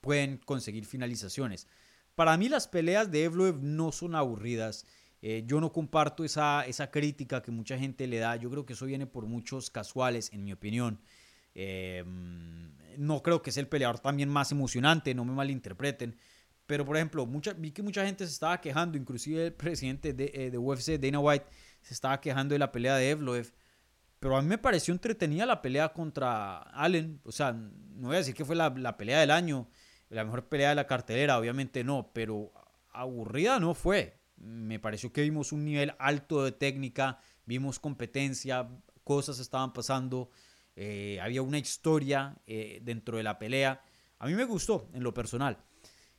pueden 0.00 0.38
conseguir 0.38 0.86
finalizaciones. 0.86 1.66
Para 2.14 2.36
mí 2.36 2.48
las 2.48 2.68
peleas 2.68 3.10
de 3.10 3.24
Evloev 3.24 3.62
no 3.62 3.90
son 3.92 4.14
aburridas. 4.14 4.86
Eh, 5.26 5.42
yo 5.46 5.60
no 5.60 5.72
comparto 5.72 6.22
esa, 6.22 6.66
esa 6.66 6.90
crítica 6.90 7.42
que 7.42 7.50
mucha 7.50 7.78
gente 7.78 8.06
le 8.06 8.18
da. 8.18 8.36
Yo 8.36 8.50
creo 8.50 8.66
que 8.66 8.74
eso 8.74 8.86
viene 8.86 9.06
por 9.06 9.26
muchos 9.26 9.70
casuales, 9.70 10.30
en 10.32 10.44
mi 10.44 10.52
opinión. 10.52 11.00
Em, 11.54 12.76
no 12.98 13.22
creo 13.22 13.42
que 13.42 13.50
sea 13.50 13.62
el 13.62 13.68
peleador 13.68 13.98
también 13.98 14.28
más 14.28 14.52
emocionante, 14.52 15.14
no 15.14 15.24
me 15.24 15.32
malinterpreten. 15.32 16.16
Pero, 16.66 16.84
por 16.84 16.96
ejemplo, 16.96 17.26
vi 17.56 17.72
que 17.72 17.82
mucha 17.82 18.04
gente 18.04 18.26
se 18.26 18.32
estaba 18.32 18.60
quejando, 18.60 18.96
inclusive 18.98 19.46
el 19.46 19.52
presidente 19.54 20.12
de, 20.12 20.30
eh, 20.34 20.50
de 20.50 20.58
UFC, 20.58 20.98
Dana 20.98 21.20
White, 21.20 21.46
se 21.82 21.94
estaba 21.94 22.20
quejando 22.20 22.54
de 22.54 22.58
la 22.58 22.70
pelea 22.70 22.96
de 22.96 23.10
Evloev. 23.10 23.52
Pero 24.20 24.36
a 24.36 24.42
mí 24.42 24.48
me 24.48 24.58
pareció 24.58 24.92
entretenida 24.92 25.46
la 25.46 25.62
pelea 25.62 25.92
contra 25.92 26.58
Allen. 26.58 27.20
O 27.24 27.32
sea, 27.32 27.52
no 27.52 28.08
voy 28.08 28.16
a 28.16 28.18
decir 28.18 28.34
que 28.34 28.44
fue 28.44 28.56
la 28.56 28.96
pelea 28.96 29.20
del 29.20 29.30
año, 29.30 29.68
la 30.08 30.24
mejor 30.24 30.48
pelea 30.48 30.70
de 30.70 30.74
la 30.74 30.86
cartelera, 30.86 31.38
obviamente 31.38 31.84
no, 31.84 32.10
pero 32.12 32.52
aburrida 32.92 33.58
no 33.58 33.74
fue. 33.74 34.20
Me 34.36 34.78
pareció 34.78 35.12
que 35.12 35.22
vimos 35.22 35.52
un 35.52 35.64
nivel 35.64 35.94
alto 35.98 36.44
de 36.44 36.52
técnica, 36.52 37.18
vimos 37.46 37.78
competencia, 37.78 38.68
cosas 39.02 39.38
estaban 39.38 39.72
pasando. 39.72 40.30
Eh, 40.76 41.18
había 41.20 41.42
una 41.42 41.58
historia 41.58 42.36
eh, 42.46 42.80
dentro 42.82 43.16
de 43.16 43.22
la 43.22 43.38
pelea. 43.38 43.80
A 44.18 44.26
mí 44.26 44.34
me 44.34 44.44
gustó 44.44 44.88
en 44.92 45.02
lo 45.02 45.14
personal. 45.14 45.58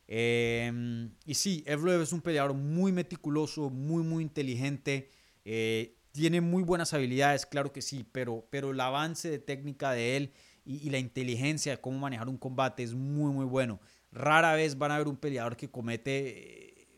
Em, 0.06 1.12
y 1.24 1.34
sí, 1.34 1.64
Evloev 1.66 2.02
es 2.02 2.12
un 2.12 2.22
peleador 2.22 2.54
muy 2.54 2.92
meticuloso, 2.92 3.70
muy, 3.70 4.02
muy 4.02 4.22
inteligente. 4.22 5.10
Eh, 5.44 5.98
tiene 6.12 6.40
muy 6.40 6.62
buenas 6.62 6.94
habilidades, 6.94 7.44
claro 7.44 7.72
que 7.72 7.82
sí, 7.82 8.04
pero, 8.10 8.46
pero 8.50 8.70
el 8.70 8.80
avance 8.80 9.30
de 9.30 9.38
técnica 9.38 9.92
de 9.92 10.16
él 10.16 10.32
y, 10.66 10.90
la 10.90 10.98
inteligencia 10.98 11.72
de 11.72 11.80
cómo 11.80 11.98
manejar 11.98 12.28
un 12.28 12.36
combate 12.36 12.82
es 12.82 12.94
muy, 12.94 13.32
muy 13.32 13.46
bueno. 13.46 13.80
Rara 14.10 14.54
vez 14.54 14.76
van 14.76 14.90
a 14.90 14.98
ver 14.98 15.08
un 15.08 15.16
peleador 15.16 15.56
que 15.56 15.70
comete, 15.70 16.88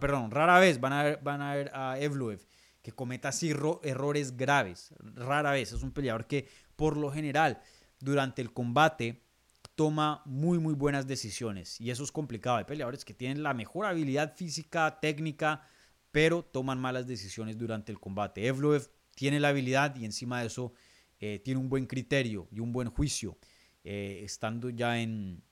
perdón, 0.00 0.30
rara 0.30 0.58
vez 0.58 0.80
van 0.80 0.92
a 0.92 1.02
ver, 1.02 1.20
van 1.22 1.42
a, 1.42 1.54
ver 1.54 1.70
a 1.74 1.98
Evloev 1.98 2.40
que 2.82 2.92
cometa 2.92 3.28
así 3.28 3.50
errores 3.82 4.36
graves. 4.36 4.94
Rara 5.00 5.50
vez. 5.50 5.72
Es 5.72 5.82
un 5.82 5.92
peleador 5.92 6.26
que 6.26 6.48
por 6.76 6.96
lo 6.96 7.10
general 7.10 7.60
durante 8.00 8.40
el 8.40 8.52
combate 8.52 9.24
toma 9.74 10.22
muy 10.24 10.58
muy 10.58 10.74
buenas 10.74 11.06
decisiones 11.06 11.80
y 11.80 11.90
eso 11.90 12.02
es 12.02 12.12
complicado. 12.12 12.56
Hay 12.56 12.64
peleadores 12.64 13.04
que 13.04 13.14
tienen 13.14 13.42
la 13.42 13.54
mejor 13.54 13.86
habilidad 13.86 14.34
física, 14.36 14.98
técnica, 15.00 15.62
pero 16.12 16.42
toman 16.42 16.80
malas 16.80 17.06
decisiones 17.06 17.58
durante 17.58 17.92
el 17.92 18.00
combate. 18.00 18.46
Evloev 18.46 18.90
tiene 19.14 19.40
la 19.40 19.48
habilidad 19.48 19.94
y 19.96 20.04
encima 20.04 20.40
de 20.40 20.46
eso 20.46 20.72
eh, 21.20 21.40
tiene 21.44 21.60
un 21.60 21.68
buen 21.68 21.86
criterio 21.86 22.48
y 22.50 22.60
un 22.60 22.72
buen 22.72 22.88
juicio 22.88 23.36
eh, 23.84 24.20
estando 24.24 24.70
ya 24.70 25.00
en, 25.00 25.42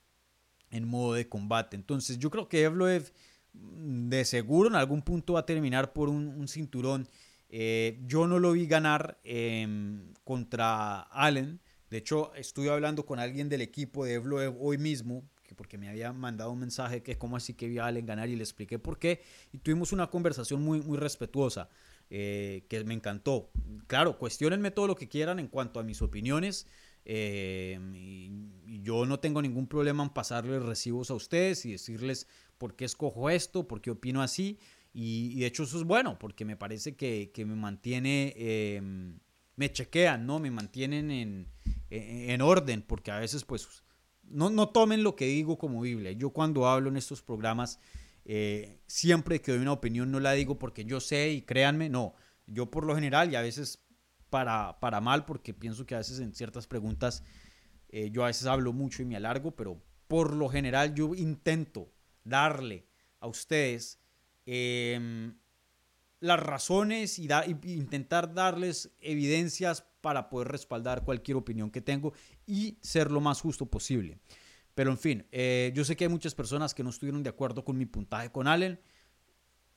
en 0.70 0.88
modo 0.88 1.14
de 1.14 1.28
combate. 1.28 1.76
Entonces 1.76 2.18
yo 2.18 2.30
creo 2.30 2.48
que 2.48 2.62
Evloev 2.62 3.12
mm, 3.52 4.08
de 4.08 4.24
seguro 4.24 4.68
en 4.68 4.76
algún 4.76 5.02
punto 5.02 5.34
va 5.34 5.40
a 5.40 5.46
terminar 5.46 5.92
por 5.92 6.08
un 6.08 6.48
cinturón 6.48 7.08
eh, 7.48 8.00
yo 8.06 8.26
no 8.26 8.38
lo 8.38 8.52
vi 8.52 8.66
ganar 8.66 9.18
em, 9.24 10.12
contra 10.24 11.02
Allen. 11.02 11.60
De 11.90 11.98
hecho, 11.98 12.34
estuve 12.34 12.70
hablando 12.70 13.06
con 13.06 13.18
alguien 13.18 13.48
del 13.48 13.60
equipo 13.60 14.04
de 14.04 14.14
Evloev 14.14 14.56
hoy 14.60 14.78
mismo, 14.78 15.24
porque 15.56 15.78
me 15.78 15.88
había 15.88 16.12
mandado 16.12 16.50
un 16.50 16.58
mensaje 16.58 17.02
que 17.02 17.12
es 17.12 17.16
como 17.16 17.36
así 17.36 17.54
que 17.54 17.68
vi 17.68 17.78
a 17.78 17.86
Allen 17.86 18.04
ganar 18.04 18.28
y 18.28 18.36
le 18.36 18.42
expliqué 18.42 18.78
por 18.78 18.98
qué. 18.98 19.22
Y 19.52 19.58
tuvimos 19.58 19.92
una 19.92 20.08
conversación 20.08 20.62
muy, 20.62 20.80
muy 20.82 20.98
respetuosa, 20.98 21.68
eh, 22.10 22.64
que 22.68 22.84
me 22.84 22.94
encantó. 22.94 23.50
Claro, 23.86 24.18
cuestionenme 24.18 24.70
todo 24.70 24.86
lo 24.86 24.94
que 24.94 25.08
quieran 25.08 25.38
en 25.38 25.48
cuanto 25.48 25.80
a 25.80 25.82
mis 25.82 26.02
opiniones. 26.02 26.66
Em, 27.04 27.94
y, 27.94 28.82
yo 28.82 29.06
no 29.06 29.18
tengo 29.18 29.42
ningún 29.42 29.66
problema 29.66 30.04
en 30.04 30.10
pasarles 30.10 30.62
recibos 30.62 31.10
a 31.10 31.14
ustedes 31.14 31.64
y 31.66 31.72
decirles 31.72 32.28
por 32.58 32.76
qué 32.76 32.84
escojo 32.84 33.30
esto, 33.30 33.66
por 33.66 33.80
qué 33.80 33.90
opino 33.90 34.22
así. 34.22 34.58
Y, 34.92 35.40
de 35.40 35.46
hecho 35.46 35.64
eso 35.64 35.78
es 35.78 35.84
bueno, 35.84 36.18
porque 36.18 36.44
me 36.44 36.56
parece 36.56 36.94
que, 36.96 37.32
me 37.38 37.56
mantiene, 37.56 38.34
em, 38.36 39.18
me 39.56 39.72
chequean, 39.72 40.26
¿no? 40.26 40.38
Me 40.38 40.50
mantienen 40.50 41.10
en, 41.10 41.48
en, 41.90 42.40
orden, 42.40 42.82
porque 42.82 43.10
a 43.10 43.18
veces 43.18 43.44
pues 43.44 43.82
no, 44.22 44.50
no, 44.50 44.68
tomen 44.68 45.02
lo 45.02 45.16
que 45.16 45.26
digo 45.26 45.58
como 45.58 45.80
Biblia. 45.80 46.12
Yo 46.12 46.30
cuando 46.30 46.66
hablo 46.66 46.88
en 46.88 46.96
estos 46.96 47.22
programas, 47.22 47.80
eh, 48.26 48.80
siempre 48.86 49.40
que 49.40 49.52
doy 49.52 49.62
una 49.62 49.72
opinión 49.72 50.10
no 50.10 50.20
la 50.20 50.32
digo 50.32 50.58
porque 50.58 50.84
yo 50.84 51.00
sé 51.00 51.30
y 51.30 51.42
créanme, 51.42 51.88
no. 51.88 52.14
Yo 52.46 52.70
por 52.70 52.84
lo 52.84 52.94
general 52.94 53.32
y 53.32 53.36
a 53.36 53.40
veces 53.40 53.82
para, 54.28 54.78
para 54.80 55.00
mal, 55.00 55.24
porque 55.24 55.54
pienso 55.54 55.86
que 55.86 55.94
a 55.94 55.98
veces 55.98 56.20
en 56.20 56.34
ciertas 56.34 56.66
preguntas 56.66 57.22
eh, 57.88 58.10
yo 58.10 58.24
a 58.24 58.26
veces 58.26 58.46
hablo 58.46 58.72
mucho 58.74 59.02
y 59.02 59.06
me 59.06 59.16
alargo, 59.16 59.56
pero 59.56 59.82
por 60.06 60.34
lo 60.34 60.48
general 60.48 60.94
yo 60.94 61.14
intento 61.14 61.90
darle 62.24 62.86
a 63.20 63.26
ustedes 63.26 63.98
Em, 64.46 65.36
las 66.20 66.40
razones 66.40 67.18
y, 67.18 67.28
intentar 67.64 68.32
darles 68.32 68.92
evidencias 69.00 69.84
para 70.00 70.30
poder 70.30 70.48
respaldar 70.48 71.04
cualquier 71.04 71.36
opinión 71.36 71.70
que 71.70 71.82
tengo 71.82 72.14
y 72.46 72.78
ser 72.80 73.10
lo 73.10 73.20
más 73.20 73.40
justo 73.40 73.66
posible. 73.66 74.18
Pero 74.76 74.90
en 74.90 74.98
fin, 74.98 75.26
eh, 75.32 75.72
yo 75.74 75.86
sé 75.86 75.96
que 75.96 76.04
hay 76.04 76.10
muchas 76.10 76.34
personas 76.34 76.74
que 76.74 76.84
no 76.84 76.90
estuvieron 76.90 77.22
de 77.22 77.30
acuerdo 77.30 77.64
con 77.64 77.78
mi 77.78 77.86
puntaje 77.86 78.30
con 78.30 78.46
Allen. 78.46 78.78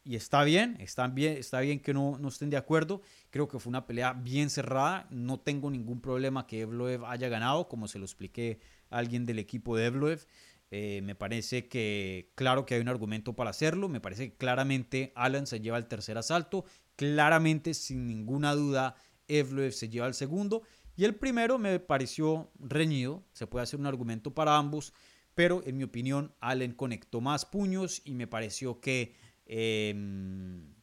Y 0.04 0.18
está 0.18 0.44
bien, 0.44 0.76
está 0.82 1.08
bien, 1.08 1.38
está 1.38 1.62
bien 1.62 1.80
que 1.80 1.94
no, 1.94 2.18
no 2.20 2.28
estén 2.28 2.50
de 2.50 2.58
acuerdo. 2.58 3.02
Creo 3.30 3.48
que 3.48 3.60
fue 3.60 3.70
una 3.70 3.88
pelea 3.88 4.12
bien 4.12 4.50
cerrada. 4.50 5.08
No 5.10 5.40
tengo 5.40 5.72
ningún 5.72 6.02
problema 6.02 6.46
que 6.46 6.60
Evloev 6.60 7.06
haya 7.06 7.30
ganado, 7.30 7.70
como 7.70 7.88
se 7.88 7.98
lo 7.98 8.04
expliqué 8.04 8.60
a 8.90 8.98
alguien 8.98 9.26
del 9.26 9.40
equipo 9.40 9.78
de 9.78 9.86
Evloev. 9.86 10.28
Eh, 10.70 11.00
me 11.02 11.16
parece 11.16 11.70
que 11.70 12.34
claro 12.36 12.66
que 12.66 12.76
hay 12.76 12.82
un 12.82 12.90
argumento 12.90 13.38
para 13.38 13.52
hacerlo. 13.52 13.88
Me 13.88 14.02
parece 14.02 14.32
que 14.32 14.36
claramente 14.38 15.14
Alan 15.16 15.48
se 15.48 15.62
lleva 15.62 15.78
el 15.78 15.88
tercer 15.88 16.18
asalto. 16.18 16.66
Claramente, 16.98 17.74
sin 17.74 18.06
ninguna 18.06 18.54
duda, 18.54 18.96
Evloev 19.30 19.72
se 19.72 19.88
lleva 19.88 20.08
el 20.08 20.14
segundo. 20.14 20.64
Y 21.00 21.06
el 21.06 21.16
primero 21.16 21.58
me 21.58 21.80
pareció 21.80 22.52
reñido. 22.60 23.24
Se 23.32 23.48
puede 23.48 23.64
hacer 23.64 23.80
un 23.80 23.86
argumento 23.86 24.34
para 24.34 24.58
ambos. 24.58 24.92
Pero 25.34 25.62
en 25.66 25.78
mi 25.78 25.86
opinión, 25.86 26.36
Allen 26.42 26.74
conectó 26.74 27.22
más 27.22 27.46
puños 27.46 28.02
y 28.04 28.16
me 28.16 28.28
pareció 28.28 28.82
que 28.82 29.16
em, 29.46 30.76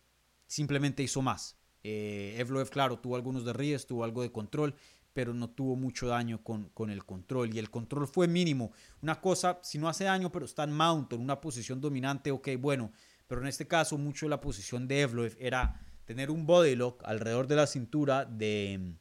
simplemente 0.47 1.03
hizo 1.03 1.21
más. 1.21 1.59
Eh, 1.85 2.35
Evloev, 2.39 2.71
claro, 2.71 2.99
tuvo 2.99 3.17
algunos 3.17 3.45
de 3.45 3.53
ríes, 3.53 3.87
tuvo 3.87 4.05
algo 4.05 4.23
de 4.23 4.33
control, 4.33 4.75
pero 5.13 5.35
no 5.35 5.51
tuvo 5.51 5.77
mucho 5.77 6.07
daño 6.07 6.43
con, 6.43 6.71
con, 6.71 6.89
el 6.89 7.05
control. 7.05 7.55
Y 7.55 7.59
el 7.59 7.69
control 7.69 8.09
fue 8.09 8.27
mínimo. 8.27 8.73
Una 9.03 9.21
cosa, 9.21 9.61
si 9.63 9.77
no 9.77 9.87
hace 9.87 10.05
daño, 10.05 10.33
pero 10.33 10.47
está 10.47 10.65
en 10.65 10.73
mount, 10.73 11.13
en 11.13 11.21
una 11.21 11.43
posición 11.43 11.79
dominante, 11.79 12.31
ok, 12.31 12.49
bueno. 12.59 12.91
Pero 13.27 13.43
en 13.43 13.49
este 13.49 13.69
caso, 13.69 13.99
mucho 13.99 14.31
la 14.31 14.41
posición 14.41 14.89
de 14.89 15.03
Evloev 15.03 15.37
era 15.39 15.79
tener 16.07 16.31
un 16.31 16.47
body 16.47 16.75
lock 16.75 17.03
alrededor 17.05 17.49
de 17.49 17.57
la 17.57 17.67
cintura 17.67 18.25
de, 18.25 18.97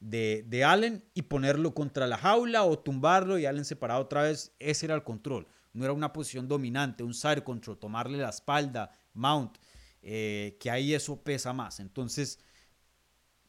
de, 0.00 0.64
Allen 0.64 1.04
y 1.14 1.22
ponerlo 1.22 1.74
contra 1.74 2.06
la 2.06 2.16
jaula 2.16 2.64
o 2.64 2.78
tumbarlo 2.78 3.38
y 3.38 3.46
Allen 3.46 3.64
separado 3.64 4.02
otra 4.02 4.22
vez. 4.22 4.54
Ese 4.58 4.86
era 4.86 4.94
el 4.94 5.04
control. 5.04 5.46
No 5.72 5.84
era 5.84 5.92
una 5.92 6.12
posición 6.12 6.48
dominante, 6.48 7.04
un 7.04 7.14
side 7.14 7.44
control, 7.44 7.78
tomarle 7.78 8.18
la 8.18 8.30
espalda, 8.30 8.90
mount, 9.14 9.58
eh, 10.02 10.56
que 10.58 10.70
ahí 10.70 10.94
eso 10.94 11.22
pesa 11.22 11.52
más. 11.52 11.78
Entonces, 11.78 12.40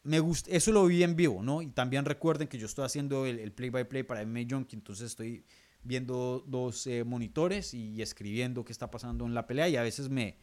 me 0.04 0.20
gusta, 0.20 0.52
eso 0.52 0.72
lo 0.72 0.86
vi 0.86 1.04
en 1.04 1.16
vivo, 1.16 1.41
¿no? 1.41 1.62
Y 1.62 1.68
también 1.72 2.06
recuerden 2.06 2.47
que 2.47 2.58
yo 2.58 2.68
estoy 2.68 2.86
haciendo 2.86 3.26
el, 3.26 3.52
play 3.54 3.70
by 3.70 3.88
play 3.88 4.04
para 4.04 4.24
MMA 4.26 4.41
Junkie, 4.49 4.76
entonces 4.76 5.08
estoy 5.08 5.45
viendo 5.84 6.43
dos 6.47 6.86
eh, 6.86 7.04
monitores 7.04 7.74
y 7.74 8.02
escribiendo 8.04 8.64
qué 8.64 8.72
está 8.72 8.91
pasando 8.91 9.26
en 9.26 9.34
la 9.34 9.47
pelea 9.47 9.68
y 9.68 9.78
a 9.78 9.82
veces 9.82 10.10
me, 10.10 10.38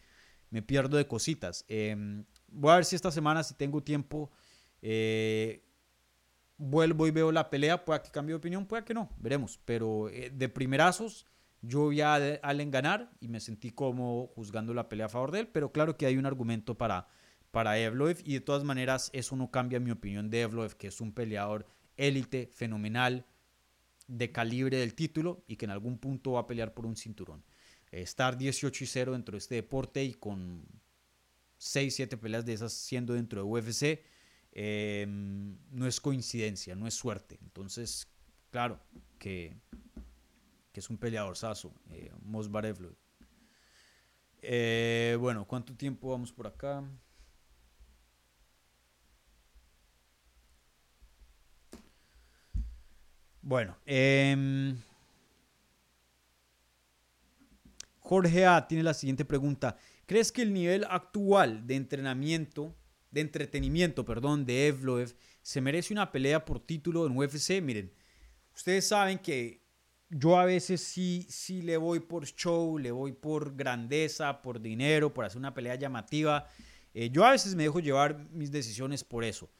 me 0.50 0.62
pierdo 0.62 0.96
de 0.96 1.06
cositas. 1.06 1.64
Em, 1.68 2.24
voy 2.48 2.72
a 2.72 2.76
ver 2.76 2.84
si 2.84 2.96
esta 2.96 3.12
semana, 3.12 3.44
si 3.44 3.54
tengo 3.54 3.82
tiempo, 3.82 4.32
eh, 4.82 5.67
vuelvo 6.58 7.06
y 7.06 7.10
veo 7.10 7.32
la 7.32 7.48
pelea. 7.48 7.84
Puede 7.84 8.02
que 8.02 8.10
cambie 8.10 8.34
de 8.34 8.38
opinión, 8.38 8.66
puede 8.66 8.84
que 8.84 8.94
no, 8.94 9.10
veremos. 9.18 9.58
Pero 9.64 10.10
eh, 10.10 10.30
de 10.30 10.48
primerazos, 10.48 11.26
yo 11.62 11.88
vi 11.88 12.02
a 12.02 12.14
Allen 12.14 12.70
ganar 12.70 13.10
y 13.20 13.28
me 13.28 13.40
sentí 13.40 13.70
como 13.70 14.26
juzgando 14.34 14.74
la 14.74 14.88
pelea 14.88 15.06
a 15.06 15.08
favor 15.08 15.32
de 15.32 15.40
él, 15.40 15.48
pero 15.48 15.72
claro 15.72 15.96
que 15.96 16.06
hay 16.06 16.16
un 16.16 16.26
argumento 16.26 16.76
para 16.76 17.08
para 17.50 17.78
Evloev 17.78 18.20
y 18.24 18.34
de 18.34 18.40
todas 18.40 18.64
maneras 18.64 19.10
eso 19.12 19.36
no 19.36 19.50
cambia 19.50 19.80
mi 19.80 19.90
opinión 19.90 20.30
de 20.30 20.42
Evloev, 20.42 20.76
que 20.76 20.88
es 20.88 21.00
un 21.00 21.12
peleador 21.12 21.66
élite, 21.96 22.48
fenomenal, 22.52 23.26
de 24.06 24.32
calibre 24.32 24.78
del 24.78 24.94
título 24.94 25.44
y 25.46 25.56
que 25.56 25.64
en 25.64 25.70
algún 25.70 25.98
punto 25.98 26.32
va 26.32 26.40
a 26.40 26.46
pelear 26.46 26.74
por 26.74 26.86
un 26.86 26.96
cinturón. 26.96 27.44
Estar 27.90 28.36
18 28.36 28.84
y 28.84 28.86
0 28.86 29.12
dentro 29.12 29.32
de 29.32 29.38
este 29.38 29.54
deporte 29.54 30.04
y 30.04 30.14
con 30.14 30.64
6, 31.58 31.94
7 31.94 32.16
peleas 32.16 32.44
de 32.44 32.52
esas 32.52 32.72
siendo 32.72 33.14
dentro 33.14 33.42
de 33.42 33.48
UFC, 33.48 34.02
Em, 34.52 35.56
no 35.70 35.86
es 35.86 36.00
coincidencia, 36.00 36.74
no 36.74 36.86
es 36.86 36.94
suerte. 36.94 37.38
Entonces, 37.42 38.08
claro, 38.50 38.80
que, 39.18 39.56
que 40.72 40.80
es 40.80 40.90
un 40.90 40.98
peleadorzazo, 40.98 41.72
eh, 41.90 42.12
Mos 42.22 42.48
eh, 44.40 45.16
bueno, 45.20 45.46
¿cuánto 45.46 45.74
tiempo 45.74 46.10
vamos 46.10 46.32
por 46.32 46.46
acá? 46.46 46.84
Bueno, 53.42 53.76
em, 53.86 54.76
Jorge 58.00 58.46
A 58.46 58.66
tiene 58.68 58.82
la 58.84 58.94
siguiente 58.94 59.24
pregunta. 59.24 59.76
¿Crees 60.06 60.32
que 60.32 60.42
el 60.42 60.52
nivel 60.52 60.84
actual 60.88 61.66
de 61.66 61.76
entrenamiento 61.76 62.74
de 63.10 63.20
entretenimiento, 63.20 64.04
perdón, 64.04 64.44
de 64.44 64.68
Evloev 64.68 65.14
se 65.42 65.60
merece 65.60 65.92
una 65.92 66.12
pelea 66.12 66.44
por 66.44 66.60
título 66.60 67.06
en 67.06 67.16
UFC? 67.16 67.60
Miren, 67.62 67.92
ustedes 68.54 68.86
saben 68.88 69.18
que 69.18 69.62
yo 70.10 70.38
a 70.38 70.44
veces 70.44 70.80
sí, 70.80 71.26
sí 71.28 71.62
le 71.62 71.76
voy 71.76 72.00
por 72.00 72.26
show, 72.26 72.78
le 72.78 72.90
voy 72.90 73.12
por 73.12 73.54
grandeza, 73.54 74.40
por 74.40 74.60
dinero, 74.60 75.12
por 75.12 75.24
hacer 75.24 75.38
una 75.38 75.54
pelea 75.54 75.74
llamativa. 75.74 76.46
Eh, 76.94 77.10
yo 77.10 77.24
a 77.24 77.32
veces 77.32 77.54
me 77.54 77.64
dejo 77.64 77.80
llevar 77.80 78.26
mis 78.30 78.50
decisiones 78.50 79.04
por 79.04 79.24
eso. 79.24 79.50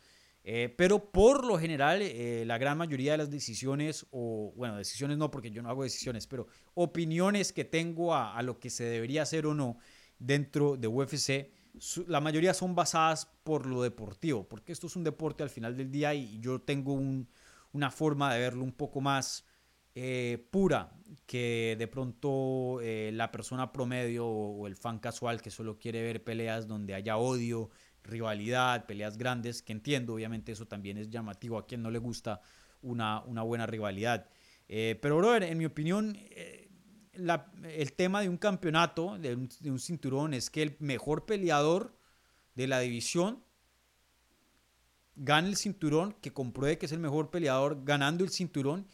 Eh, 0.45 0.75
pero 0.79 1.13
por 1.13 1.45
lo 1.45 1.59
general, 1.59 2.01
eh, 2.01 2.45
la 2.47 2.57
gran 2.57 2.79
mayoría 2.79 3.13
de 3.13 3.19
las 3.19 3.31
decisiones, 3.31 4.07
o 4.11 4.55
bueno, 4.57 4.77
decisiones 4.77 5.19
no, 5.19 5.31
porque 5.31 5.51
yo 5.51 5.63
no 5.63 5.69
hago 5.69 5.83
decisiones, 5.83 6.27
pero 6.27 6.47
opiniones 6.73 7.53
que 7.53 7.65
tengo 7.65 8.15
a, 8.15 8.35
a 8.35 8.43
lo 8.43 8.59
que 8.59 8.71
se 8.71 8.85
debería 8.85 9.23
hacer 9.23 9.45
o 9.45 9.53
no 9.53 9.79
dentro 10.19 10.77
de 10.77 10.89
UFC, 10.89 11.51
la 12.07 12.21
mayoría 12.21 12.55
son 12.55 12.75
basadas 12.75 13.27
por 13.45 13.67
lo 13.67 13.83
deportivo, 13.83 14.49
porque 14.49 14.73
esto 14.73 14.87
es 14.87 14.97
un 14.97 15.05
deporte 15.05 15.43
al 15.43 15.51
final 15.51 15.77
del 15.77 15.91
día 15.91 16.15
y 16.15 16.41
yo 16.41 16.61
tengo 16.61 16.93
un, 16.93 17.29
una 17.73 17.91
forma 17.91 18.33
de 18.33 18.41
verlo 18.41 18.65
un 18.65 18.73
poco 18.73 19.01
más 19.01 19.45
eh, 19.95 20.47
pura 20.51 20.93
que 21.27 21.77
de 21.79 21.89
pronto 21.89 22.81
la 22.83 23.33
persona 23.33 23.73
promedio 23.73 24.27
o, 24.27 24.67
el 24.67 24.77
fan 24.77 24.99
casual 24.99 25.43
que 25.43 25.51
solo 25.51 25.79
quiere 25.79 26.03
ver 26.03 26.23
peleas 26.23 26.67
donde 26.67 26.95
haya 26.95 27.17
odio, 27.17 27.71
rivalidad, 28.03 28.87
peleas 28.87 29.19
grandes, 29.19 29.63
que 29.63 29.73
entiendo, 29.73 30.15
obviamente 30.15 30.53
eso 30.53 30.67
también 30.67 30.99
es 30.99 31.11
llamativo 31.11 31.59
a 31.59 31.67
quien 31.67 31.83
no 31.83 31.91
le 31.91 31.99
gusta 31.99 32.41
una, 32.83 33.23
una 33.25 33.43
buena 33.43 33.67
rivalidad. 33.67 34.29
Eh, 34.69 34.99
pero, 35.01 35.17
brother, 35.17 35.45
en 35.45 35.59
mi 35.59 35.65
opinión, 35.65 36.17
el 37.19 37.93
tema 37.95 38.21
de 38.21 38.29
un 38.29 38.37
campeonato, 38.37 39.19
de 39.19 39.35
un, 39.35 39.79
cinturón, 39.79 40.35
es 40.35 40.51
que 40.51 40.63
el 40.63 40.77
mejor 40.79 41.27
peleador 41.27 41.97
de 42.55 42.67
la 42.67 42.81
división 42.81 43.43
gane 45.17 45.49
el 45.49 45.57
cinturón, 45.57 46.15
que 46.21 46.33
compruebe 46.33 46.79
que 46.79 46.87
es 46.87 46.93
el 46.93 47.01
mejor 47.01 47.31
peleador 47.31 47.85
ganando 47.85 48.25
el 48.25 48.31
cinturón, 48.31 48.87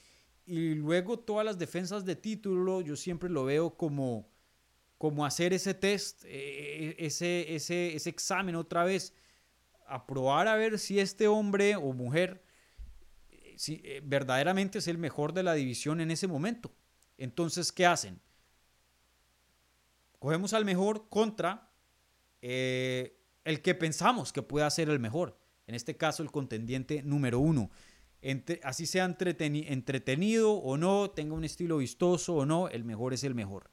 y 0.47 0.75
luego 0.75 1.19
todas 1.19 1.45
las 1.45 1.59
defensas 1.59 2.05
de 2.05 2.17
título, 2.17 2.81
yo 2.81 2.97
siempre 2.97 3.29
lo 3.29 3.45
veo 3.45 3.77
como 3.77 4.29
como 5.05 5.27
hacer 5.27 5.53
ese 5.53 5.75
test, 5.75 6.25
eh, 6.25 6.97
ese, 6.99 7.55
ese, 7.55 7.95
ese 7.95 8.09
examen 8.09 8.55
otra 8.57 8.85
vez, 8.85 9.13
a 9.87 10.07
probar 10.07 10.49
a 10.49 10.57
ver 10.57 10.79
si 10.79 10.99
este 10.99 11.29
hombre 11.29 11.77
o 11.77 11.93
mujer 11.93 12.43
eh, 13.29 13.55
si, 13.59 13.83
eh, 13.85 14.01
verdaderamente 14.03 14.79
es 14.79 14.89
el 14.89 14.97
mejor 14.97 15.35
de 15.35 15.43
la 15.43 15.53
división 15.53 16.01
en 16.01 16.11
ese 16.11 16.27
momento. 16.27 16.73
Entonces, 17.19 17.73
¿qué 17.73 17.87
hacen? 17.87 18.21
Cogemos 20.19 20.53
al 20.53 20.65
mejor 20.65 21.09
contra 21.09 21.71
el 22.41 23.63
que 23.63 23.75
pensamos 23.75 24.33
que 24.33 24.43
pueda 24.43 24.69
ser 24.71 24.89
el 24.91 25.01
mejor. 25.01 25.39
En 25.67 25.75
este 25.75 25.97
caso, 25.97 26.23
el 26.23 26.31
contendiente 26.31 27.03
número 27.03 27.41
uno. 27.41 27.71
así 28.63 28.87
sea 28.87 29.05
entretenido 29.05 30.53
o 30.53 30.77
no, 30.77 31.11
tenga 31.11 31.35
un 31.35 31.45
estilo 31.45 31.79
vistoso 31.79 32.35
o 32.37 32.47
no, 32.47 32.69
el 32.69 32.85
mejor 32.85 33.15
es 33.15 33.25
el 33.25 33.35
mejor. 33.35 33.71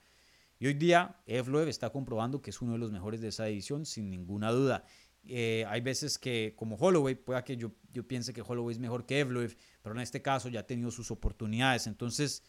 Y 0.60 0.68
hoy 0.68 0.76
día 0.76 1.22
Evloev 1.26 1.68
está 1.68 1.90
comprobando 1.90 2.42
que 2.42 2.52
es 2.52 2.62
uno 2.62 2.74
de 2.74 2.78
los 2.78 2.92
mejores 2.92 3.20
de 3.20 3.30
esa 3.30 3.48
edición, 3.48 3.86
sin 3.86 4.10
ninguna 4.10 4.52
duda. 4.52 4.86
Eh, 5.24 5.66
hay 5.68 5.82
veces 5.82 6.18
que, 6.18 6.54
como 6.56 6.76
Holloway, 6.76 7.16
pueda 7.16 7.44
que 7.44 7.58
yo, 7.58 7.72
yo 7.92 8.08
piense 8.08 8.34
que 8.34 8.42
Holloway 8.42 8.74
es 8.74 8.80
mejor 8.80 9.06
que 9.06 9.20
Evloev, 9.20 9.58
pero 9.82 9.96
en 9.96 10.02
este 10.02 10.22
caso 10.22 10.50
ya 10.50 10.62
ha 10.62 10.68
tenido 10.68 10.92
sus 10.92 11.12
oportunidades, 11.12 11.88
entonces 11.88 12.44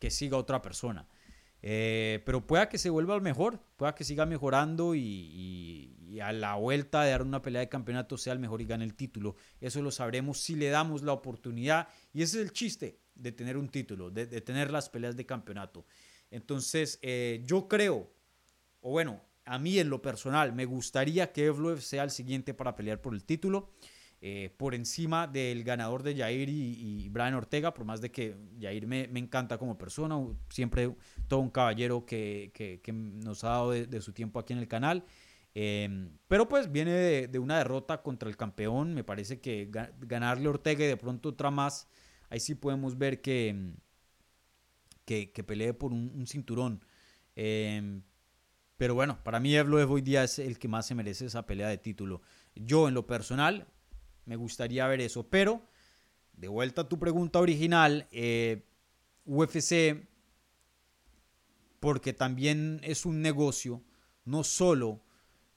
que 0.00 0.10
siga 0.10 0.36
otra 0.36 0.60
persona. 0.60 1.06
Eh, 1.62 2.22
pero 2.24 2.46
pueda 2.46 2.68
que 2.68 2.78
se 2.78 2.90
vuelva 2.90 3.20
mejor, 3.20 3.60
pueda 3.76 3.94
que 3.94 4.02
siga 4.02 4.26
mejorando 4.26 4.94
y, 4.94 6.18
a 6.20 6.32
la 6.32 6.56
vuelta 6.56 7.02
de 7.02 7.10
dar 7.12 7.22
una 7.22 7.40
pelea 7.40 7.60
de 7.60 7.68
campeonato 7.68 8.18
sea 8.18 8.32
el 8.32 8.40
mejor 8.40 8.60
y 8.60 8.64
gane 8.64 8.84
el 8.84 8.94
título. 8.94 9.36
Eso 9.60 9.80
lo 9.80 9.92
sabremos 9.92 10.40
si 10.40 10.56
le 10.56 10.68
damos 10.68 11.02
la 11.02 11.12
oportunidad. 11.12 11.88
Y 12.12 12.22
ese 12.22 12.40
es 12.40 12.46
el 12.46 12.52
chiste 12.52 12.98
de 13.14 13.30
tener 13.30 13.56
un 13.56 13.68
título, 13.68 14.10
de, 14.10 14.26
de 14.26 14.40
tener 14.40 14.72
las 14.72 14.88
peleas 14.88 15.16
de 15.16 15.26
campeonato. 15.26 15.86
Entonces, 16.30 16.98
eh, 17.02 17.42
yo 17.44 17.68
creo, 17.68 18.10
o 18.80 18.90
bueno, 18.90 19.22
a 19.44 19.58
mí 19.58 19.78
en 19.78 19.90
lo 19.90 20.00
personal, 20.00 20.52
me 20.52 20.64
gustaría 20.64 21.32
que 21.32 21.46
Evloev 21.46 21.80
sea 21.80 22.04
el 22.04 22.10
siguiente 22.10 22.54
para 22.54 22.74
pelear 22.76 23.00
por 23.00 23.14
el 23.14 23.24
título. 23.24 23.70
Eh, 24.22 24.54
por 24.58 24.74
encima 24.74 25.26
del 25.26 25.64
ganador 25.64 26.02
de 26.02 26.14
Jair 26.14 26.48
y, 26.50 27.08
Brian 27.08 27.34
Ortega, 27.34 27.72
por 27.72 27.86
más 27.86 28.02
de 28.02 28.10
que 28.10 28.36
Jair 28.60 28.86
me, 28.86 29.04
encanta 29.18 29.56
como 29.56 29.78
persona, 29.78 30.18
siempre 30.50 30.94
todo 31.26 31.40
un 31.40 31.50
caballero 31.50 32.04
que, 32.04 32.50
que, 32.54 32.92
nos 32.92 33.44
ha 33.44 33.48
dado 33.48 33.70
de, 33.70 34.00
su 34.02 34.12
tiempo 34.12 34.38
aquí 34.38 34.52
en 34.52 34.58
el 34.58 34.68
canal. 34.68 35.04
Em, 35.54 36.10
pero 36.28 36.48
pues 36.48 36.70
viene 36.70 36.92
de, 37.28 37.38
una 37.38 37.58
derrota 37.58 38.02
contra 38.02 38.28
el 38.28 38.36
campeón, 38.36 38.94
me 38.94 39.04
parece 39.04 39.40
que 39.40 39.70
ganarle 40.00 40.48
Ortega 40.48 40.84
y 40.84 40.88
de 40.88 40.96
pronto 40.96 41.30
otra 41.30 41.50
más, 41.50 41.88
ahí 42.28 42.40
sí 42.40 42.54
podemos 42.54 42.98
ver 42.98 43.20
que 43.20 43.74
que, 45.32 45.44
pelee 45.44 45.74
por 45.74 45.92
un, 45.92 46.26
cinturón. 46.26 46.84
Em, 47.34 48.02
pero 48.76 48.94
bueno, 48.94 49.22
para 49.24 49.40
mí 49.40 49.54
Evloev 49.54 49.90
hoy 49.90 50.02
día 50.02 50.24
es 50.24 50.38
el 50.38 50.58
que 50.58 50.68
más 50.68 50.86
se 50.86 50.94
merece 50.94 51.26
esa 51.26 51.46
pelea 51.46 51.68
de 51.68 51.78
título. 51.78 52.22
Yo 52.54 52.88
en 52.88 52.94
lo 52.94 53.06
personal 53.06 53.66
me 54.24 54.36
gustaría 54.36 54.86
ver 54.86 55.00
eso, 55.00 55.28
pero 55.28 55.62
de 56.32 56.48
vuelta 56.48 56.82
a 56.82 56.88
tu 56.88 56.98
pregunta 56.98 57.38
original, 57.38 58.08
eh, 58.12 58.64
UFC, 59.26 60.06
porque 61.78 62.12
también 62.12 62.80
es 62.82 63.06
un 63.06 63.22
negocio, 63.22 63.82
no 64.24 64.44
solo 64.44 65.02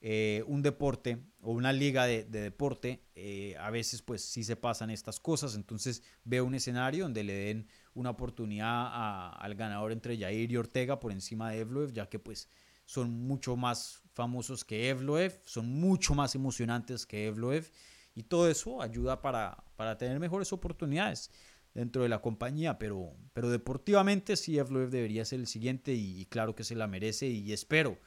eh, 0.01 0.43
un 0.47 0.61
deporte 0.61 1.19
o 1.41 1.51
una 1.51 1.71
liga 1.71 2.05
de, 2.05 2.25
deporte, 2.25 3.03
eh, 3.15 3.55
a 3.59 3.69
veces 3.69 4.01
pues 4.01 4.21
sí 4.21 4.43
se 4.43 4.57
pasan 4.57 4.89
estas 4.89 5.19
cosas, 5.19 5.55
entonces 5.55 6.03
veo 6.25 6.43
un 6.43 6.55
escenario 6.55 7.05
donde 7.05 7.23
le 7.23 7.33
den 7.33 7.67
una 7.93 8.09
oportunidad 8.09 9.31
al 9.39 9.55
ganador 9.55 9.91
entre 9.93 10.17
Jair 10.17 10.51
y 10.51 10.57
Ortega 10.57 10.99
por 10.99 11.13
encima 11.13 11.51
de 11.51 11.59
Evloev, 11.59 11.93
ya 11.93 12.09
que 12.09 12.19
pues 12.19 12.49
son 12.85 13.11
mucho 13.27 13.55
más 13.55 14.01
famosos 14.13 14.65
que 14.65 14.89
Evloev, 14.89 15.39
son 15.45 15.67
mucho 15.67 16.15
más 16.15 16.35
emocionantes 16.35 17.05
que 17.05 17.27
Evloev 17.27 17.71
y 18.15 18.23
todo 18.23 18.49
eso 18.49 18.81
ayuda 18.81 19.21
para, 19.21 19.63
para 19.75 19.97
tener 19.97 20.19
mejores 20.19 20.53
oportunidades 20.53 21.31
dentro 21.73 22.03
de 22.03 22.09
la 22.09 22.21
compañía, 22.21 22.77
pero, 22.77 23.15
pero 23.33 23.49
deportivamente 23.49 24.35
sí 24.35 24.57
Evloev 24.57 24.89
debería 24.89 25.25
ser 25.25 25.39
el 25.39 25.47
siguiente 25.47 25.93
y 25.93 26.25
claro 26.27 26.55
que 26.55 26.63
se 26.63 26.75
la 26.75 26.87
merece 26.87 27.27
y 27.27 27.51
espero 27.51 27.99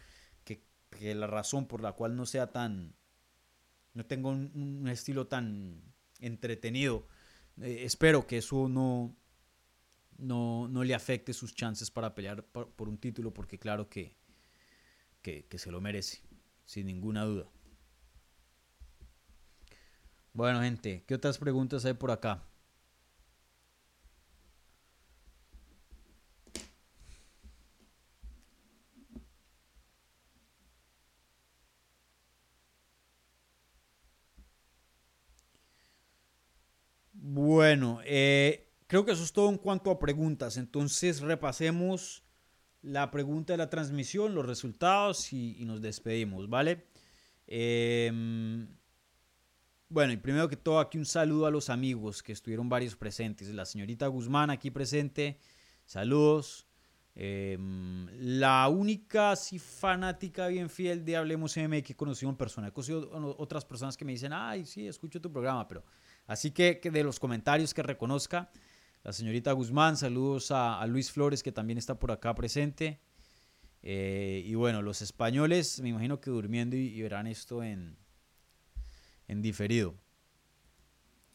que 0.91 1.15
la 1.15 1.27
razón 1.27 1.67
por 1.67 1.83
la 1.83 1.93
cual 1.93 2.17
no 2.17 2.27
sea 2.27 2.53
tan, 2.53 2.95
no 3.95 4.07
tengo 4.07 4.31
un, 4.31 4.89
estilo 4.89 5.27
tan 5.27 5.83
entretenido, 6.21 7.07
eh, 7.61 7.83
espero 7.85 8.27
que 8.27 8.39
eso 8.39 8.69
no, 8.69 9.17
no, 10.19 10.69
no, 10.69 10.85
le 10.85 10.95
afecte 10.95 11.33
sus 11.33 11.55
chances 11.55 11.91
para 11.91 12.15
pelear 12.15 12.45
por, 12.45 12.89
un 12.89 12.99
título, 12.99 13.33
porque 13.33 13.59
claro 13.59 13.89
que, 13.89 14.17
que, 15.23 15.47
que 15.47 15.59
se 15.59 15.71
lo 15.71 15.81
merece, 15.81 16.23
sin 16.65 16.87
ninguna 16.87 17.25
duda. 17.25 17.51
Bueno, 20.37 20.61
gente, 20.61 21.03
¿qué 21.07 21.15
otras 21.15 21.39
preguntas 21.39 21.87
hay 21.87 21.95
por 21.95 22.11
acá? 22.11 22.43
Bueno, 37.15 38.01
eh, 38.05 38.75
creo 38.87 39.07
que 39.07 39.13
eso 39.13 39.25
es 39.25 39.33
todo 39.33 39.49
en 39.49 39.57
cuanto 39.57 39.91
a 39.91 39.99
preguntas. 39.99 40.59
Entonces 40.59 41.23
repasemos 41.23 42.25
la 42.83 43.11
pregunta 43.11 43.55
de 43.55 43.59
la 43.59 43.71
transmisión, 43.71 44.35
los 44.35 44.45
resultados 44.45 45.33
y, 45.33 45.65
nos 45.65 45.81
despedimos, 45.81 46.51
¿vale? 46.51 46.85
Em, 47.47 48.69
bueno, 49.89 50.13
y 50.13 50.17
primero 50.17 50.49
que 50.49 50.57
todo 50.57 50.81
aquí 50.81 50.99
un 50.99 51.07
saludo 51.07 51.47
a 51.47 51.51
los 51.51 51.71
amigos 51.71 52.23
que 52.23 52.33
estuvieron 52.33 52.69
varios 52.69 52.97
presentes. 52.97 53.49
La 53.49 53.67
señorita 53.67 54.07
Guzmán 54.07 54.51
aquí 54.51 54.71
presente, 54.71 55.39
saludos. 55.85 56.67
Em, 57.15 58.09
la 58.13 58.69
única 58.69 59.31
así 59.31 59.59
fanática 59.59 60.49
bien 60.49 60.69
fiel 60.69 61.03
de 61.05 61.17
Hablemos 61.17 61.57
MM 61.57 61.83
que 61.83 61.95
he 61.95 61.97
conocido 61.97 62.29
en 62.31 62.37
persona. 62.37 62.69
He 62.69 62.73
conocido 62.73 63.11
otras 63.39 63.65
personas 63.65 63.97
que 63.97 64.05
me 64.05 64.13
dicen, 64.13 64.33
ay, 64.35 64.67
sí, 64.67 64.87
escucho 64.87 65.21
tu 65.21 65.33
programa, 65.33 65.67
pero 65.67 65.83
Así 66.27 66.51
que, 66.51 66.81
de 66.83 67.05
los 67.05 67.21
comentarios 67.21 67.73
que 67.73 67.83
reconozca, 67.83 68.51
la 69.05 69.13
señorita 69.13 69.53
Guzmán, 69.53 69.97
saludos 69.97 70.51
a, 70.51 70.85
Luis 70.87 71.13
Flores 71.13 71.43
que 71.43 71.53
también 71.53 71.79
está 71.79 71.99
por 71.99 72.11
acá 72.11 72.35
presente. 72.35 73.01
Eh, 73.83 74.43
y 74.45 74.55
bueno, 74.55 74.83
los 74.83 75.03
españoles 75.03 75.81
me 75.81 75.91
imagino 75.91 76.21
que 76.21 76.31
durmiendo 76.31 76.77
y, 76.77 77.01
verán 77.01 77.29
esto 77.29 77.63
en, 77.63 77.97
en 79.29 79.43
diferido. 79.43 79.95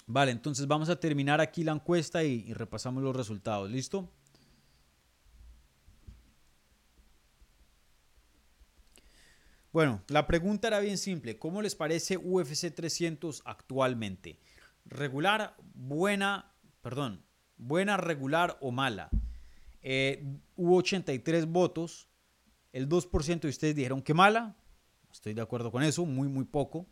Vale, 0.07 0.31
entonces 0.31 0.67
vamos 0.67 0.89
a 0.89 0.99
terminar 0.99 1.39
aquí 1.39 1.63
la 1.63 1.71
encuesta 1.71 2.23
y, 2.23 2.53
repasamos 2.53 3.01
los 3.01 3.15
resultados. 3.15 3.69
¿Listo? 3.69 4.11
Bueno, 9.71 10.03
la 10.09 10.27
pregunta 10.27 10.67
era 10.67 10.81
bien 10.81 10.97
simple. 10.97 11.39
¿Cómo 11.39 11.61
les 11.61 11.75
parece 11.75 12.17
UFC 12.17 12.73
300 12.73 13.41
actualmente? 13.45 14.37
¿Regular, 14.83 15.55
buena, 15.73 16.51
perdón, 16.81 17.23
buena, 17.55 17.95
regular 17.95 18.57
o 18.59 18.71
mala? 18.71 19.09
Eh, 19.81 20.25
hubo 20.57 20.75
83 20.75 21.45
votos. 21.45 22.09
El 22.73 22.89
2% 22.89 23.39
de 23.39 23.47
ustedes 23.47 23.75
dijeron 23.75 24.01
que 24.01 24.13
mala. 24.13 24.57
Estoy 25.09 25.33
de 25.33 25.41
acuerdo 25.41 25.71
con 25.71 25.83
eso, 25.83 26.05
muy, 26.05 26.27
muy 26.27 26.43
poco. 26.43 26.85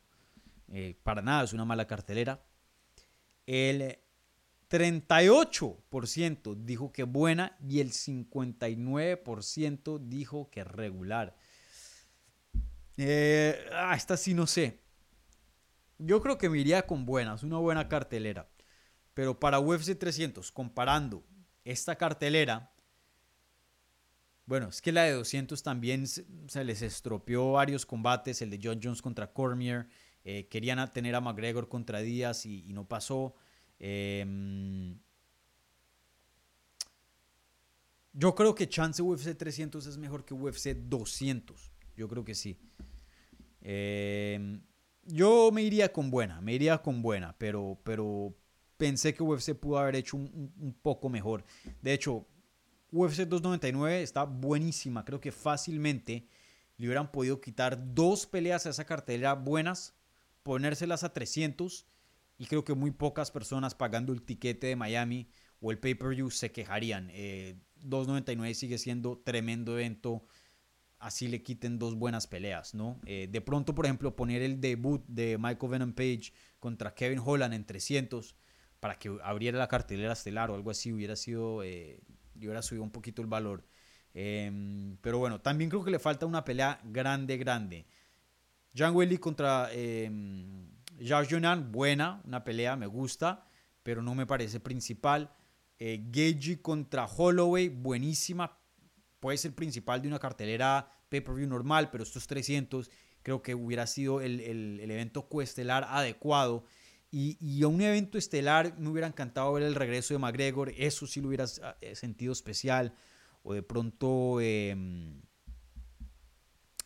Eh, 0.72 0.98
para 1.04 1.22
nada 1.22 1.44
es 1.44 1.54
una 1.54 1.66
mala 1.66 1.88
cartelera. 1.88 2.44
El 3.46 4.00
38% 4.70 6.56
dijo 6.56 6.92
que 6.92 7.04
buena 7.04 7.58
y 7.68 7.80
el 7.80 7.92
59% 7.92 10.00
dijo 10.00 10.50
que 10.52 10.64
regular. 10.64 11.36
Eh, 12.98 13.68
ah, 13.74 13.96
esta 13.96 14.18
sí 14.18 14.34
no 14.34 14.46
sé. 14.46 14.82
Yo 15.98 16.22
creo 16.22 16.38
que 16.38 16.50
me 16.50 16.60
iría 16.60 16.86
con 16.86 17.06
buena, 17.06 17.36
es 17.36 17.44
una 17.44 17.58
buena 17.58 17.90
cartelera. 17.90 18.50
Pero 19.14 19.40
para 19.40 19.60
UFC 19.60 19.98
300, 19.98 20.52
comparando 20.52 21.26
esta 21.64 21.96
cartelera, 21.96 22.72
bueno, 24.46 24.70
es 24.70 24.82
que 24.82 24.92
la 24.92 25.04
de 25.04 25.12
200 25.12 25.62
también 25.62 26.08
se, 26.08 26.26
les 26.64 26.82
estropeó 26.82 27.52
varios 27.52 27.86
combates, 27.86 28.42
el 28.42 28.50
de 28.50 28.60
John 28.64 28.80
Jones 28.82 29.02
contra 29.02 29.32
Cormier, 29.32 29.88
eh, 30.24 30.48
querían 30.50 30.92
tener 30.92 31.16
a 31.16 31.22
McGregor 31.22 31.70
contra 31.70 32.00
Díaz 32.02 32.46
y, 32.46 32.72
no 32.74 32.88
pasó. 32.88 33.36
Em, 33.80 35.00
yo 38.14 38.36
creo 38.36 38.54
que 38.56 38.68
chance 38.68 39.02
UFC 39.02 39.36
300 39.38 39.86
es 39.86 39.98
mejor 39.98 40.26
que 40.26 40.34
UFC 40.34 40.76
200. 40.76 41.72
Yo 41.96 42.08
creo 42.08 42.24
que 42.24 42.36
sí. 42.36 42.58
Em, 43.62 44.62
yo 45.04 45.52
me 45.52 45.64
iría 45.64 45.92
con 45.92 46.12
buena, 46.12 46.42
me 46.42 46.54
iría 46.54 46.78
con 46.82 47.02
buena, 47.02 47.36
pero, 47.38 47.80
pero 47.84 48.36
pensé 48.78 49.14
que 49.14 49.24
UFC 49.24 49.54
pudo 49.54 49.78
haber 49.78 49.96
hecho 49.96 50.18
un, 50.18 50.76
poco 50.82 51.10
mejor. 51.10 51.44
De 51.82 51.94
hecho, 51.94 52.26
UFC 52.92 53.28
299 53.28 54.02
está 54.02 54.24
buenísima. 54.24 55.04
Creo 55.04 55.20
que 55.20 55.32
fácilmente 55.32 56.28
le 56.78 56.88
hubieran 56.88 57.12
podido 57.12 57.42
quitar 57.42 57.94
dos 57.94 58.26
peleas 58.26 58.66
a 58.66 58.70
esa 58.70 58.86
cartelera 58.86 59.34
buenas, 59.34 59.94
ponérselas 60.44 61.04
a 61.04 61.14
300 61.14 61.88
y 62.38 62.46
creo 62.46 62.64
que 62.64 62.74
muy 62.74 62.92
pocas 62.92 63.32
personas 63.32 63.76
pagando 63.76 64.14
el 64.14 64.22
tiquete 64.22 64.68
de 64.68 64.76
Miami 64.76 65.30
o 65.60 65.72
el 65.72 65.80
pay-per-view 65.80 66.32
se 66.32 66.52
quejarían. 66.52 67.08
299 67.76 68.50
eh, 68.50 68.54
sigue 68.56 68.78
siendo 68.78 69.18
tremendo 69.18 69.78
evento 69.78 70.26
así 71.00 71.28
le 71.28 71.42
quiten 71.42 71.80
dos 71.80 71.96
buenas 71.96 72.28
peleas, 72.28 72.74
¿no? 72.76 73.00
Eh, 73.06 73.28
de 73.32 73.42
pronto, 73.42 73.74
por 73.74 73.86
ejemplo, 73.86 74.16
poner 74.16 74.42
el 74.42 74.60
debut 74.60 75.04
de 75.08 75.38
Michael 75.38 75.72
Venom 75.72 75.94
Page 75.94 76.34
contra 76.60 76.94
Kevin 76.94 77.22
Holland 77.24 77.54
en 77.54 77.66
300 77.66 78.36
para 78.80 78.96
que 79.00 79.18
abriera 79.24 79.58
la 79.58 79.68
cartelera 79.68 80.14
estelar 80.14 80.52
o 80.52 80.56
algo 80.56 80.72
así 80.72 80.92
hubiera 80.92 81.16
sido, 81.16 81.64
eh, 81.64 82.02
hubiera 82.36 82.62
subido 82.62 82.84
un 82.84 82.92
poquito 82.92 83.22
el 83.22 83.28
valor. 83.28 83.66
Em, 84.14 84.98
pero 85.02 85.20
bueno, 85.20 85.40
también 85.42 85.70
creo 85.70 85.84
que 85.84 85.92
le 85.92 86.00
falta 86.00 86.26
una 86.26 86.44
pelea 86.44 86.80
grande, 86.84 87.38
grande. 87.38 87.86
Jan 88.76 88.96
Welly 88.96 89.18
contra 89.18 89.70
eh, 89.72 90.10
Josh 91.00 91.28
Jonan, 91.30 91.72
buena, 91.72 92.22
una 92.26 92.44
pelea, 92.44 92.76
me 92.76 92.88
gusta, 92.88 93.46
pero 93.84 94.02
no 94.02 94.16
me 94.16 94.26
parece 94.26 94.60
principal. 94.60 95.32
Eh, 95.80 96.60
contra 96.62 97.06
Holloway, 97.06 97.70
buenísima, 97.70 98.60
puede 99.20 99.38
ser 99.38 99.54
principal 99.54 100.02
de 100.02 100.10
una 100.10 100.20
cartelera 100.20 100.92
pay-per-view 101.10 101.48
normal, 101.48 101.90
pero 101.90 102.04
estos 102.04 102.28
300 102.28 102.90
creo 103.24 103.42
que 103.42 103.56
hubiera 103.56 103.88
sido 103.88 104.22
el, 104.22 104.40
el, 104.42 104.92
evento 104.92 105.28
coestelar 105.28 105.86
adecuado. 105.90 106.66
Y, 107.12 107.38
y, 107.40 107.64
a 107.64 107.68
un 107.68 107.82
evento 107.82 108.18
estelar 108.18 108.78
me 108.78 108.90
hubiera 108.90 109.08
encantado 109.08 109.54
ver 109.54 109.64
el 109.64 109.74
regreso 109.76 110.14
de 110.14 110.20
McGregor, 110.20 110.72
eso 110.78 111.08
sí 111.08 111.22
lo 111.22 111.30
hubiera 111.30 111.46
eh, 111.82 111.96
sentido 111.96 112.34
especial. 112.34 112.94
O 113.42 113.54
de 113.54 113.64
pronto 113.64 114.40
eh, 114.42 114.76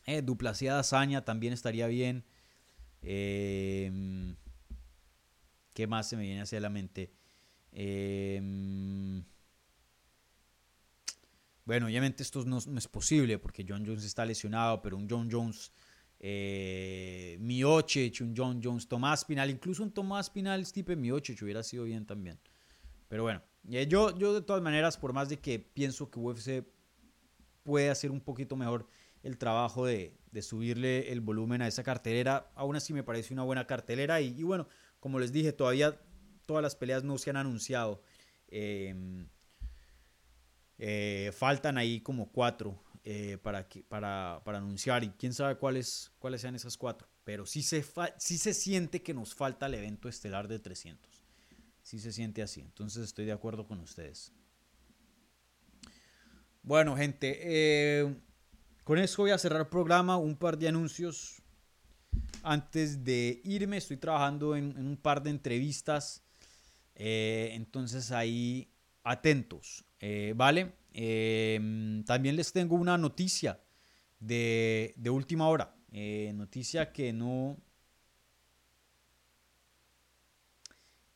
eh, 0.06 0.70
Hazaña 0.70 1.24
también 1.26 1.54
estaría 1.54 1.88
bien. 1.88 2.24
Em, 3.02 4.36
¿Qué 5.74 5.88
más 5.88 6.10
se 6.10 6.16
me 6.16 6.24
viene 6.24 6.42
hacia 6.42 6.60
la 6.60 6.70
mente? 6.70 7.12
Eh, 7.72 8.40
bueno, 11.66 11.86
obviamente 11.86 12.24
esto 12.24 12.44
no, 12.44 12.58
es 12.58 12.88
posible 12.88 13.40
porque 13.40 13.66
John 13.68 13.86
Jones 13.86 14.04
está 14.04 14.26
lesionado, 14.26 14.82
pero 14.82 14.98
un 14.98 15.08
John 15.10 15.30
Jones 15.32 15.72
eh, 16.20 17.38
Miocic, 17.40 18.20
un 18.22 18.34
John 18.36 18.60
Jones 18.62 18.88
Tomás 18.88 19.24
Pinal, 19.24 19.50
incluso 19.50 19.82
un 19.84 19.92
Tomás 19.92 20.30
Pinal 20.30 20.66
Stipe 20.66 20.96
Miocic 20.96 21.42
hubiera 21.42 21.64
sido 21.64 21.86
bien 21.86 22.06
también. 22.06 22.38
Pero 23.08 23.24
bueno, 23.24 23.42
eh, 23.70 23.88
yo, 23.88 24.18
yo 24.18 24.34
de 24.34 24.42
todas 24.42 24.62
maneras, 24.62 24.98
por 24.98 25.14
más 25.14 25.30
de 25.30 25.40
que 25.40 25.60
pienso 25.60 26.10
que 26.10 26.20
UFC 26.20 26.66
puede 27.64 27.90
hacer 27.90 28.12
un 28.12 28.20
poquito 28.20 28.58
mejor 28.58 28.88
el 29.24 29.38
trabajo 29.38 29.86
de, 29.86 30.20
subirle 30.42 31.12
el 31.12 31.22
volumen 31.22 31.62
a 31.62 31.68
esa 31.68 31.84
cartelera, 31.84 32.52
aún 32.56 32.76
así 32.76 32.94
me 32.94 33.04
parece 33.04 33.34
una 33.34 33.44
buena 33.44 33.66
cartelera 33.66 34.22
y, 34.22 34.44
bueno, 34.44 34.68
como 35.00 35.20
les 35.20 35.32
dije, 35.32 35.54
todavía 35.54 36.00
todas 36.46 36.62
las 36.62 36.76
peleas 36.76 37.04
no 37.04 37.18
se 37.18 37.30
han 37.30 37.38
anunciado. 37.38 38.02
Eh, 38.50 39.26
eh, 40.78 41.32
faltan 41.34 41.78
ahí 41.78 42.02
como 42.02 42.32
cuatro 42.32 42.84
eh, 43.06 43.38
para, 43.42 43.68
para, 43.88 44.42
para, 44.44 44.58
anunciar 44.58 45.04
y 45.04 45.10
quién 45.12 45.34
sabe 45.34 45.56
cuáles, 45.56 46.12
cuáles 46.20 46.42
sean 46.42 46.56
esas 46.56 46.78
cuatro. 46.78 47.08
Pero 47.24 47.46
sí 47.46 47.64
se, 47.64 47.86
sí 48.18 48.38
se 48.38 48.54
siente 48.54 49.02
que 49.02 49.14
nos 49.14 49.34
falta 49.34 49.68
el 49.68 49.76
evento 49.76 50.10
estelar 50.10 50.48
de 50.48 50.60
300. 50.60 51.24
Sí 51.82 52.00
se 52.00 52.12
siente 52.12 52.42
así. 52.42 52.62
Entonces 52.62 53.04
estoy 53.06 53.26
de 53.26 53.32
acuerdo 53.32 53.66
con 53.66 53.80
ustedes. 53.80 54.32
Bueno, 56.64 56.96
gente, 56.96 57.40
eh, 57.42 58.16
con 58.84 58.98
eso 58.98 59.24
voy 59.24 59.32
a 59.32 59.38
cerrar 59.38 59.62
el 59.62 59.68
programa. 59.68 60.18
Un 60.18 60.36
par 60.36 60.58
de 60.58 60.68
anuncios 60.68 61.42
antes 62.42 63.04
de 63.04 63.42
irme. 63.44 63.78
Estoy 63.78 63.98
trabajando 63.98 64.56
en, 64.56 64.78
un 64.78 64.98
par 64.98 65.22
de 65.24 65.30
entrevistas. 65.30 66.22
entonces 66.96 68.12
ahí 68.12 68.70
atentos. 69.04 69.86
Eh, 70.00 70.34
¿Vale? 70.36 70.74
Em, 70.94 72.04
también 72.04 72.36
les 72.36 72.52
tengo 72.52 72.76
una 72.76 72.98
noticia 72.98 73.60
de, 74.20 74.94
última 75.10 75.48
hora. 75.48 75.76
Eh, 75.92 76.32
noticia 76.36 76.92
que 76.92 77.14
no. 77.14 77.58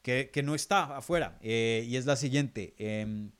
Que, 0.01 0.41
no 0.41 0.55
está 0.55 0.97
afuera. 0.97 1.37
Eh, 1.41 1.85
y 1.85 1.97
es 1.97 2.05
la 2.05 2.15
siguiente. 2.15 2.73
Em, 2.77 3.31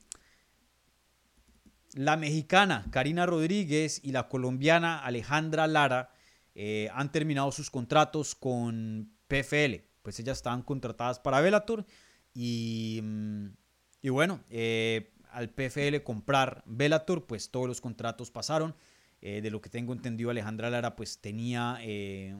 la 1.94 2.16
mexicana 2.16 2.86
Karina 2.90 3.26
Rodríguez 3.26 4.00
y 4.02 4.12
la 4.12 4.28
colombiana 4.28 4.98
Alejandra 5.04 5.66
Lara 5.66 6.10
han 6.92 7.12
terminado 7.12 7.52
sus 7.52 7.70
contratos 7.70 8.34
con 8.34 9.12
PFL. 9.28 9.84
Pues 10.02 10.18
ellas 10.18 10.38
estaban 10.38 10.62
contratadas 10.62 11.20
para 11.20 11.40
Velator. 11.40 11.86
Y, 12.34 13.00
mm, 13.02 13.46
y 14.02 14.08
bueno, 14.08 14.40
al 15.30 15.50
PFL 15.50 16.02
comprar 16.02 16.62
Bellator, 16.66 17.26
pues 17.26 17.50
todos 17.50 17.66
los 17.66 17.80
contratos 17.80 18.30
pasaron. 18.30 18.74
Eh, 19.20 19.40
de 19.40 19.50
lo 19.50 19.60
que 19.60 19.68
tengo 19.68 19.92
entendido, 19.92 20.30
Alejandra 20.30 20.70
Lara 20.70 20.94
pues 20.94 21.18
tenía 21.18 21.78
eh, 21.82 22.36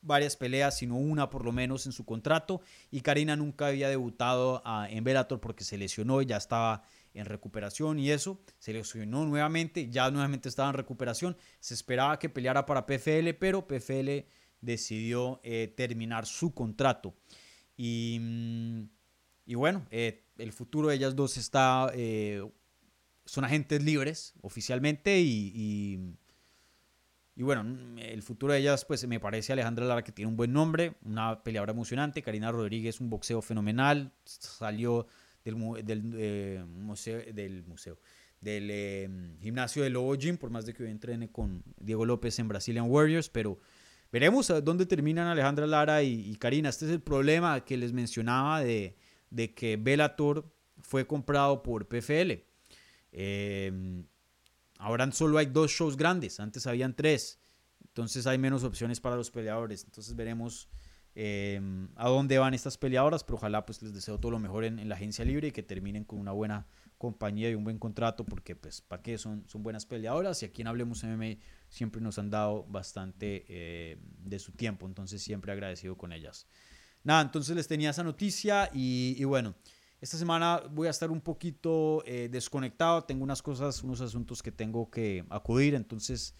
varias 0.00 0.36
peleas, 0.36 0.78
sino 0.78 0.96
una 0.96 1.30
por 1.30 1.44
lo 1.44 1.52
menos 1.52 1.86
en 1.86 1.92
su 1.92 2.04
contrato. 2.04 2.60
Y 2.90 3.00
Karina 3.00 3.36
nunca 3.36 3.66
había 3.66 3.88
debutado 3.88 4.62
ah, 4.64 4.86
en 4.88 5.02
Bellator 5.02 5.40
porque 5.40 5.64
se 5.64 5.76
lesionó 5.76 6.22
y 6.22 6.26
ya 6.26 6.36
estaba 6.36 6.82
en 7.18 7.26
recuperación 7.26 7.98
y 7.98 8.10
eso. 8.10 8.40
Se 8.58 8.72
lesionó 8.72 9.26
nuevamente, 9.26 9.88
ya 9.90 10.10
nuevamente 10.10 10.48
estaba 10.48 10.70
en 10.70 10.76
recuperación. 10.76 11.36
Se 11.60 11.74
esperaba 11.74 12.18
que 12.18 12.28
peleara 12.28 12.66
para 12.66 12.86
PFL, 12.86 13.34
pero 13.38 13.66
PFL 13.66 14.24
decidió 14.60 15.40
eh, 15.42 15.72
terminar 15.76 16.26
su 16.26 16.54
contrato. 16.54 17.14
Y, 17.76 18.18
mm, 18.20 18.82
y 19.46 19.54
bueno, 19.54 19.86
eh, 19.90 20.24
el 20.36 20.52
futuro 20.52 20.88
de 20.88 20.96
ellas 20.96 21.16
dos 21.16 21.36
está, 21.36 21.90
eh, 21.94 22.42
son 23.24 23.44
agentes 23.44 23.82
libres 23.82 24.34
oficialmente 24.42 25.20
y, 25.20 26.14
y, 27.34 27.42
bueno, 27.42 27.64
el 27.98 28.22
futuro 28.22 28.52
de 28.52 28.58
ellas 28.58 28.84
pues 28.84 29.06
me 29.06 29.20
parece 29.20 29.52
Alejandra 29.52 29.86
Lara 29.86 30.02
que 30.02 30.12
tiene 30.12 30.28
un 30.28 30.36
buen 30.36 30.52
nombre, 30.52 30.96
una 31.02 31.42
peleadora 31.42 31.72
emocionante, 31.72 32.20
Karina 32.20 32.52
Rodríguez 32.52 33.00
un 33.00 33.08
boxeo 33.08 33.40
fenomenal, 33.40 34.12
salió 34.24 35.06
del, 35.54 35.84
del 35.84 36.14
eh, 36.16 36.64
museo, 36.66 37.20
del 37.32 37.64
museo, 37.64 37.98
del 38.40 38.68
eh, 38.70 39.08
gimnasio 39.40 39.82
de 39.82 39.90
Lobo 39.90 40.14
Gym, 40.14 40.36
por 40.36 40.50
más 40.50 40.66
de 40.66 40.74
que 40.74 40.84
hoy 40.84 40.90
entrene 40.90 41.30
con 41.30 41.62
Diego 41.78 42.04
López 42.04 42.38
en 42.38 42.48
Brazilian 42.48 42.90
Warriors, 42.90 43.28
pero 43.28 43.58
veremos 44.12 44.52
dónde 44.62 44.86
terminan 44.86 45.26
Alejandra 45.26 45.66
Lara 45.66 46.02
y, 46.02 46.34
Karina. 46.36 46.68
Este 46.68 46.86
es 46.86 46.92
el 46.92 47.00
problema 47.00 47.64
que 47.64 47.76
les 47.76 47.92
mencionaba 47.92 48.60
de, 48.60 48.96
de 49.30 49.54
que 49.54 49.76
Bellator 49.76 50.50
fue 50.80 51.06
comprado 51.06 51.62
por 51.62 51.86
PFL. 51.86 52.44
Eh, 53.12 54.02
ahora 54.78 55.10
solo 55.12 55.38
hay 55.38 55.46
dos 55.46 55.70
shows 55.70 55.96
grandes, 55.96 56.40
antes 56.40 56.66
habían 56.66 56.94
tres. 56.94 57.38
Entonces 57.98 58.26
hay 58.26 58.38
menos 58.38 58.62
opciones 58.62 59.00
para 59.00 59.16
los 59.16 59.30
peleadores. 59.30 59.84
Entonces 59.84 60.14
veremos 60.14 60.68
eh, 61.20 61.60
a 61.96 62.08
dónde 62.08 62.38
van 62.38 62.54
estas 62.54 62.78
peleadoras, 62.78 63.24
pero 63.24 63.38
ojalá 63.38 63.66
pues 63.66 63.82
les 63.82 63.92
deseo 63.92 64.20
todo 64.20 64.30
lo 64.30 64.38
mejor 64.38 64.64
en, 64.64 64.88
la 64.88 64.94
agencia 64.94 65.24
libre 65.24 65.48
y 65.48 65.50
que 65.50 65.64
terminen 65.64 66.04
con 66.04 66.20
una 66.20 66.30
buena 66.30 66.68
compañía 66.96 67.50
y 67.50 67.56
un 67.56 67.64
buen 67.64 67.80
contrato, 67.80 68.24
porque 68.24 68.54
pues 68.54 68.80
para 68.82 69.02
qué 69.02 69.18
son, 69.18 69.42
son 69.48 69.64
buenas 69.64 69.84
peleadoras 69.84 70.40
y 70.44 70.46
aquí 70.46 70.62
en 70.62 70.68
Hablemos 70.68 71.02
MMA 71.02 71.38
siempre 71.68 72.00
nos 72.00 72.20
han 72.20 72.30
dado 72.30 72.62
bastante 72.68 73.44
eh, 73.48 73.98
de 74.00 74.38
su 74.38 74.52
tiempo, 74.52 74.86
entonces 74.86 75.20
siempre 75.20 75.50
agradecido 75.50 75.98
con 75.98 76.12
ellas. 76.12 76.46
Nada, 77.02 77.22
entonces 77.22 77.56
les 77.56 77.66
tenía 77.66 77.90
esa 77.90 78.04
noticia 78.04 78.70
y, 78.72 79.24
bueno, 79.24 79.56
esta 80.00 80.18
semana 80.18 80.62
voy 80.70 80.86
a 80.86 80.90
estar 80.90 81.10
un 81.10 81.20
poquito 81.20 82.04
eh, 82.06 82.28
desconectado, 82.30 83.02
tengo 83.02 83.24
unas 83.24 83.42
cosas, 83.42 83.82
unos 83.82 84.00
asuntos 84.00 84.40
que 84.40 84.52
tengo 84.52 84.88
que 84.88 85.24
acudir, 85.30 85.74
entonces 85.74 86.32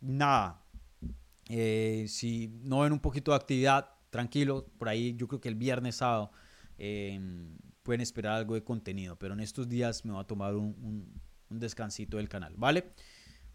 nada, 0.00 0.62
eh, 1.48 2.04
si 2.08 2.48
no 2.62 2.80
ven 2.80 2.92
un 2.92 3.00
poquito 3.00 3.30
de 3.30 3.36
actividad, 3.36 3.88
tranquilo, 4.10 4.66
por 4.78 4.88
ahí 4.88 5.14
yo 5.16 5.26
creo 5.28 5.40
que 5.40 5.48
el 5.48 5.54
viernes, 5.54 5.96
sábado, 5.96 6.30
em, 6.76 7.56
pueden 7.82 8.00
esperar 8.00 8.34
algo 8.34 8.54
de 8.54 8.62
contenido, 8.62 9.18
pero 9.18 9.34
en 9.34 9.40
estos 9.40 9.68
días 9.68 10.04
me 10.04 10.12
va 10.12 10.20
a 10.20 10.26
tomar 10.26 10.54
un, 10.54 11.20
descansito 11.50 12.18
del 12.18 12.28
canal, 12.28 12.52
¿vale? 12.58 12.92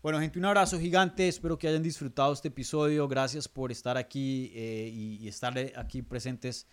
Bueno, 0.01 0.19
gente, 0.19 0.39
un 0.39 0.45
abrazo 0.45 0.79
gigante. 0.79 1.27
Espero 1.27 1.59
que 1.59 1.67
hayan 1.67 1.83
disfrutado 1.83 2.33
este 2.33 2.47
episodio. 2.47 3.07
Gracias 3.07 3.47
por 3.47 3.71
estar 3.71 3.97
aquí 3.97 4.51
eh, 4.55 4.89
y, 4.91 5.27
estar 5.27 5.53
aquí 5.75 6.01
presentes 6.01 6.67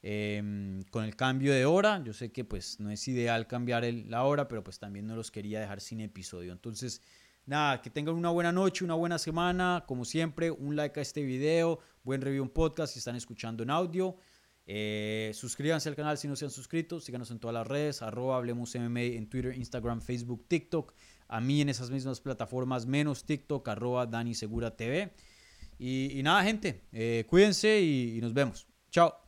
em, 0.00 0.82
con 0.84 1.04
el 1.04 1.14
cambio 1.14 1.52
de 1.52 1.66
hora. 1.66 2.02
Yo 2.02 2.14
sé 2.14 2.32
que 2.32 2.44
pues 2.44 2.80
no 2.80 2.90
es 2.90 3.06
ideal 3.06 3.46
cambiar 3.46 3.84
la 3.84 4.24
hora, 4.24 4.48
pero 4.48 4.64
pues 4.64 4.78
también 4.78 5.06
no 5.06 5.14
los 5.14 5.30
quería 5.30 5.60
dejar 5.60 5.82
sin 5.82 6.00
episodio. 6.00 6.52
Entonces, 6.52 7.02
Nada, 7.44 7.82
que 7.82 7.90
tengan 7.90 8.14
una 8.14 8.30
buena 8.30 8.52
noche, 8.52 8.84
una 8.84 8.94
buena 8.94 9.18
semana. 9.18 9.84
Como 9.86 10.04
siempre, 10.04 10.50
un 10.50 10.76
like 10.76 10.98
a 10.98 11.02
este 11.02 11.22
video, 11.22 11.80
buen 12.04 12.20
review 12.20 12.44
en 12.44 12.50
podcast 12.50 12.92
si 12.92 13.00
están 13.00 13.16
escuchando 13.16 13.62
en 13.62 13.70
audio. 13.70 14.16
Eh, 14.64 15.32
suscríbanse 15.34 15.88
al 15.88 15.96
canal 15.96 16.16
si 16.18 16.28
no 16.28 16.36
se 16.36 16.44
han 16.44 16.50
suscrito. 16.50 17.00
Síganos 17.00 17.30
en 17.30 17.40
todas 17.40 17.54
las 17.54 17.66
redes, 17.66 18.00
arroba 18.02 18.36
Hablemos 18.36 18.74
MMA 18.74 19.00
en 19.00 19.28
Twitter, 19.28 19.56
Instagram, 19.56 20.00
Facebook, 20.00 20.46
TikTok. 20.46 20.94
A 21.28 21.40
mí 21.40 21.60
en 21.60 21.68
esas 21.68 21.90
mismas 21.90 22.20
plataformas, 22.20 22.86
menos 22.86 23.24
TikTok, 23.24 23.66
arroba 23.68 24.06
Dani 24.06 24.34
Segura 24.34 24.76
TV. 24.76 25.12
Y, 25.78 26.20
nada, 26.22 26.44
gente, 26.44 26.84
eh, 26.92 27.24
cuídense 27.28 27.80
y 27.80 28.20
nos 28.20 28.32
vemos. 28.32 28.68
Chao. 28.90 29.21